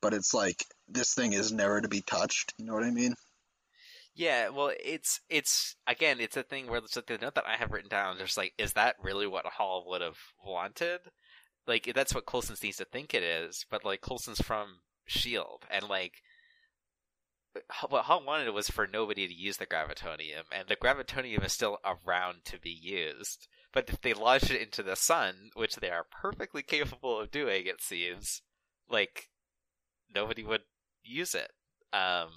[0.00, 2.52] but it's like this thing is never to be touched.
[2.58, 3.14] You know what I mean?
[4.14, 7.56] Yeah, well, it's it's again, it's a thing where it's like the note that I
[7.56, 8.18] have written down.
[8.18, 11.00] Just like, is that really what Hall would have wanted?
[11.66, 13.66] Like, that's what Coulson seems to think it is.
[13.70, 16.22] But like, Coulson's from Shield, and like,
[17.88, 21.78] what Hall wanted was for nobody to use the gravitonium, and the gravitonium is still
[21.84, 23.46] around to be used.
[23.72, 27.66] But if they launch it into the sun, which they are perfectly capable of doing,
[27.66, 28.42] it seems,
[28.88, 29.28] like
[30.14, 30.62] nobody would
[31.02, 31.50] use it.
[31.92, 32.28] Um,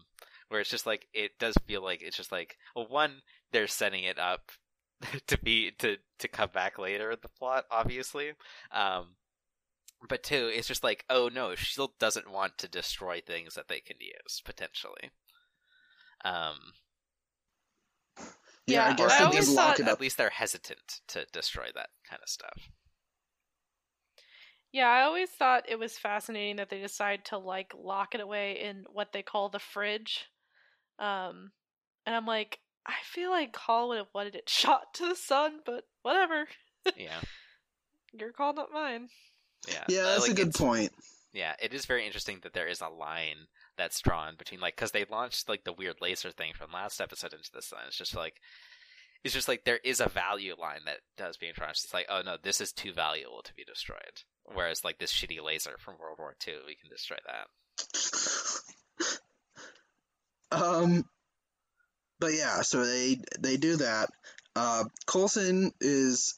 [0.50, 3.22] where it's just like it does feel like it's just like well, one
[3.52, 4.52] they're setting it up
[5.28, 8.34] to be to to come back later in the plot, obviously.
[8.72, 9.16] Um,
[10.08, 13.80] but two, it's just like oh no, Shield doesn't want to destroy things that they
[13.80, 15.12] can use potentially.
[16.24, 16.74] Um,
[18.68, 21.02] Yeah, Yeah, I guess I they always did lock thought- it at least they're hesitant
[21.10, 22.70] to destroy that kind of stuff.
[24.72, 28.60] Yeah, I always thought it was fascinating that they decide to like lock it away
[28.62, 30.26] in what they call the fridge.
[31.00, 31.52] Um
[32.06, 35.60] and I'm like, I feel like Hall would have wanted it shot to the sun,
[35.66, 36.48] but whatever.
[36.98, 37.20] Yeah,
[38.14, 39.10] Your call, not mine.
[39.68, 40.92] yeah, Yeah, Uh, that's like, a good point.
[41.34, 43.48] Yeah, it is very interesting that there is a line
[43.78, 47.34] that's drawn between like because they launched like the weird laser thing from last episode
[47.34, 47.80] into the sun.
[47.88, 48.36] It's just like
[49.24, 51.72] it's just like there is a value line that does being drawn.
[51.72, 54.22] It's like oh no, this is too valuable to be destroyed.
[54.46, 57.48] Whereas like this shitty laser from World War II, we can destroy that.
[60.52, 61.06] Um,
[62.20, 64.10] but yeah, so they they do that.
[64.56, 66.36] Uh, Coulson is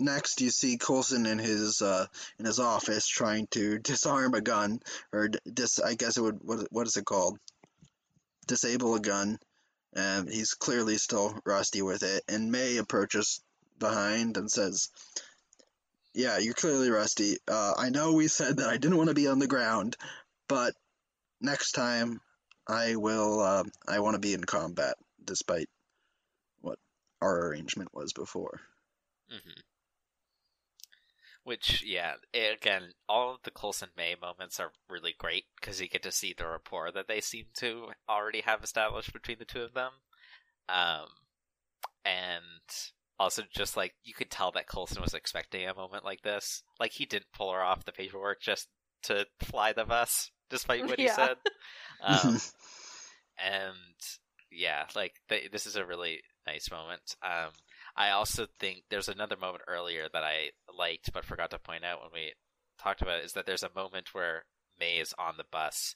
[0.00, 0.40] next.
[0.40, 2.06] You see Coulson in his uh
[2.38, 4.80] in his office trying to disarm a gun
[5.12, 5.78] or dis.
[5.78, 7.38] I guess it would what what is it called?
[8.46, 9.38] Disable a gun.
[9.96, 12.24] And he's clearly still rusty with it.
[12.26, 13.40] And May approaches
[13.78, 14.88] behind and says,
[16.12, 17.38] "Yeah, you're clearly rusty.
[17.46, 19.96] Uh, I know we said that I didn't want to be on the ground,
[20.48, 20.74] but
[21.40, 22.20] next time
[22.68, 23.40] I will.
[23.40, 25.68] Uh, I want to be in combat, despite
[26.60, 26.78] what
[27.20, 28.60] our arrangement was before.
[29.30, 29.60] hmm
[31.42, 36.02] Which, yeah, again, all of the Coulson May moments are really great because you get
[36.04, 39.74] to see the rapport that they seem to already have established between the two of
[39.74, 39.92] them.
[40.70, 41.08] Um,
[42.04, 42.42] and
[43.18, 46.62] also just like you could tell that Coulson was expecting a moment like this.
[46.80, 48.68] Like he didn't pull her off the paperwork just
[49.04, 51.36] to fly the bus, despite what he said.
[52.04, 52.40] Um,
[53.44, 53.74] and
[54.50, 57.16] yeah, like th- this is a really nice moment.
[57.22, 57.50] Um,
[57.96, 62.00] I also think there's another moment earlier that I liked but forgot to point out
[62.02, 62.32] when we
[62.78, 64.44] talked about it is that there's a moment where
[64.78, 65.94] May is on the bus,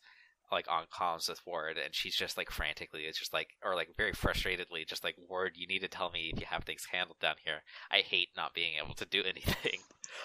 [0.51, 3.89] like on comms with Ward, and she's just like frantically, it's just like, or like
[3.97, 7.19] very frustratedly, just like, Ward, you need to tell me if you have things handled
[7.21, 7.63] down here.
[7.91, 9.81] I hate not being able to do anything.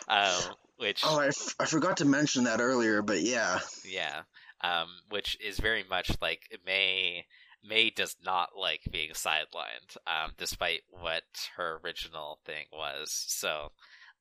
[0.08, 4.22] Um, which, oh, I, f- I forgot to mention that earlier, but yeah, yeah,
[4.64, 7.26] um, which is very much like May.
[7.66, 11.24] May does not like being sidelined, um, despite what
[11.56, 13.10] her original thing was.
[13.28, 13.72] So,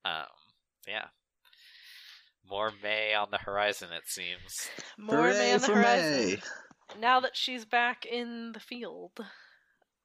[0.05, 0.27] um,
[0.86, 1.06] yeah,
[2.48, 3.89] more May on the horizon.
[3.93, 4.69] It seems.
[4.98, 6.20] More May on the for horizon.
[6.20, 7.01] May!
[7.01, 9.19] Now that she's back in the field,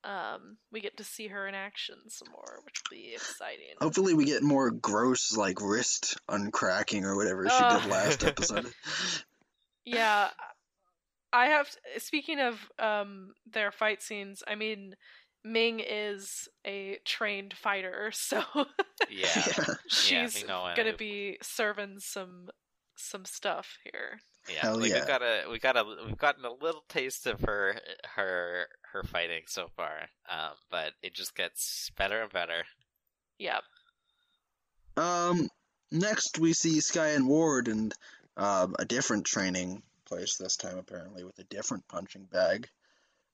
[0.03, 3.76] um, we get to see her in action some more, which will be exciting.
[3.81, 8.72] Hopefully, we get more gross like wrist uncracking or whatever she did last episode.
[9.91, 10.30] Yeah,
[11.34, 11.69] I have.
[11.97, 14.95] Speaking of um their fight scenes, I mean,
[15.43, 18.43] Ming is a trained fighter, so
[19.09, 19.53] Yeah, yeah.
[19.57, 19.73] yeah.
[19.88, 22.49] she's know gonna be serving some
[22.97, 24.19] some stuff here.
[24.49, 24.95] Yeah, Hell like yeah.
[24.95, 27.80] we've got a we got a we've gotten a little taste of her
[28.15, 32.64] her her fighting so far, um, but it just gets better and better.
[33.39, 33.59] Yeah,
[34.95, 35.49] Um,
[35.91, 37.93] next we see Skye and Ward and
[38.38, 42.69] um, a different training place this time, apparently with a different punching bag,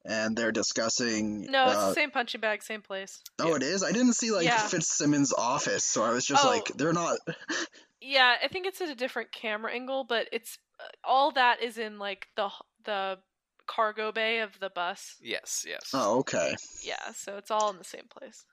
[0.05, 1.43] and they're discussing.
[1.51, 3.21] no, it's uh, the same punching bag, same place.
[3.39, 3.55] Oh, Yeah.
[3.57, 3.83] it is.
[3.83, 4.67] I didn't see like Yeah.
[4.67, 6.47] Fitzsimmons' office, so I was just Oh.
[6.49, 7.17] like, they're not.
[8.05, 11.77] Yeah, I think it's at a different camera angle, but it's uh, all that is
[11.77, 12.49] in like the
[12.83, 13.17] the
[13.65, 15.15] cargo bay of the bus.
[15.21, 15.83] Yes, yes.
[15.93, 16.53] Oh, okay.
[16.83, 18.43] Yeah, so it's all in the same place.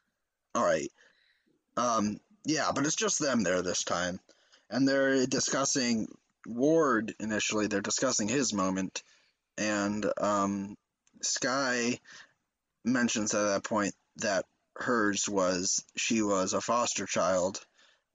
[0.54, 0.88] All right.
[1.76, 4.20] Um, yeah, but it's just them there this time,
[4.70, 6.06] and they're discussing
[6.46, 7.66] Ward initially.
[7.66, 9.02] They're discussing his moment,
[9.58, 10.76] and um,
[11.22, 12.00] Skye
[12.84, 14.44] mentions at that point that
[14.76, 17.60] hers was she was a foster child,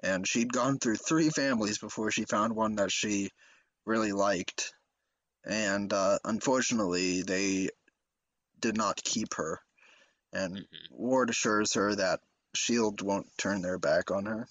[0.01, 3.29] and she'd gone through three families before she found one that she
[3.85, 4.73] really liked.
[5.45, 7.69] And uh, unfortunately, they
[8.59, 9.59] did not keep her.
[10.33, 10.65] And Mhm.
[10.91, 12.21] Ward assures her that
[12.55, 14.47] Shield won't turn their back on her.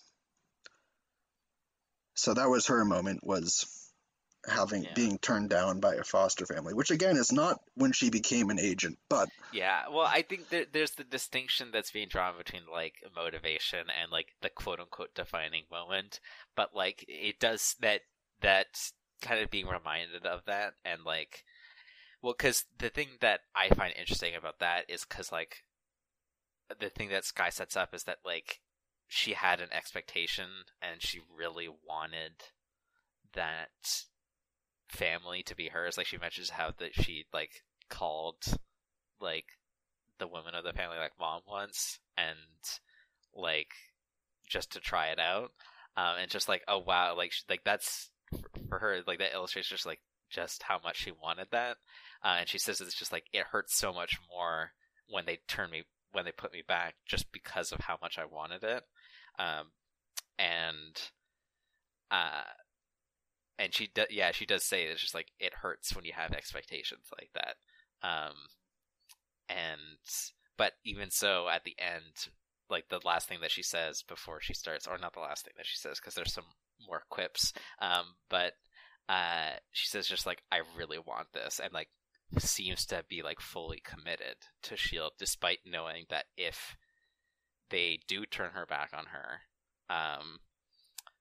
[2.14, 3.66] So that was her moment was
[4.46, 4.94] having Yeah.
[4.94, 8.58] being turned down by a foster family, which again is not when she became an
[8.58, 12.94] agent, but Yeah, well, I think there, there's the distinction that's being drawn between like
[13.14, 16.20] motivation and like the quote unquote defining moment,
[16.56, 18.02] but like it does that
[18.40, 18.66] that
[19.22, 21.44] kind of being reminded of that and like,
[22.22, 25.62] well, because the thing that I find interesting about that is because like
[26.80, 28.60] the thing that Skye sets up is that like
[29.14, 30.46] she had an expectation
[30.82, 32.32] and she really wanted
[33.34, 33.68] that
[34.88, 35.96] family to be hers.
[35.96, 38.42] Like she mentions how that she like called
[39.20, 39.44] like
[40.18, 42.36] the women of the family like mom once and
[43.36, 43.68] like
[44.48, 45.50] just to try it out
[45.96, 48.10] um and just like oh wow like sh- like that's
[48.68, 50.00] for her like that illustrates just like
[50.30, 51.76] just how much she wanted that
[52.24, 54.70] uh, and she says it's just like it hurts so much more
[55.08, 55.84] when they turn me
[56.14, 58.82] when they put me back just because of how much I wanted it.
[59.38, 59.66] Um
[60.38, 61.00] and
[62.10, 62.42] uh
[63.58, 66.32] and she does yeah she does say it's just like it hurts when you have
[66.32, 67.56] expectations like that.
[68.02, 68.34] Um
[69.48, 69.80] and
[70.56, 72.28] but even so at the end
[72.70, 75.52] like the last thing that she says before she starts or not the last thing
[75.56, 76.44] that she says because there's some
[76.86, 78.52] more quips um but
[79.08, 81.88] uh she says just like i really want this and like
[82.38, 86.76] seems to be like fully committed to shield despite knowing that if
[87.70, 89.40] they do turn her back on her
[89.94, 90.38] um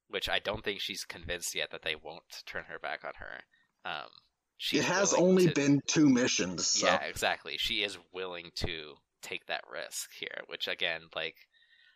[0.08, 3.42] which i don't think she's convinced yet that they won't turn her back on her
[3.86, 4.10] um
[4.58, 6.66] she's it has only to- been two missions.
[6.68, 6.86] So.
[6.88, 7.58] yeah, exactly.
[7.58, 11.36] She is willing to take that risk here, which again, like,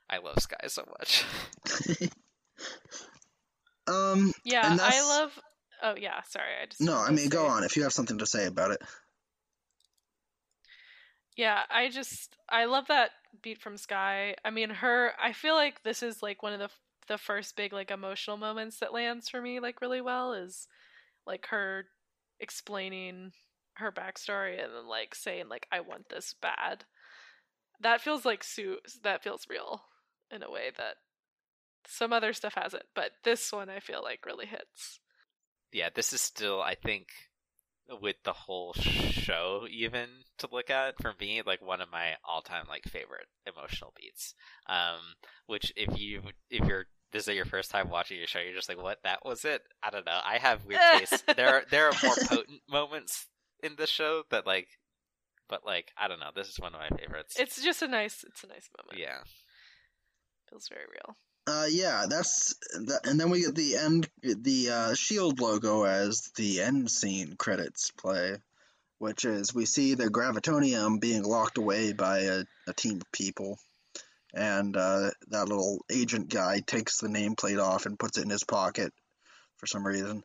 [0.09, 1.23] I love Skye so much.
[3.87, 4.33] um.
[4.43, 5.39] Yeah, And I love.
[5.81, 6.49] Oh yeah, sorry.
[6.61, 8.81] I just No, I mean, go on if you have something to say about it.
[11.35, 13.11] Yeah, I just I love that
[13.43, 14.35] beat from Skye.
[14.43, 15.11] I mean, her.
[15.21, 16.69] I feel like this is like one of the
[17.07, 20.67] the first big like emotional moments that lands for me like really well is
[21.25, 21.85] like her
[22.39, 23.31] explaining
[23.75, 26.85] her backstory and then like saying like I want this bad.
[27.81, 28.77] That feels like Sue.
[29.03, 29.83] That feels real
[30.31, 30.95] in a way that
[31.87, 34.99] some other stuff hasn't, but this one I feel like really hits.
[35.71, 37.07] Yeah, this is still, I think,
[38.01, 40.07] with the whole show, even
[40.39, 44.33] to look at for me, like one of my all-time like favorite emotional beats.
[44.67, 44.99] Um,
[45.45, 48.67] which if you if you're this is your first time watching your show, you're just
[48.69, 48.99] like, what?
[49.03, 49.61] That was it?
[49.81, 50.19] I don't know.
[50.23, 51.23] I have weird taste.
[51.35, 53.27] there are there are more potent moments
[53.63, 54.67] in the show that like,
[55.47, 56.31] but like I don't know.
[56.35, 57.35] This is one of my favorites.
[57.39, 58.23] It's just a nice.
[58.27, 58.99] It's a nice moment.
[58.99, 59.19] yeah.
[60.49, 61.17] feels very real.
[61.47, 66.29] Uh, yeah, that's that, and then we get the end, the uh, shield logo as
[66.35, 68.35] the end scene credits play,
[68.97, 73.57] which is we see the gravitonium being locked away by a, a team of people,
[74.33, 78.43] and uh, that little agent guy takes the nameplate off and puts it in his
[78.43, 78.91] pocket
[79.55, 80.23] for some reason,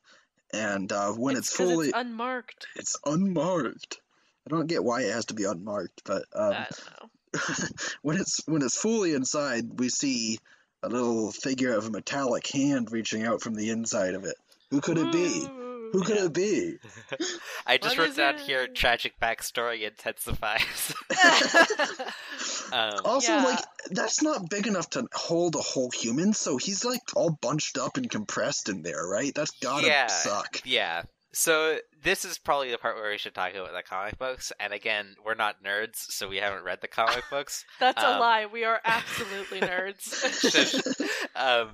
[0.53, 2.66] and uh, when it's fully, it's unmarked.
[2.74, 4.01] it's unmarked.
[4.44, 7.09] I don't get why it has to be unmarked, but um, I don't know.
[8.03, 10.40] when it's when it's fully inside, we see
[10.83, 14.37] a little figure of a metallic hand reaching out from the inside of it.
[14.71, 15.47] Who could it be?
[15.93, 16.25] Who could Yeah.
[16.25, 16.77] it be?
[17.67, 18.41] I just What wrote is down it?
[18.41, 20.95] here tragic backstory intensifies.
[22.73, 23.45] um, Also, Yeah.
[23.45, 23.59] like
[23.91, 27.97] that's not big enough to hold a whole human, so he's like all bunched up
[27.99, 29.35] and compressed in there, right?
[29.35, 30.63] That's gotta yeah, suck.
[30.65, 31.03] Yeah.
[31.35, 34.53] So this is probably the part where we should talk about the comic books.
[34.61, 37.65] And again, we're not nerds, so we haven't read the comic books.
[37.81, 38.47] That's a Um, lie.
[38.47, 41.01] We are absolutely nerds.
[41.37, 41.73] um,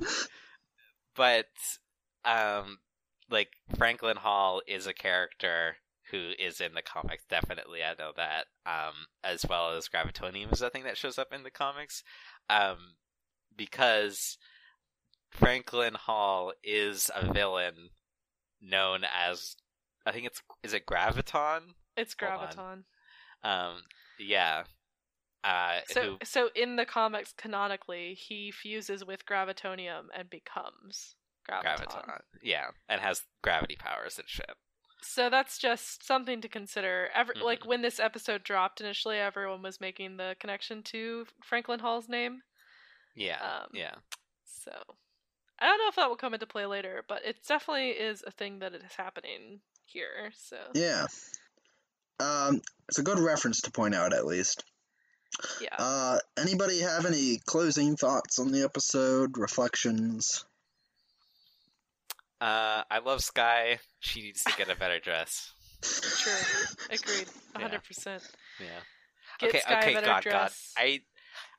[1.17, 1.47] but
[2.25, 2.79] um,
[3.31, 5.77] like Franklin Hall is a character
[6.13, 7.25] who is in the comics.
[7.29, 8.47] Definitely, I know that.
[8.65, 8.95] Um,
[9.25, 12.03] as well as Gravitonium is a thing that shows up in the comics.
[12.49, 12.95] Um,
[13.57, 14.39] because
[15.31, 17.91] Franklin Hall is a villain
[18.61, 19.57] known as
[20.07, 21.75] I think it's is it Graviton?
[21.97, 22.85] it's Graviton.
[23.43, 23.83] Um,
[24.19, 24.65] yeah.
[25.45, 31.15] Uh, So, who so in the comics, canonically, he fuses with Gravitonium and becomes
[31.49, 31.87] Graviton.
[31.87, 32.21] Graviton.
[32.43, 34.51] Yeah, and has gravity powers and shit.
[35.01, 37.09] So that's just something to consider.
[37.15, 37.43] Every, Mhm.
[37.43, 42.43] Like when this episode dropped initially, everyone was making the connection to Franklin Hall's name.
[43.15, 43.95] Yeah, Um, yeah,
[44.45, 44.73] So
[45.61, 48.31] I don't know if that will come into play later, but it definitely is a
[48.31, 50.31] thing that is happening here.
[50.37, 51.07] So Yeah.
[52.21, 54.65] Um, it's a good reference to point out, at least.
[55.61, 55.75] Yeah.
[55.79, 59.39] Uh, anybody have any closing thoughts on the episode?
[59.39, 60.45] Reflections?
[62.41, 63.79] Uh, I love Skye.
[64.01, 65.53] She needs to get a better dress.
[65.83, 66.33] True.
[66.91, 67.29] Agreed.
[67.59, 67.69] Yeah.
[67.69, 68.23] 100%.
[68.61, 68.67] Yeah.
[69.41, 70.73] Get okay, Skye okay, better God, dress.
[70.77, 70.83] God.
[70.85, 71.01] I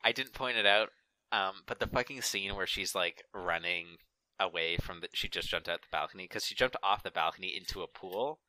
[0.02, 0.88] I didn't point it out.
[1.32, 3.98] Um, but the fucking scene where she's like running
[4.38, 7.54] away from the she just jumped out the balcony because she jumped off the balcony
[7.56, 8.40] into a pool.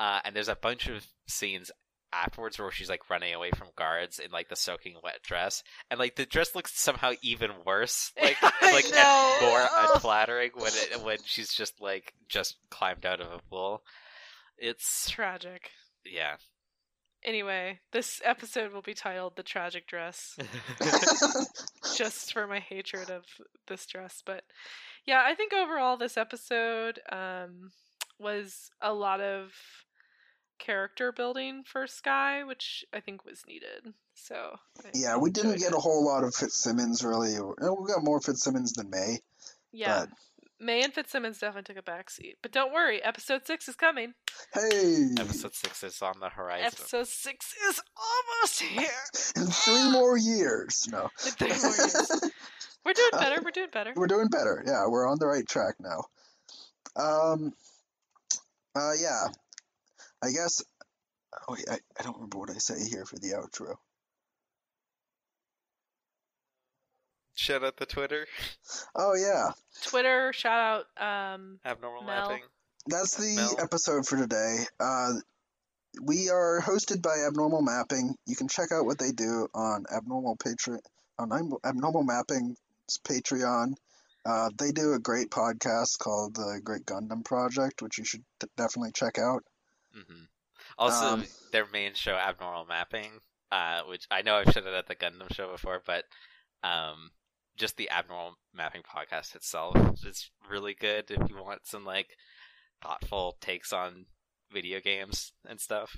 [0.00, 1.70] Uh, and there's a bunch of scenes
[2.12, 5.98] afterwards where she's like running away from guards in like the soaking wet dress, and
[5.98, 11.18] like the dress looks somehow even worse, like like and more unflattering when it when
[11.24, 13.82] she's just like just climbed out of a pool.
[14.58, 15.70] It's Tragic.
[16.04, 16.36] yeah.
[17.24, 20.36] Anyway, this episode will be titled The Tragic Dress,
[21.96, 23.24] just for my hatred of
[23.68, 24.22] this dress.
[24.24, 24.42] But
[25.06, 27.70] yeah, I think overall this episode um,
[28.18, 29.52] was a lot of
[30.58, 33.94] character building for Skye, which I think was needed.
[34.14, 35.76] So I Yeah, we didn't get it.
[35.76, 37.38] a whole lot of Fitzsimmons really.
[37.40, 39.18] We got more Fitzsimmons than May.
[39.72, 40.06] Yeah,
[40.62, 42.34] May and Fitzsimmons definitely took a backseat.
[42.40, 44.14] But don't worry, episode six is coming.
[44.54, 46.66] Hey, Episode six is on the horizon.
[46.66, 48.84] Episode six is almost here.
[49.36, 50.86] in three more years.
[50.90, 52.10] No, In three more years.
[52.84, 53.42] We're doing better.
[53.42, 53.92] We're doing better.
[53.96, 54.62] we're doing better.
[54.66, 56.04] Yeah, we're on the right track now.
[56.96, 57.52] Um,
[58.76, 59.26] uh, yeah,
[60.22, 60.62] I guess.
[61.48, 63.76] Oh, wait, I, I don't remember what I say here for the outro.
[67.42, 68.28] Shout out the Twitter.
[68.94, 69.50] Oh yeah,
[69.84, 71.34] Twitter shout out.
[71.34, 72.28] Um, Abnormal Mel.
[72.28, 72.44] mapping.
[72.86, 73.56] that's the Mel.
[73.58, 74.58] episode for today.
[74.78, 75.14] Uh,
[76.00, 78.14] we are hosted by Abnormal Mapping.
[78.26, 80.78] You can check out what they do on Abnormal Patreon
[81.18, 81.32] on
[81.64, 82.56] Abnormal Mapping's
[83.04, 83.74] Patreon.
[84.24, 88.46] Uh, they do a great podcast called the Great Gundam Project, which you should d-
[88.56, 89.42] definitely check out.
[89.92, 90.22] hmm
[90.78, 93.10] Also, Um, their main show, Abnormal Mapping,
[93.50, 96.04] uh, which I know I've showed it at the Gundam show before, but
[96.62, 97.10] um,
[97.56, 99.76] just the Abnormal Mapping podcast itself
[100.06, 102.16] is really good if you want some like
[102.82, 104.06] thoughtful takes on
[104.52, 105.96] video games and stuff.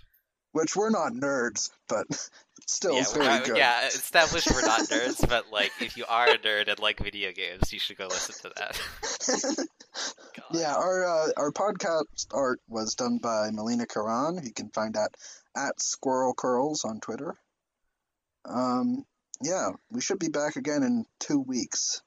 [0.53, 2.07] Which we're not nerds, but
[2.69, 3.57] still, yeah, very good.
[3.57, 7.33] yeah, established we're not nerds, but like if you are a nerd and like video
[7.33, 9.69] games, you should go listen to that.
[10.53, 14.45] yeah, our uh, our podcast art was done by Melina Karan.
[14.45, 15.17] You can find that
[15.57, 17.35] at Squirrel Curls on Twitter.
[18.45, 19.05] Um,
[19.43, 22.03] yeah, we should be back again in two weeks.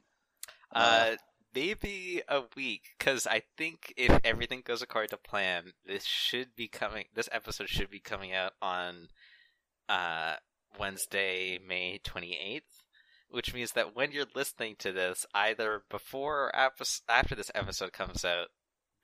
[0.74, 1.16] Uh,
[1.56, 6.68] maybe a week, because I think if everything goes according to plan, this should be
[6.68, 7.06] coming.
[7.16, 9.08] This episode should be coming out on
[9.90, 10.36] uh
[10.78, 12.84] Wednesday, May twenty eighth,
[13.30, 17.94] which means that when you're listening to this, either before or ap- after this episode
[17.94, 18.50] comes out,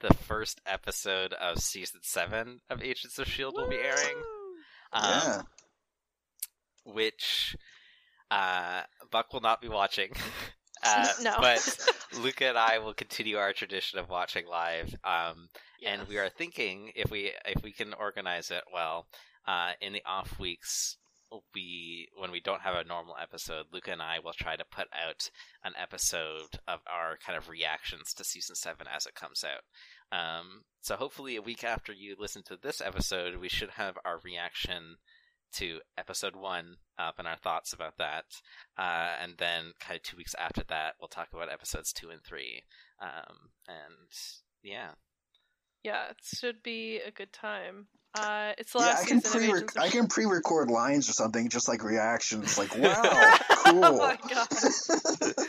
[0.01, 4.15] the first episode of season seven of Agents of Shield will be airing.
[4.15, 4.53] Woo!
[4.91, 5.41] Um, yeah,
[6.85, 7.55] which
[8.33, 8.81] uh,
[9.11, 10.09] Buck will not be watching.
[10.85, 11.35] Uh, No.
[11.39, 11.77] but
[12.21, 14.93] Luka and I will continue our tradition of watching live.
[15.05, 15.47] Um,
[15.85, 19.07] and we are thinking if we if we can organize it well,
[19.47, 20.97] uh, in the off weeks,
[21.55, 24.87] we when we don't have a normal episode, Luka and I will try to put
[24.93, 25.29] out
[25.63, 29.63] an episode of our kind of reactions to season seven as it comes out.
[30.17, 34.19] Um, so hopefully, a week after you listen to this episode, we should have our
[34.23, 34.97] reaction
[35.53, 38.25] to episode one up and our thoughts about that.
[38.77, 42.23] Uh, and then, kind of two weeks after that, we'll talk about episodes two and
[42.23, 42.63] three.
[43.01, 44.09] Um, and
[44.63, 44.91] yeah,
[45.83, 47.87] Yeah, it should be a good time.
[48.15, 48.85] Uh, it's the yeah.
[48.85, 49.97] last I can season pre of Agents of I S.H.I.E.L.D.
[49.97, 52.57] can pre-record lines or something, just like reactions.
[52.59, 53.97] Like, wow, oh cool.
[53.97, 54.47] my god!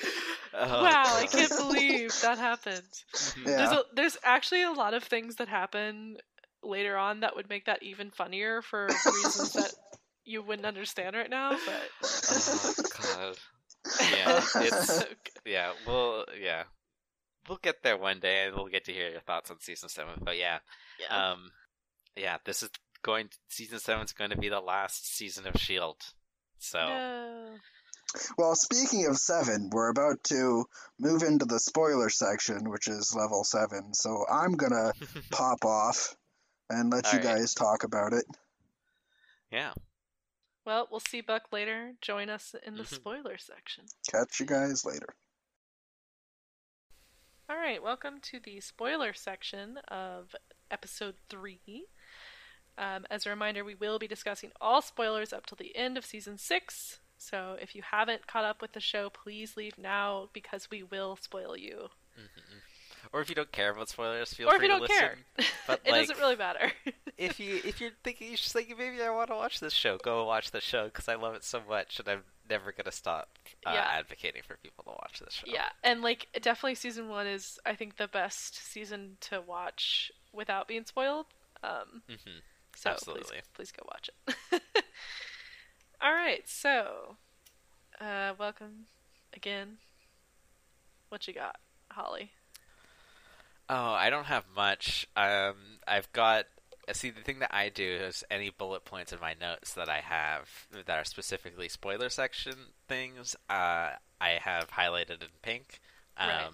[0.56, 2.85] Oh, wow, I can't believe that happened.
[3.12, 3.44] Mhm.
[3.47, 3.56] Yeah.
[3.56, 6.18] There's a, there's actually a lot of things that happen
[6.62, 9.72] later on that would make that even funnier for reasons that
[10.24, 11.51] you wouldn't understand right now.
[11.51, 13.36] But Oh god.
[14.12, 15.05] Yeah, it's
[15.46, 16.64] yeah, we'll yeah.
[17.48, 20.14] We'll get there one day and we'll get to hear your thoughts on season seven.
[20.22, 20.59] But yeah,
[20.98, 21.32] yeah.
[21.32, 21.51] um
[22.16, 22.70] yeah, this is
[23.02, 25.96] going season seven is going to be the last season of Shield.
[26.59, 27.46] So No.
[28.38, 30.64] Well, speaking of seven, we're about to
[31.01, 33.92] move into the spoiler section, which is level seven.
[33.92, 34.92] So I'm gonna
[35.30, 36.14] pop off
[36.70, 37.38] and let you Alright.
[37.38, 38.24] guys talk about it.
[39.51, 39.72] yeah.
[40.65, 41.95] Well, we'll see Buck later.
[42.01, 42.95] Join us in the Mhm.
[42.95, 43.86] spoiler section.
[44.09, 45.15] Catch you guys later.
[47.49, 50.35] All right, welcome to the spoiler section of
[50.70, 51.89] episode three.
[52.78, 56.07] Um, as a reminder, we will be discussing all spoilers up till the end of
[56.07, 57.01] season six.
[57.19, 61.16] So if you haven't caught up with the show, please leave now because we will
[61.16, 61.91] spoil you.
[62.16, 62.62] Mhm.
[63.15, 64.99] Or if you don't care about spoilers, feel or if free you to don't listen.
[64.99, 65.16] care,
[65.69, 66.73] But, it like- doesn't really matter.
[67.16, 69.99] if you if you're thinking you're just like maybe I want to watch this show,
[70.03, 73.28] go watch the show because I love it so much, and I'm never gonna stop
[73.65, 73.86] uh, Yeah.
[73.93, 75.45] advocating for people to watch this show.
[75.47, 80.66] Yeah, and like definitely season one is I think the best season to watch without
[80.66, 81.27] being spoiled.
[81.62, 82.39] Um, hmm
[82.77, 83.36] so Absolutely.
[83.36, 84.61] please, please go watch it.
[86.03, 87.15] All right, so
[88.01, 88.86] uh, welcome
[89.32, 89.77] again.
[91.11, 91.57] What you got,
[91.93, 92.32] Holly?
[93.74, 95.05] Oh, I don't have much.
[95.16, 95.56] Um,
[95.86, 96.44] I've got.
[96.92, 99.98] See, the thing that I do is any bullet points in my notes that I
[100.01, 100.48] have
[100.86, 102.55] that are specifically spoiler section
[102.88, 103.90] things, uh,
[104.20, 105.80] I have highlighted in pink.
[106.16, 106.51] Um, Right.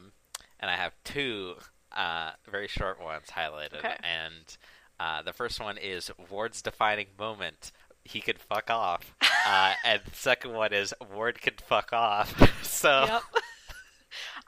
[0.60, 1.56] And I have two
[1.92, 3.78] uh, very short ones highlighted.
[3.78, 3.96] Okay.
[4.02, 4.56] And
[4.98, 7.72] uh, the first one is Ward's defining moment.
[8.04, 9.14] He could fuck off.
[9.46, 12.34] uh, and the second one is Ward could fuck off.
[12.62, 13.04] so.
[13.06, 13.22] Yep.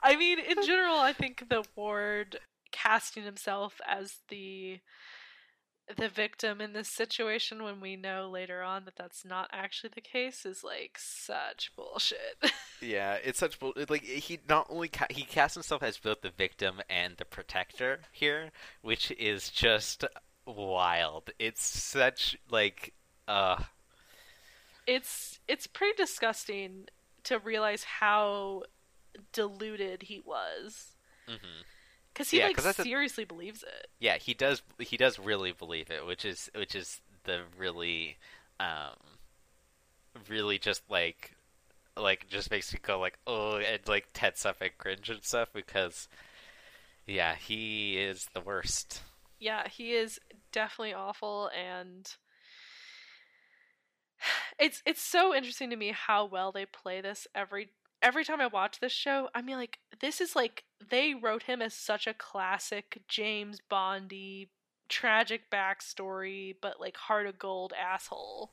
[0.01, 2.37] I mean, in general, I think the ward
[2.73, 4.81] casting himself as the
[5.97, 10.01] the victim in this situation when we know later on that that's not actually the
[10.01, 12.17] case is like such bullshit.
[12.81, 13.73] Yeah, it's such bull.
[13.89, 18.01] Like he not only ca- he casts himself as both the victim and the protector
[18.11, 18.51] here,
[18.81, 20.03] which is just
[20.45, 21.31] wild.
[21.39, 22.93] It's such like
[23.27, 23.63] uh
[24.87, 26.87] it's it's pretty disgusting
[27.23, 28.63] to realize how
[29.33, 30.95] deluded he was
[31.27, 31.63] mhm.
[32.13, 33.87] Because he Yeah, like that's a- seriously believes it.
[33.99, 38.17] yeah he does he does really believe it, which is which is the really
[38.59, 38.95] um
[40.29, 41.35] really just like
[41.97, 45.49] like just makes me go like oh and like tense up and cringe and stuff
[45.53, 46.07] because
[47.05, 49.01] yeah he is the worst.
[49.39, 50.19] yeah, he is
[50.51, 52.15] definitely awful and
[54.59, 57.69] it's it's so interesting to me how well they play this every
[58.03, 59.29] every time I watch this show.
[59.33, 64.49] I mean like this is like they wrote him as such a classic James Bondy
[64.89, 68.51] tragic backstory but like heart of gold asshole.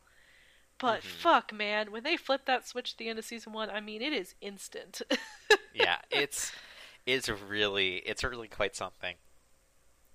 [0.78, 1.04] But Mhm.
[1.04, 4.00] fuck man, when they flip that switch at the end of season 1, I mean
[4.02, 5.02] it is instant.
[5.74, 6.52] yeah, it's
[7.06, 9.16] it's really it's really quite something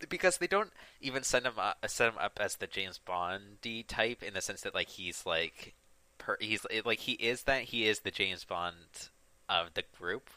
[0.10, 4.24] because they don't even set him up, set him up as the James Bondy type
[4.24, 5.76] in the sense that like he's like
[6.18, 9.10] per, he's like he is that he is the James Bond
[9.50, 10.30] of the group.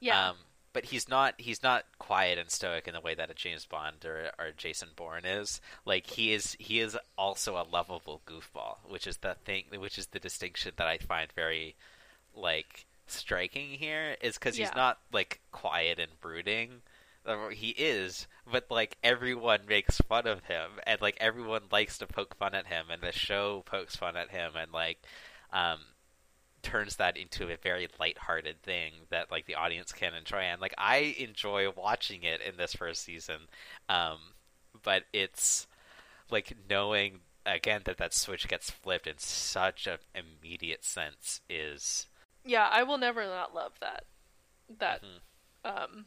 [0.00, 0.30] yeah.
[0.30, 0.36] Um,
[0.72, 4.04] but he's not he's not quiet and stoic in the way that a James Bond
[4.04, 5.58] or, or Jason Bourne is.
[5.86, 10.08] Like he is he is also a lovable goofball, which is the thing which is
[10.08, 11.76] the distinction that I find very
[12.34, 14.74] like striking here is cuz he's Yeah.
[14.76, 16.82] not like quiet and brooding.
[17.52, 22.36] He is, but like everyone makes fun of him and like everyone likes to poke
[22.36, 24.98] fun at him and the show pokes fun at him and like
[25.52, 25.80] um
[26.66, 30.74] turns that into a very lighthearted thing that like the audience can enjoy and like
[30.76, 33.42] I enjoy watching it in this first season
[33.88, 34.18] um
[34.82, 35.66] but it's
[36.28, 42.06] like knowing again that that switch gets flipped in such an immediate sense is
[42.44, 44.04] Yeah, I will never not love that
[44.80, 45.70] that Mhm.
[45.70, 46.06] um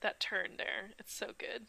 [0.00, 0.90] that turn there.
[0.98, 1.66] It's so good.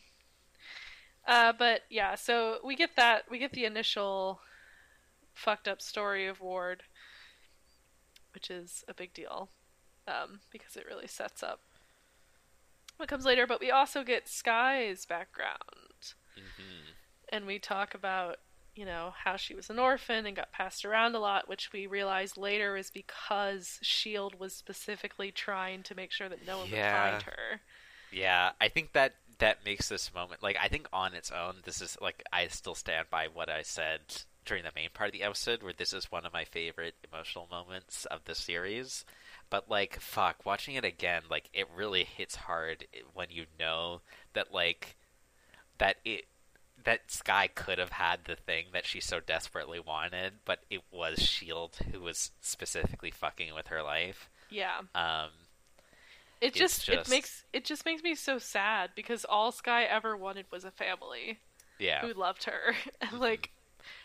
[1.27, 4.41] Uh but yeah, so we get that we get the initial
[5.33, 6.83] fucked up story of Ward,
[8.41, 9.49] which is a big deal.
[10.07, 11.61] Um, because it really sets up
[12.97, 16.95] what comes later, but we also get Skye's background mhm.
[17.29, 18.37] and we talk about
[18.75, 21.85] you know how she was an orphan and got passed around a lot which we
[21.87, 26.75] realize later is because shield was specifically trying to make sure that no one Yeah.
[26.75, 27.61] would find her
[28.11, 31.81] Yeah, I think that that makes this moment like I think on its own this
[31.81, 35.23] is like I still stand by what I said during the main part of the
[35.23, 39.05] episode where this is one of my favorite emotional moments of the series.
[39.49, 44.01] But like fuck, watching it again like it really hits hard when you know
[44.33, 44.95] that like
[45.77, 46.25] that it
[46.83, 51.19] that Skye could have had the thing that she so desperately wanted, but it was
[51.19, 54.29] Shield who was specifically fucking with her life.
[54.49, 55.29] yeah Um
[56.41, 60.17] it It's just, it makes it just makes me so sad because all Skye ever
[60.17, 61.37] wanted was a family
[61.77, 62.01] yeah.
[62.01, 63.51] who loved her and like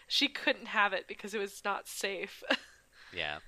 [0.07, 2.43] she couldn't have it because it was not safe
[3.13, 3.39] Yeah.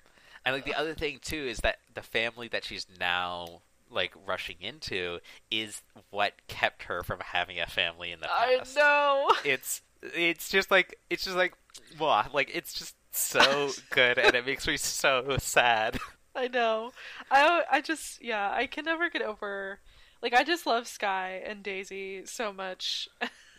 [0.44, 3.60] And like the other thing too is that the family that she's now
[3.90, 5.18] like rushing into
[5.50, 8.76] is what kept her from having a family in the past.
[8.76, 11.54] i know It's it's just like it's just like
[11.98, 15.98] blah, like it's just so good and it makes me so sad.
[16.36, 16.92] I know.
[17.30, 19.80] I I just yeah, I can never get over
[20.22, 23.08] like I just love Skye and Daisy so much.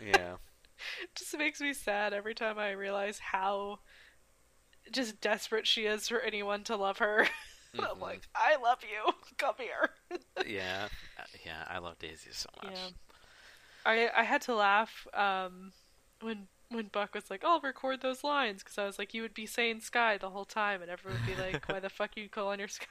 [0.04, 0.36] Yeah.
[1.04, 3.80] It just makes me sad every time I realize how
[4.92, 7.28] just desperate she is for anyone to love her.
[7.74, 9.14] And I'm like, I love you.
[9.38, 9.90] Come here.
[10.48, 10.88] yeah.
[11.18, 12.74] Uh, Yeah, I love Daisy so much.
[12.74, 12.90] Yeah.
[13.86, 15.72] I I had to laugh um
[16.22, 19.34] when when Buck was like, "I'll record those lines," because I was like, "You would
[19.34, 22.30] be saying Skye the whole time, and everyone would be like, why the fuck you
[22.30, 22.86] calling her Skye?"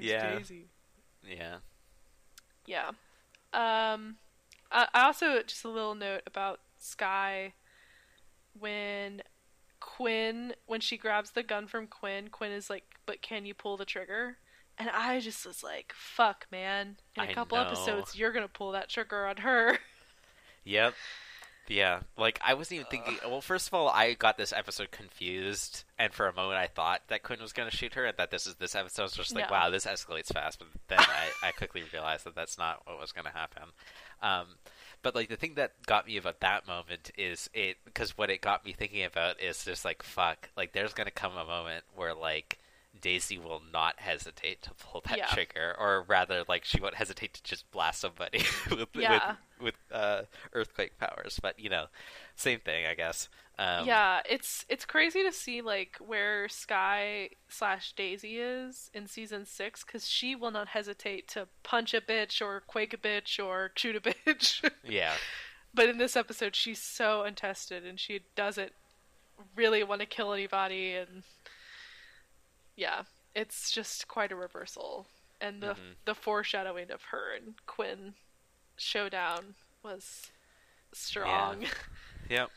[0.00, 0.36] Yeah.
[0.38, 0.66] Daisy.
[1.26, 1.56] Yeah.
[2.66, 2.90] Yeah.
[3.52, 4.16] Um,
[4.70, 7.54] I, I also just a little note about Skye
[8.58, 9.22] when
[9.80, 13.76] Quinn when she grabs the gun from Quinn, Quinn is like, "But can you pull
[13.76, 14.38] the trigger?"
[14.78, 16.98] And I just was like, "Fuck, man!
[17.16, 17.62] In a I couple know.
[17.62, 19.78] episodes, you're gonna pull that trigger on her."
[20.64, 20.94] Yep.
[21.70, 23.16] Yeah, like I wasn't even thinking.
[23.24, 27.02] Well, first of all, I got this episode confused, and for a moment I thought
[27.08, 29.12] that Quinn was going to shoot her, and that this is this episode I was
[29.12, 29.52] just like, Yeah.
[29.52, 30.58] wow, this escalates fast.
[30.58, 33.62] But then I, I quickly realized that that's not what was going to happen.
[34.20, 34.46] Um,
[35.02, 38.40] but like the thing that got me about that moment is it because what it
[38.40, 41.84] got me thinking about is just like fuck, like there's going to come a moment
[41.94, 42.58] where like
[43.00, 45.26] Daisy will not hesitate to pull that Yeah.
[45.26, 48.38] trigger, or rather, like she won't hesitate to just blast somebody
[48.70, 49.36] with Yeah.
[49.60, 50.22] with with uh,
[50.52, 51.38] earthquake powers.
[51.42, 51.86] But you know,
[52.36, 53.28] same thing, I guess.
[53.58, 59.44] Um, yeah, it's it's crazy to see like where Skye slash Daisy is in season
[59.44, 63.70] six because she will not hesitate to punch a bitch or quake a bitch or
[63.76, 64.68] shoot a bitch.
[64.82, 65.12] yeah,
[65.74, 68.72] but in this episode, she's so untested and she doesn't
[69.54, 71.22] really want to kill anybody, and
[72.80, 73.02] yeah,
[73.34, 75.06] it's just quite a reversal.
[75.40, 75.94] And the Mhm.
[76.04, 78.14] the foreshadowing of her and Quinn
[78.76, 80.30] showdown was
[80.92, 81.66] strong.
[82.28, 82.50] Yep.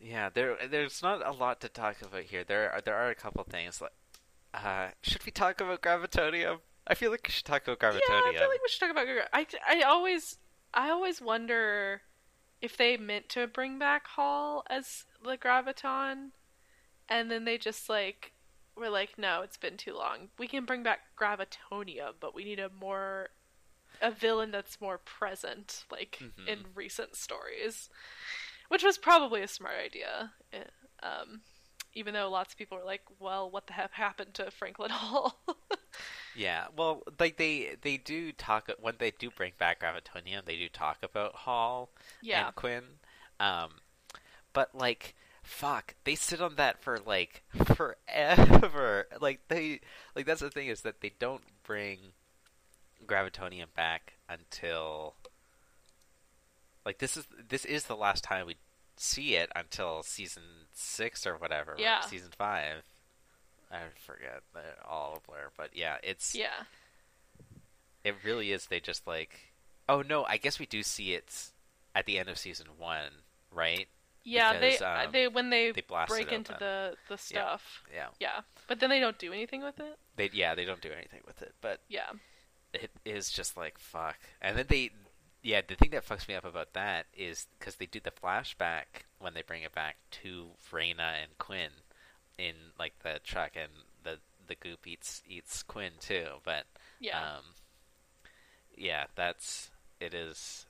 [0.00, 2.44] Yeah, there there's not a lot to talk about here.
[2.44, 3.92] There are there are a couple things like
[4.54, 6.60] uh should we talk about gravitonium?
[6.86, 8.32] I feel like we should talk about gravitonium.
[8.32, 8.38] Yeah.
[8.38, 9.06] I feel like we should talk about.
[9.34, 10.38] I I always
[10.72, 12.00] I always wonder
[12.62, 16.30] if they meant to bring back Hall as the graviton,
[17.08, 18.32] and then they just like
[18.78, 20.28] were like, no, it's been too long.
[20.38, 23.30] We can bring back gravitonium, but we need a more
[24.00, 26.48] a villain that's more present, like Mhm.
[26.48, 27.90] in recent stories,
[28.68, 30.32] which was probably a smart idea.
[30.52, 30.64] eh,
[31.02, 31.42] Um,
[31.94, 35.40] even though lots of people were like, well, what the heck happened to Franklin Hall?
[36.34, 40.68] Yeah, well, like they they do talk when they do bring back gravitonium, they do
[40.68, 41.90] talk about Hall
[42.20, 42.46] yeah.
[42.46, 42.84] and Quinn.
[43.40, 43.80] Um,
[44.52, 45.14] but like,
[45.48, 47.42] fuck, they sit on that for like
[47.74, 49.06] forever.
[49.20, 49.80] Like they,
[50.14, 51.98] like that's the thing is that they don't bring
[53.06, 55.14] gravitonium back until
[56.84, 58.56] like this is this is the last time we
[58.96, 60.42] see it until season
[60.72, 61.74] six or whatever.
[61.78, 62.00] Yeah.
[62.02, 62.82] season five.
[63.70, 64.42] I forget
[64.88, 66.64] all a blur, but yeah, it's Yeah.
[68.04, 68.66] it really is.
[68.66, 69.52] They just like,
[69.88, 71.50] oh no, I guess we do see it
[71.94, 73.10] at the end of season one,
[73.52, 73.88] right?
[74.24, 77.82] Yeah, Because, they um, they when they, they break into the the stuff.
[77.92, 79.98] Yeah, Yeah, but then they don't do anything with it.
[80.16, 82.10] they yeah they don't do anything with it, but Yeah,
[82.72, 84.18] it is just like fuck.
[84.42, 84.90] And then they,
[85.42, 89.04] yeah, the thing that fucks me up about that is because they do the flashback
[89.18, 91.70] when they bring it back to Raina and Quinn
[92.36, 93.72] in like the truck, and
[94.04, 96.26] the the goop eats eats Quinn too.
[96.44, 96.64] But
[97.00, 97.44] yeah, um,
[98.76, 99.70] yeah, that's
[100.00, 100.66] it is.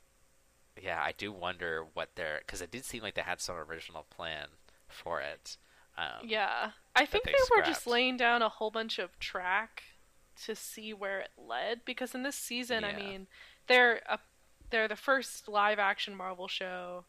[0.82, 4.06] Yeah, I do wonder what their because it did seem like they had some original
[4.10, 4.48] plan
[4.88, 5.56] for it.
[5.96, 6.70] Um, yeah.
[6.94, 9.82] I think they they, were just laying down a whole bunch of track
[10.44, 13.26] to see where it led because in this season, I mean,
[13.66, 14.18] they're a,
[14.70, 17.04] they're the first live action Marvel show.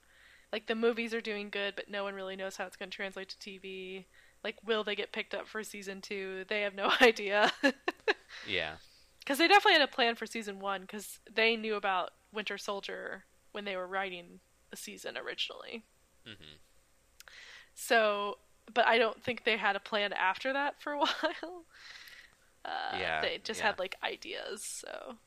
[0.52, 2.96] Like the movies are doing good, but no one really knows how it's going to
[2.96, 4.06] translate to TV.
[4.44, 6.46] Like, will they get picked up for season two?
[6.48, 7.52] They have no idea.
[8.48, 8.74] yeah,
[9.20, 13.26] Because they definitely had a plan for season one, because they knew about Winter Soldier
[13.51, 14.39] when they were writing
[14.71, 15.85] the season originally.
[16.26, 16.59] hmm
[17.73, 18.39] So,
[18.73, 21.65] but I don't think they had a plan after that for a while.
[22.65, 23.61] Uh, Yeah, they just yeah.
[23.61, 24.63] had like ideas.
[24.63, 25.17] So,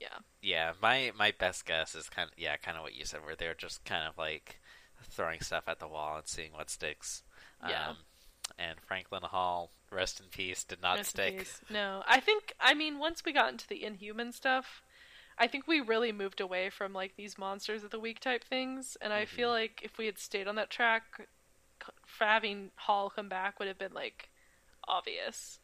[0.00, 0.72] yeah, yeah.
[0.80, 3.54] My my best guess is kind of yeah, kind of what you said, where they're
[3.54, 4.60] just kind of like
[5.02, 7.22] throwing stuff at the wall and seeing what sticks.
[7.62, 7.90] Yeah.
[7.90, 7.96] Um,
[8.58, 11.46] and Franklin Hall, rest in peace, did not Rest stick.
[11.68, 14.82] No, I think I mean once we got into the Inhuman stuff,
[15.40, 18.96] I think we really moved away from like these monsters of the week type things,
[19.00, 19.26] and I Mhm.
[19.26, 21.26] feel like if we had stayed on that track,
[22.18, 24.30] having Hall come back would have been like
[24.88, 25.60] obvious.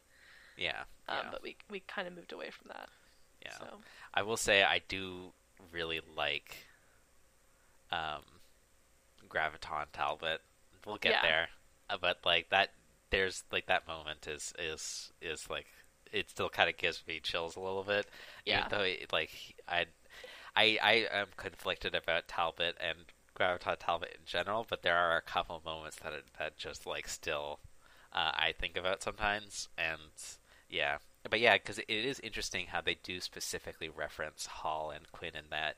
[0.57, 2.89] Yeah, Um, yeah, But we we kind of moved away from that.
[3.44, 3.59] yeah.
[3.59, 3.82] So
[4.15, 5.32] I will say I do
[5.73, 6.66] really like
[7.90, 8.23] um,
[9.28, 10.40] Graviton Talbot.
[10.85, 11.20] We'll get Yeah.
[11.20, 11.48] there,
[11.90, 12.73] uh, but like that,
[13.11, 15.66] there's like that moment is is is like
[16.12, 18.07] it still kind of gives me chills a little bit.
[18.45, 18.61] Yeah.
[18.61, 19.31] Even though it, like
[19.69, 19.87] I,
[20.55, 22.99] I I am conflicted about Talbot and
[23.39, 27.61] Graviton Talbot in general, but there are a couple moments that that just like still
[28.12, 30.01] uh, I think about sometimes, and
[30.70, 35.37] yeah, but yeah, because it is interesting how they do specifically reference Hall and Quinn
[35.37, 35.77] in that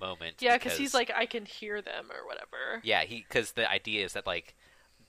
[0.00, 0.36] moment.
[0.40, 2.80] Yeah, because he's like, I can hear them or whatever.
[2.82, 4.54] Yeah, he because the idea is that like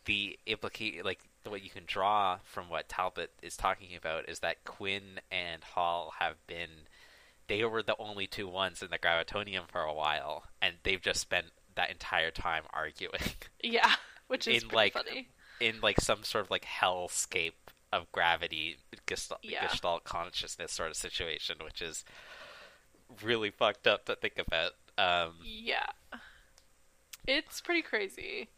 [0.05, 1.19] the implicate like
[1.51, 6.13] what you can draw from what Talbot is talking about is that Quinn and Hall
[6.19, 6.87] have been
[7.47, 11.19] they were the only two ones in the gravitonium for a while, and they've just
[11.19, 13.19] spent that entire time arguing.
[13.61, 13.93] Yeah,
[14.27, 15.27] which is In, like, funny.
[15.59, 17.53] in like some sort of like hellscape
[17.91, 19.67] of gravity gestalt, Yeah.
[19.67, 22.03] gestalt consciousness sort of situation, which is
[23.21, 24.71] really fucked up to think about.
[24.97, 25.85] Um, Yeah.
[27.27, 28.49] It's pretty crazy.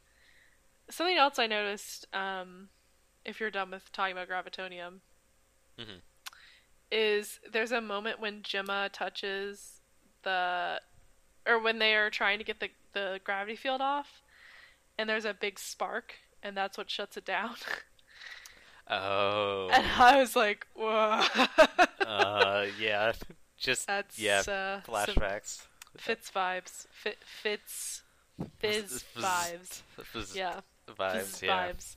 [0.89, 2.69] Something else I noticed, um,
[3.25, 4.99] if you're done with talking about gravitonium,
[5.79, 6.01] Mhm.
[6.91, 9.81] is there's a moment when Jemma touches
[10.23, 10.79] the,
[11.45, 14.21] or when they are trying to get the, the gravity field off,
[14.97, 17.55] and there's a big spark, and that's what shuts it down.
[18.89, 21.21] oh, and I was like, whoa.
[22.05, 23.11] uh, yeah,
[23.57, 25.63] just that's yeah, uh, flashbacks.
[25.97, 26.87] Fitz vibes.
[26.91, 28.03] Fit, Fitz,
[28.59, 29.81] Fizz vibes.
[30.03, 30.59] Fizz Yeah.
[30.89, 31.13] vibes.
[31.21, 31.71] Fizz Yeah.
[31.71, 31.95] vibes.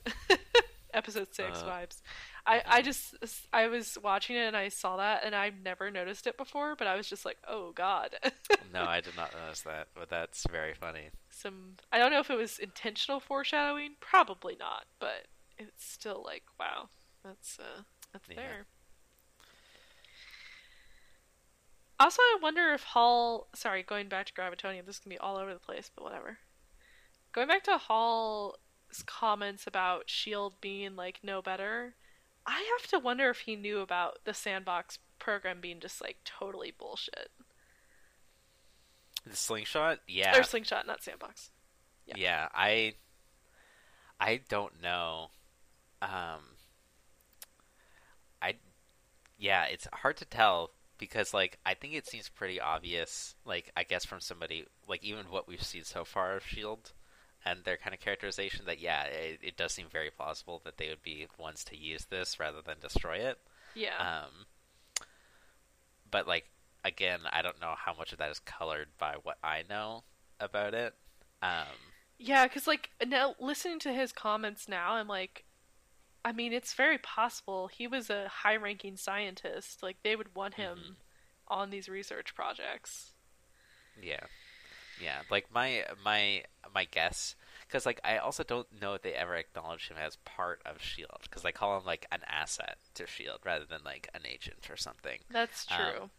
[0.93, 2.01] Episode six Uh, vibes.
[2.45, 3.15] I I just
[3.53, 6.87] I was watching it and I saw that and I've never noticed it before, but
[6.87, 8.15] I was just like, oh god.
[8.73, 11.09] no, I did not notice that, but that's very funny.
[11.29, 16.43] Some I don't know if it was intentional foreshadowing, probably not, but it's still like,
[16.59, 16.89] wow,
[17.23, 17.81] that's uh
[18.13, 18.35] that's Yeah.
[18.37, 18.65] there.
[21.99, 23.47] Also, I wonder if Hall.
[23.53, 26.37] Sorry, going back to Gravitonium, this can be all over the place, but whatever.
[27.33, 28.55] Going back to Hall's
[29.05, 31.95] comments about Shield being like no better,
[32.45, 36.71] I have to wonder if he knew about the sandbox program being just like totally
[36.77, 37.29] bullshit.
[39.25, 41.51] The slingshot, yeah, Or slingshot, not sandbox.
[42.05, 42.15] yeah.
[42.17, 42.47] yeah.
[42.53, 42.93] I,
[44.19, 45.27] I don't know.
[46.01, 46.41] Um,
[48.41, 48.55] I,
[49.37, 53.35] yeah, it's hard to tell because like I think it seems pretty obvious.
[53.45, 56.93] Like I guess from somebody like even what we've seen so far of Shield
[57.45, 60.89] and their kind of characterization that yeah, it, it does seem very plausible that they
[60.89, 63.37] would be ones to use this rather than destroy it.
[63.75, 63.97] Yeah.
[63.99, 64.45] Um,
[66.09, 66.45] but like
[66.83, 70.03] again, I don't know how much of that is colored by what I know
[70.39, 70.93] about it.
[71.41, 71.67] Um,
[72.17, 75.43] Yeah, because like now listening to his comments now, I'm like,
[76.25, 79.81] I mean, it's very possible he was a high-ranking scientist.
[79.83, 80.95] Like they would want him Mhm.
[81.47, 83.13] on these research projects.
[84.01, 84.25] yeah,
[85.01, 85.21] yeah.
[85.29, 86.43] Like my my
[86.73, 87.35] my guess,
[87.67, 91.19] because like I also don't know if they ever acknowledge him as part of Shield,
[91.23, 94.77] because they call him like an asset to Shield rather than like an agent or
[94.77, 95.19] something.
[95.29, 96.09] That's Um, true.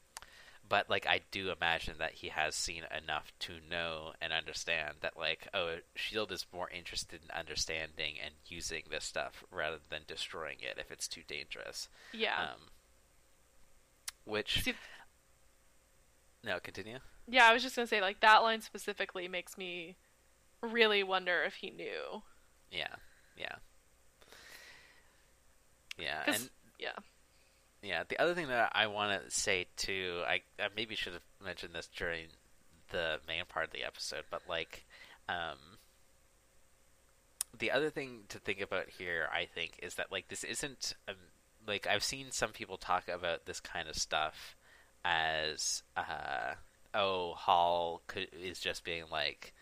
[0.69, 5.17] but like I do imagine that he has seen enough to know and understand that
[5.19, 10.59] like oh Shield is more interested in understanding and using this stuff rather than destroying
[10.61, 11.89] it if it's too dangerous.
[12.13, 12.51] yeah.
[12.55, 12.61] Um,
[14.25, 14.75] which See-
[16.45, 16.99] no continue.
[17.29, 19.97] yeah, I was just gonna say like that line specifically makes me
[20.63, 22.23] really wonder if he knew.
[22.71, 22.95] Yeah,
[23.37, 23.57] yeah,
[25.99, 26.23] Yeah.
[26.27, 26.93] and Yeah.
[27.83, 31.23] Yeah, the other thing that I want to say too, I, I maybe should have
[31.43, 32.27] mentioned this during
[32.91, 34.85] the main part of the episode, but like,
[35.31, 35.57] um,
[37.59, 41.15] the other thing to think about here, I think, is that like this isn't um,
[41.67, 44.57] like I've seen some people talk about this kind of stuff
[45.05, 46.55] as uh,
[46.95, 49.53] oh Hall could, is just being like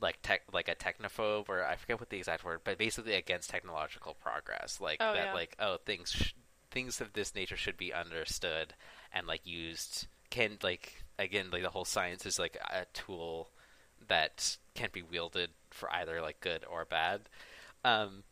[0.00, 3.50] like tech like a technophobe or I forget what the exact word, but basically against
[3.50, 5.34] technological progress, like Oh, that yeah.
[5.34, 6.32] like oh things sh-
[6.70, 8.74] things of this nature should be understood
[9.12, 13.50] and like used can like again like the whole science is like a tool
[14.08, 17.22] that can't be wielded for either like good or bad
[17.84, 18.22] um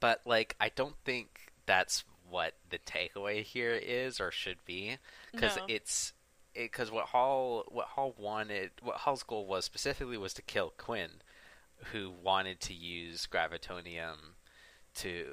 [0.00, 4.96] but like i don't think that's what the takeaway here is or should be
[5.32, 5.64] because No.
[5.68, 6.12] it's
[6.54, 11.10] because what hall what hall wanted what hall's goal was specifically was to kill quinn
[11.92, 14.16] who wanted to use gravitonium
[14.94, 15.26] to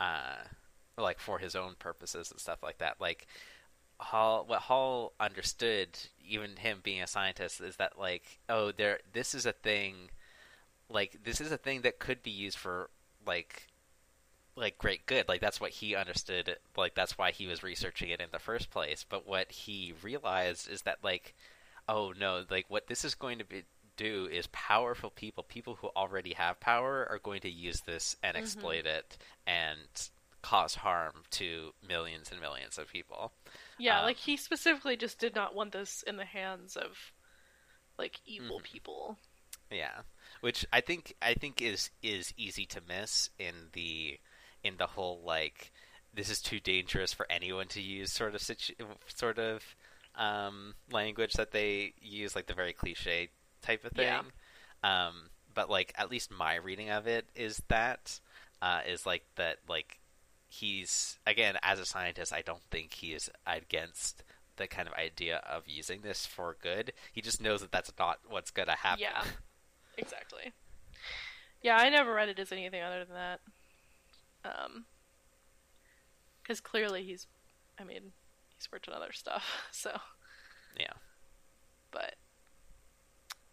[0.00, 0.36] uh
[0.98, 3.26] like for his own purposes and stuff like that like
[4.00, 5.88] hall what hall understood
[6.24, 9.94] even him being a scientist is that like oh there this is a thing
[10.90, 12.90] like this is a thing that could be used for
[13.26, 13.68] like
[14.58, 18.20] like great good like that's what he understood like that's why he was researching it
[18.20, 21.34] in the first place but what he realized is that like
[21.88, 23.64] oh no like what this is going to be
[23.96, 28.36] do is powerful people people who already have power are going to use this and
[28.36, 28.38] Mhm.
[28.38, 30.10] exploit it and
[30.42, 33.32] cause harm to millions and millions of people
[33.78, 37.12] Yeah, Um, like he specifically just did not want this in the hands of
[37.98, 38.62] like evil Mhm.
[38.62, 39.18] people.
[39.70, 40.02] Yeah,
[40.40, 44.18] which I think I think is is easy to miss in the
[44.62, 45.72] in the whole like
[46.14, 48.74] this is too dangerous for anyone to use sort of situ-
[49.06, 49.62] sort of
[50.16, 53.28] um, language that they use, like the very cliche
[53.62, 54.06] type of thing.
[54.06, 54.22] Yeah.
[54.82, 58.20] Um, but like at least my reading of it is that
[58.60, 59.98] uh, is like that like
[60.48, 64.24] he's again as a scientist, I don't think he is against
[64.56, 66.92] the kind of idea of using this for good.
[67.12, 69.02] He just knows that that's not what's gonna happen.
[69.02, 69.24] Yeah.
[69.96, 70.52] Exactly.
[71.62, 73.40] Yeah, I never read it as anything other than that.
[74.48, 74.84] Um,
[76.42, 77.26] because clearly he's,
[77.78, 78.12] I mean,
[78.56, 79.44] he's worked on other stuff.
[79.72, 79.98] So,
[80.78, 80.92] yeah.
[81.90, 82.14] but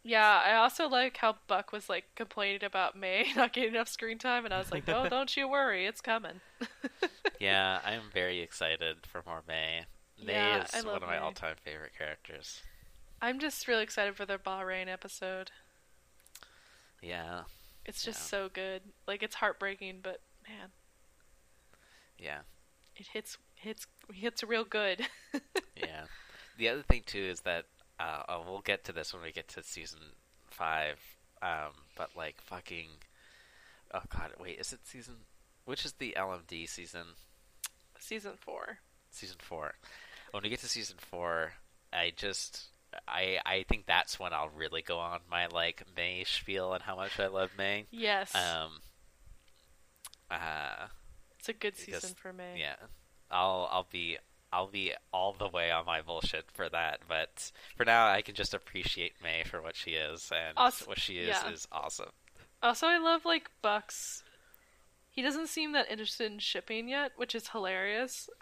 [0.04, 4.18] yeah, I also like how Buck was like complaining about May not getting enough screen
[4.20, 6.42] time, and I was like, "Oh, don't you worry, it's coming."
[7.40, 9.82] yeah, I'm very excited for more May.
[10.24, 11.18] May Yeah, is one of my May.
[11.18, 12.62] all-time favorite characters.
[13.22, 15.52] I'm just really excited for the Bahrain episode.
[17.02, 17.42] Yeah,
[17.86, 18.26] It's just Yeah.
[18.46, 18.82] so good.
[19.08, 20.70] Like it's heartbreaking, but man,
[22.20, 22.40] yeah,
[22.96, 25.02] it hits hits hits real good.
[25.76, 26.06] yeah.
[26.58, 27.66] The other thing too is that
[28.00, 30.00] uh, oh, we'll get to this when we get to season
[30.50, 31.00] five.
[31.42, 32.88] Um, but like fucking,
[33.94, 35.16] oh god, wait, is it season?
[35.66, 37.04] Which is the LMD season?
[38.00, 38.80] Season four.
[39.12, 39.74] Season four.
[40.32, 41.54] When we get to season four,
[41.92, 42.68] I just.
[43.10, 46.96] I, I think that's when I'll really go on my like May spiel and how
[46.96, 47.88] much I love May.
[47.92, 48.80] Yes, Um,
[50.32, 50.88] uh,
[51.48, 52.60] it's a good because- season for May.
[52.60, 52.76] Yeah,
[53.30, 54.18] I'll I'll be
[54.52, 57.02] I'll be all the way on my bullshit for that.
[57.08, 61.00] But for now, I can just appreciate May for what she is, and Awes- what
[61.00, 61.50] she is yeah.
[61.50, 62.10] is awesome.
[62.64, 64.24] Also, I love like Bucks.
[65.12, 68.30] He doesn't seem that interested in shipping yet, which is hilarious.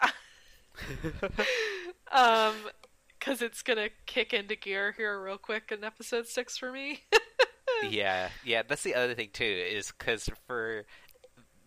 [2.12, 2.54] um,
[3.18, 7.02] because it's gonna kick into gear here real quick in episode six for me.
[7.88, 8.62] yeah, yeah.
[8.66, 10.84] That's the other thing too, is because for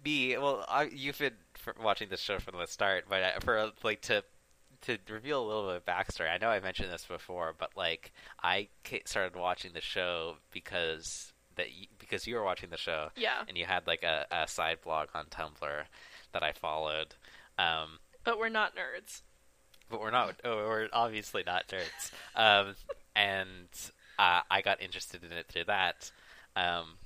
[0.03, 1.34] me, well, I, you've been
[1.82, 4.24] watching this show from the start, but uh, for like to
[4.82, 8.11] to reveal a little bit of backstory, I know I mentioned this before, but like
[8.44, 8.68] I
[9.06, 13.57] started watching the show because that y- because you were watching the show, yeah, and
[13.57, 15.84] you had like a, a side blog on Tumblr
[16.34, 17.15] that I followed.
[17.57, 19.22] Um, but we're not nerds.
[19.90, 20.36] but we're not.
[20.44, 22.11] Oh, we're obviously not nerds.
[22.36, 22.76] Um,
[23.15, 23.68] and
[24.19, 26.11] uh, I got interested in it through that.
[26.56, 26.98] Um,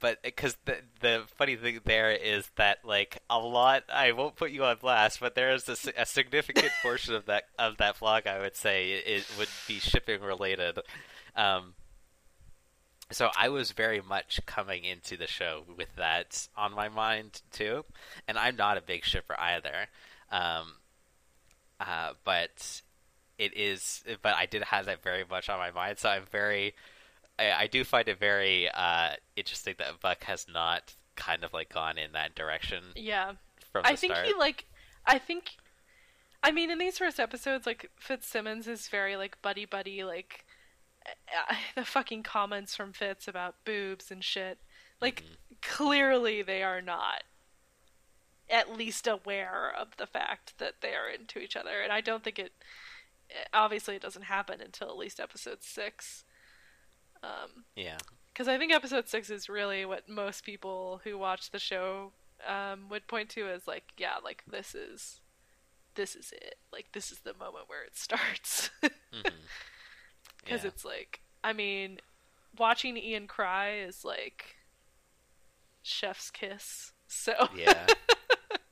[0.00, 4.50] but because the the funny thing there is that like a lot, I won't put
[4.50, 8.26] you on blast, but there is a, a significant portion of that of that blog
[8.26, 10.78] I would say it would be shipping related.
[11.34, 11.74] Um,
[13.10, 17.84] so I was very much coming into the show with that on my mind too,
[18.26, 19.88] and I'm not a big shipper either.
[20.30, 20.74] Um,
[21.80, 22.82] uh, but
[23.38, 26.74] it is, but I did have that very much on my mind, so I'm very,
[27.38, 31.72] I, I do find it very uh, interesting that Buck has not kind of like
[31.72, 33.32] gone in that direction Yeah,
[33.72, 34.26] from the I think start.
[34.26, 34.64] he like.
[35.06, 35.56] I think.
[36.42, 40.44] I mean, in these first episodes, like Fitzsimmons is very like buddy buddy, like
[41.06, 44.58] uh, the fucking comments from Fitz about boobs and shit.
[45.00, 45.60] Like Mhm.
[45.62, 47.22] clearly they are not
[48.50, 52.24] at least aware of the fact that they are into each other, and I don't
[52.24, 52.52] think it.
[53.52, 56.24] Obviously, it doesn't happen until at least episode six.
[57.22, 57.98] Um, yeah,
[58.32, 62.12] because I think episode six is really what most people who watch the show
[62.46, 65.20] um, would point to as like, yeah, like this is
[65.94, 66.54] this is it.
[66.72, 68.70] Like this is the moment where it starts.
[70.44, 70.68] Because yeah.
[70.68, 71.98] it's like, I mean,
[72.58, 74.56] watching Iain cry is like
[75.82, 76.92] chef's kiss.
[77.06, 77.86] So yeah,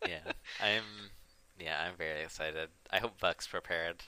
[0.08, 0.32] yeah.
[0.62, 1.10] I'm,
[1.58, 2.70] yeah, I'm very excited.
[2.90, 4.04] I hope Buck's prepared.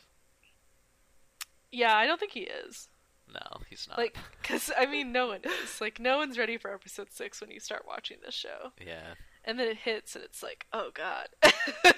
[1.71, 2.89] yeah, I don't think he is.
[3.33, 3.99] No, he's not.
[3.99, 5.81] Like, because I mean, no one is.
[5.81, 9.15] Like, no one's ready for episode six when you start watching this show, yeah,
[9.45, 11.29] and then it hits, and it's like, oh god.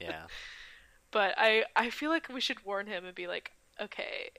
[0.00, 0.24] yeah,
[1.10, 4.30] but I I feel like we should warn him and be like, okay.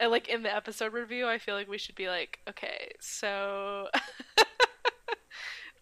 [0.00, 3.88] And like in the episode review, I feel like we should be like, okay, so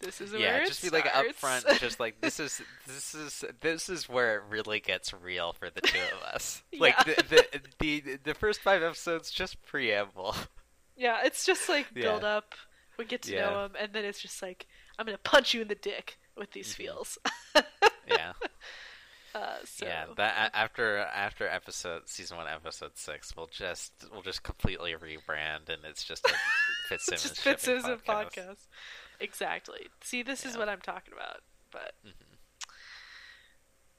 [0.02, 0.56] this is yeah.
[0.58, 1.78] it Just be like upfront.
[1.80, 5.80] Just like this is this is this is where it really gets real for the
[5.80, 6.62] two of us.
[6.78, 7.14] Like Yeah.
[7.14, 7.44] the,
[7.78, 10.34] the the the first five episodes, just preamble.
[10.96, 12.02] yeah, it's just like Yeah.
[12.02, 12.54] build up.
[12.98, 13.50] We get to Yeah.
[13.50, 14.66] know him, and then it's just like
[14.98, 16.76] I'm gonna punch you in the dick with these Mhm.
[16.76, 17.18] feels.
[18.06, 18.32] Yeah,
[19.34, 20.04] Uh, so yeah.
[20.18, 25.84] That after after episode season one, episode six, we'll just we'll just completely rebrand, and
[25.84, 26.34] it's just a
[26.90, 28.34] Fitzsimmons just shipping Fitzsimmons podcast.
[28.36, 28.56] podcast.
[29.22, 29.86] Exactly.
[30.02, 31.40] See, this is what I'm talking about.
[31.70, 32.12] But Mhm.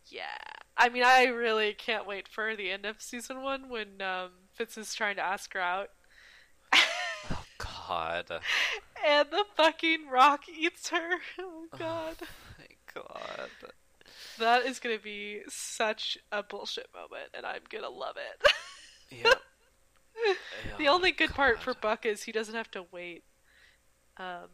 [0.08, 0.38] yeah,
[0.78, 4.78] I mean, I really can't wait for the end of season one when um, Fitz
[4.78, 5.90] is trying to ask her out,
[7.32, 8.30] Oh God.
[9.06, 11.10] and the fucking rock eats her.
[11.40, 12.16] Oh god.
[12.60, 13.50] my God.
[14.40, 18.52] that is gonna be such a bullshit moment, and I'm gonna love it.
[19.10, 19.34] Yeah.
[20.78, 23.24] the Oh, only good part for Buck is he doesn't have to wait.
[24.18, 24.50] Um,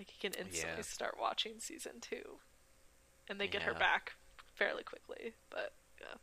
[0.00, 0.82] like he can instantly Yeah.
[0.82, 2.38] start watching season two,
[3.28, 4.14] and they get her back
[4.54, 5.34] fairly quickly.
[5.50, 6.16] But yeah,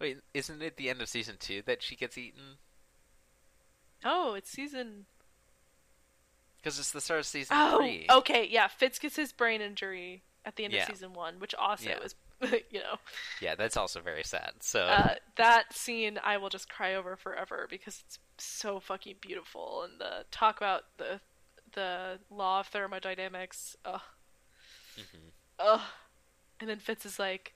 [0.00, 2.58] Wait, isn't it the end of season two that she gets eaten?
[4.04, 5.06] oh, it's season.
[6.56, 8.06] Because it's the start of season Oh, three.
[8.10, 8.66] okay, yeah.
[8.66, 10.82] Fitz gets his brain injury at the end Yeah.
[10.82, 11.98] of season one, which also Yeah.
[12.00, 12.16] was,
[12.70, 12.98] you know,
[13.40, 14.54] Yeah, that's also very sad.
[14.62, 19.84] So uh, that scene I will just cry over forever because it's so fucking beautiful
[19.84, 21.20] and the talk about the
[21.78, 23.76] the law of thermodynamics.
[23.84, 24.00] Ugh.
[24.96, 25.30] Mhm.
[25.60, 25.80] Ugh.
[26.60, 27.54] And then Fitz is like,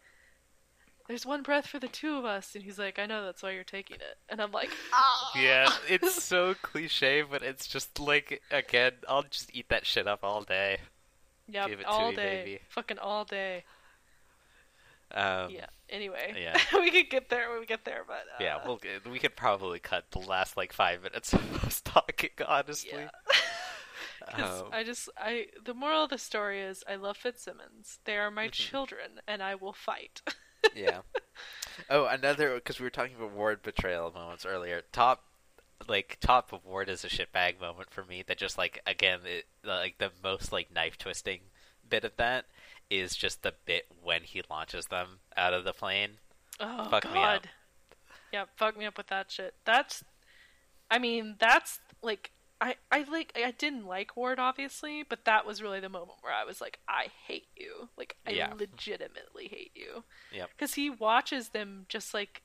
[1.08, 3.50] "There's one breath for the two of us," and he's like, "I know that's why
[3.50, 8.40] you're taking it," and I'm like, "Ah." yeah, it's so cliche, but it's just like
[8.50, 10.78] again, I'll just eat that shit up all day.
[11.48, 12.58] Yep, give it to all me, day, baby.
[12.68, 13.64] fucking all day.
[15.14, 15.66] Um, yeah.
[15.90, 16.56] Anyway, yeah.
[16.80, 19.36] we could get there when we get there, but uh, Yeah, we'll get- we could
[19.36, 22.30] probably cut the last like five minutes of us talking.
[22.46, 23.10] Honestly, yeah.
[24.32, 27.98] Um, I just I the moral of the story is I love Fitzsimmons.
[28.04, 28.52] They are my Mhm.
[28.52, 30.20] children, and I will fight.
[30.74, 31.00] yeah.
[31.88, 34.82] Oh, another because we were talking about Ward betrayal moments earlier.
[34.92, 35.24] Top,
[35.88, 38.22] like top of Ward is a shitbag moment for me.
[38.26, 41.40] That just like again, it, like the most like knife twisting
[41.88, 42.44] bit of that
[42.90, 46.18] is just the bit when he launches them out of the plane.
[46.60, 47.12] Oh Fuck God.
[47.14, 47.46] me up.
[48.32, 49.54] Yeah, fuck me up with that shit.
[49.64, 50.04] That's,
[50.90, 52.30] I mean, that's like
[52.62, 56.32] I I like I didn't like Ward obviously, but that was really the moment where
[56.34, 57.90] I was like, I hate you.
[57.98, 58.55] Like I Yeah.
[58.59, 60.05] legitimately hate you.
[60.30, 60.51] Yep.
[60.56, 62.43] Because he watches them just like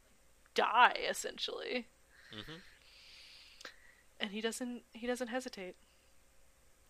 [0.55, 1.87] die essentially,
[2.31, 2.57] hmm
[4.19, 5.75] and he doesn't he doesn't hesitate,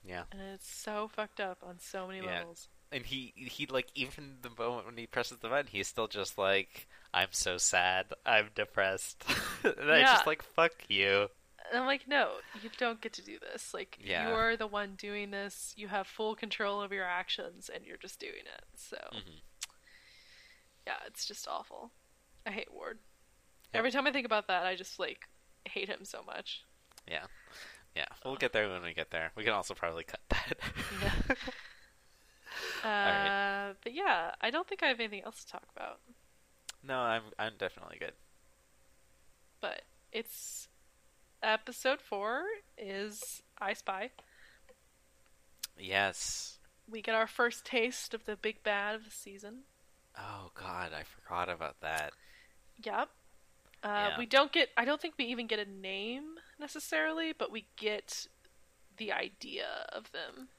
[0.04, 2.40] Yeah, and it's so fucked up on so many Yeah.
[2.40, 2.70] levels.
[2.91, 6.38] and he he like even the moment when he presses the button, he's still just
[6.38, 8.14] like, "I'm so sad.
[8.26, 9.26] I'm depressed."
[9.64, 11.30] and I just like, "Fuck you."
[11.69, 12.31] And I'm like, no,
[12.61, 13.73] you don't get to do this.
[13.73, 14.30] Like, Yeah.
[14.30, 15.73] you're the one doing this.
[15.76, 18.64] You have full control of your actions, and you're just doing it.
[18.76, 19.41] So, Mhm.
[20.85, 21.91] yeah, it's just awful.
[22.45, 22.99] I hate Ward.
[23.73, 23.80] Yep.
[23.80, 25.27] Every time I think about that, I just like
[25.65, 26.64] hate him so much.
[27.06, 27.26] Yeah,
[27.95, 28.06] yeah.
[28.23, 29.31] We'll get there when we get there.
[29.35, 30.57] We can also probably cut that.
[31.02, 31.35] Yeah.
[32.84, 33.76] Uh, right.
[33.84, 35.99] But yeah, I don't think I have anything else to talk about.
[36.81, 38.14] no, I'm I'm definitely good.
[39.60, 40.69] But it's
[41.43, 42.43] episode four
[42.77, 44.11] is Eye Spy.
[45.77, 46.59] Yes.
[46.89, 49.64] We get our first taste of the big bad of the season.
[50.18, 52.14] Oh God, I forgot about that.
[52.84, 53.09] Yep.
[53.84, 54.18] Uh, Yeah.
[54.18, 54.69] We don't get.
[54.77, 58.27] I don't think we even get a name necessarily, but we get
[58.97, 60.49] the idea of them.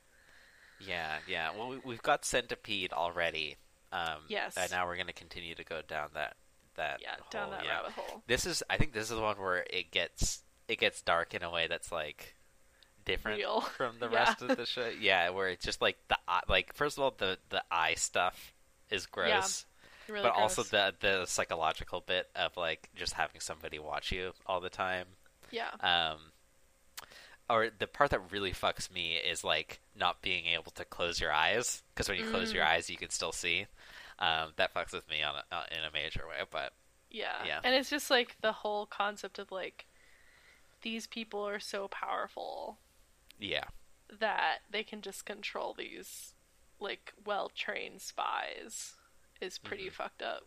[0.81, 1.51] Yeah, yeah.
[1.57, 3.57] Well, we, we've got Centipede already.
[3.91, 4.57] Um, Yes.
[4.57, 6.37] And now we're gonna continue to go down that
[6.77, 7.01] that.
[7.03, 7.79] Yeah, down that yeah.
[7.79, 8.23] rabbit hole.
[8.29, 8.63] This is.
[8.71, 11.67] I think this is the one where it gets it gets dark in a way
[11.67, 12.35] that's like
[13.05, 13.61] different Real.
[13.77, 14.15] from the Yeah.
[14.17, 14.91] rest of the show.
[15.01, 18.53] Yeah, where it's just like the eye- like first of all the the eye stuff
[18.91, 19.65] is gross.
[20.09, 24.61] Really but also the the psychological bit of like just having somebody watch you all
[24.61, 25.07] the time.
[25.51, 26.19] yeah, Um,
[27.51, 31.33] or the part that really fucks me is like not being able to close your
[31.33, 32.69] eyes because when you close your Mm.
[32.69, 33.67] eyes, you can still see.
[34.19, 36.43] Um, that fucks with me on a, uh, in a major way.
[36.51, 36.73] But
[37.11, 37.61] yeah, yeah.
[37.65, 39.87] And it's just like the whole concept of like
[40.83, 42.79] these people are so powerful
[43.39, 43.65] yeah,
[44.19, 46.35] that they can just control these
[46.81, 48.95] like well trained spies
[49.41, 49.93] is pretty Mhm.
[49.93, 50.45] fucked up.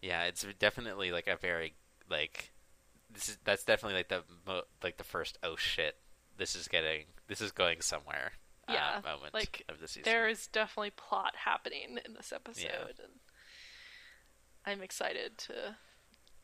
[0.00, 1.74] yeah, it's definitely like a very
[2.10, 2.52] like
[3.10, 5.96] this is that's definitely like the mo- like the first oh shit
[6.36, 8.32] this is getting this is going somewhere.
[8.68, 10.04] Yeah, uh, moment like, of the season.
[10.04, 13.20] There is definitely plot happening in this episode, and
[14.64, 15.76] I'm excited to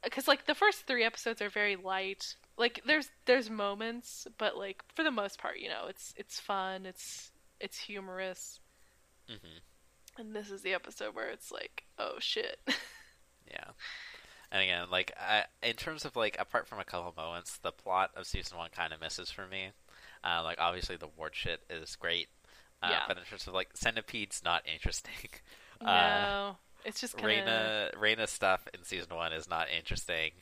[0.05, 2.35] because like the first three episodes are very light.
[2.56, 6.86] Like there's there's moments, but like for the most part, you know, it's it's fun,
[6.86, 8.60] it's it's humorous,
[9.28, 9.36] hmm
[10.18, 12.59] and this is the episode where it's like, oh shit,
[13.51, 13.70] Yeah.
[14.52, 18.10] And again, like I, in terms of like apart from a couple moments, the plot
[18.16, 19.70] of season one kind of misses for me.
[20.24, 22.28] Uh, like obviously the ward shit is great,
[22.82, 23.02] uh, Yeah.
[23.09, 25.12] but in terms of like centipede's not interesting.
[25.81, 30.32] Uh, no, it's just kind of Raina Raina stuff in season one is not interesting.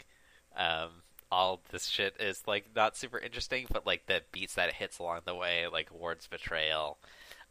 [0.56, 4.74] Um, all this shit is like not super interesting, but like the beats that it
[4.74, 6.98] hits along the way, like Ward's betrayal,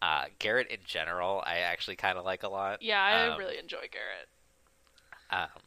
[0.01, 2.81] uh, Garrett in general, I actually kind of like a lot.
[2.81, 4.27] yeah, I um, really enjoy Garrett.
[5.29, 5.61] Um,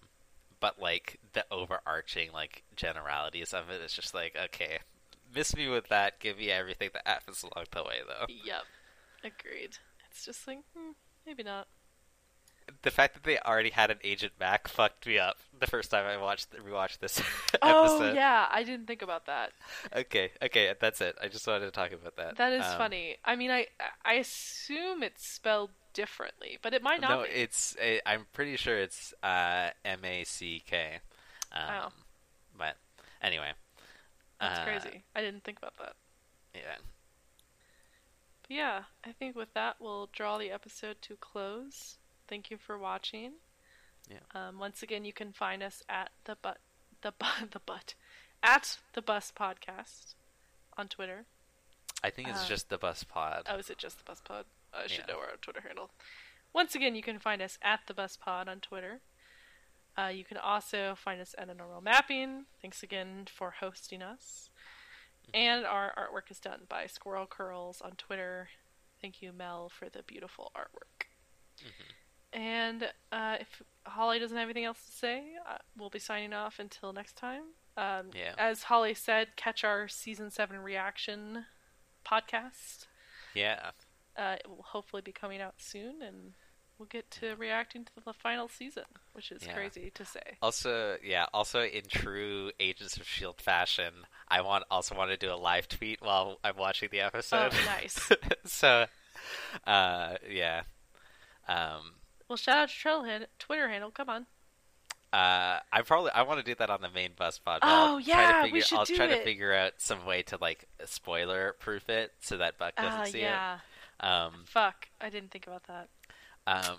[0.60, 4.78] but like the overarching like generalities of it is just like okay,
[5.34, 6.20] miss me with that.
[6.20, 8.26] Give me everything that happens along the way, though.
[8.28, 8.62] Yep,
[9.24, 9.78] agreed.
[10.10, 10.92] It's just like hmm,
[11.26, 11.68] maybe not.
[12.82, 16.06] The fact that they already had an Agent Mac fucked me up the first time
[16.06, 17.20] I watched rewatched this
[17.62, 18.14] Oh episode.
[18.16, 19.52] yeah, I didn't think about that.
[19.94, 21.16] Okay, okay, that's it.
[21.22, 22.36] I just wanted to talk about that.
[22.36, 23.16] That is Um, funny.
[23.24, 23.66] I mean, I
[24.04, 27.30] I assume it's spelled differently, but it might not No, be.
[27.30, 27.76] it's.
[27.82, 31.00] i I'm pretty sure it's uh, M A C K.
[31.52, 31.92] Um, Wow.
[32.56, 32.76] But
[33.22, 33.52] anyway,
[34.40, 35.02] That's uh, crazy.
[35.16, 35.94] I didn't think about that.
[36.54, 36.76] Yeah.
[38.42, 41.96] But yeah, I think with that we'll draw the episode to close.
[42.31, 43.32] Thank you for watching.
[44.09, 44.19] Yeah.
[44.35, 46.59] Um, once again, you can find us at the but
[47.02, 47.94] the but the but
[48.43, 50.15] at the bus podcast
[50.78, 51.27] on Twitter.
[52.02, 53.43] I think it's Uh, just the bus pod.
[53.51, 54.47] Oh, is it just the bus pod?
[54.73, 55.15] I should Yeah.
[55.15, 55.90] know our Twitter handle.
[56.55, 59.01] Once again, you can find us at the bus pod on Twitter.
[59.98, 62.47] Uh, you can also find us at Abnormal Mapping.
[62.62, 64.48] Thanks again for hosting us.
[65.35, 68.48] And our artwork is done by Squirrel Curls on Twitter.
[69.02, 71.07] Thank you, Mel, for the beautiful artwork.
[72.32, 76.59] And uh, if Holly doesn't have anything else to say, uh, we'll be signing off
[76.59, 77.43] until next time.
[77.77, 78.35] Um, Yeah.
[78.39, 81.47] As Holly said, catch our season seven reaction
[82.07, 82.86] podcast.
[83.35, 83.70] Yeah.
[84.16, 86.32] Uh, it will hopefully be coming out soon, and
[86.78, 89.55] we'll get to reacting to the final season, which is Yeah.
[89.55, 90.36] crazy to say.
[90.43, 91.27] Also, yeah.
[91.32, 93.93] Also, in true Agents of Shield fashion,
[94.28, 97.52] I want also want to do a live tweet while I'm watching the episode.
[97.55, 98.09] Oh, nice.
[98.44, 98.86] so,
[99.66, 100.62] uh, yeah.
[101.48, 101.93] Um,
[102.31, 103.90] Well, shout out to Trailhead Twitter handle.
[103.90, 104.27] Come on.
[105.12, 107.59] Uh, I probably I want to do that on the main bus pod.
[107.62, 110.07] Oh, I'll try yeah, to we figure, should I'll do try to figure out some
[110.07, 113.57] way to like spoiler proof it so that Buck doesn't Ah, see yeah.
[114.01, 114.05] it.
[114.07, 114.86] Um, Fuck.
[115.01, 115.89] I didn't think about that.
[116.47, 116.77] um,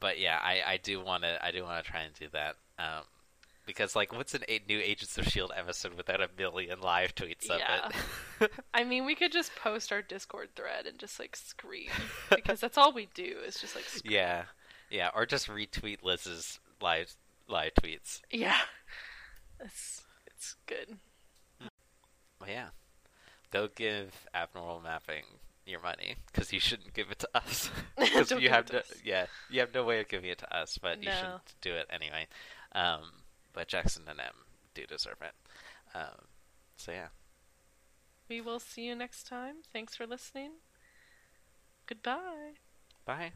[0.00, 2.56] but yeah, I, I do want to I do want to try and do that.
[2.80, 3.04] Um,
[3.64, 7.48] because like, what's an a- new Agents of Shield episode without a million live tweets
[7.48, 7.90] of Yeah.
[8.40, 8.50] it?
[8.74, 11.90] I mean, we could just post our Discord thread and just like scream
[12.28, 14.14] because that's all we do is just like scream.
[14.14, 14.42] yeah,
[14.92, 17.14] yeah, or just retweet Liz's live
[17.48, 18.20] live tweets.
[18.30, 18.58] Yeah.
[19.60, 20.98] It's it's good.
[22.40, 22.68] Well, yeah,
[23.52, 25.24] go give abnormal mapping
[25.66, 28.92] your money because you shouldn't give it to us because you have no, to us.
[29.04, 31.86] yeah you have no way of giving it to us, but you should do it
[31.90, 32.26] anyway.
[32.72, 34.34] Um, but Jackson and M
[34.74, 35.34] do deserve it.
[35.94, 36.26] Um,
[36.76, 37.08] so yeah,
[38.28, 39.56] We will see you next time.
[39.72, 40.52] Thanks for listening.
[41.86, 42.54] Goodbye.
[43.04, 43.32] bye.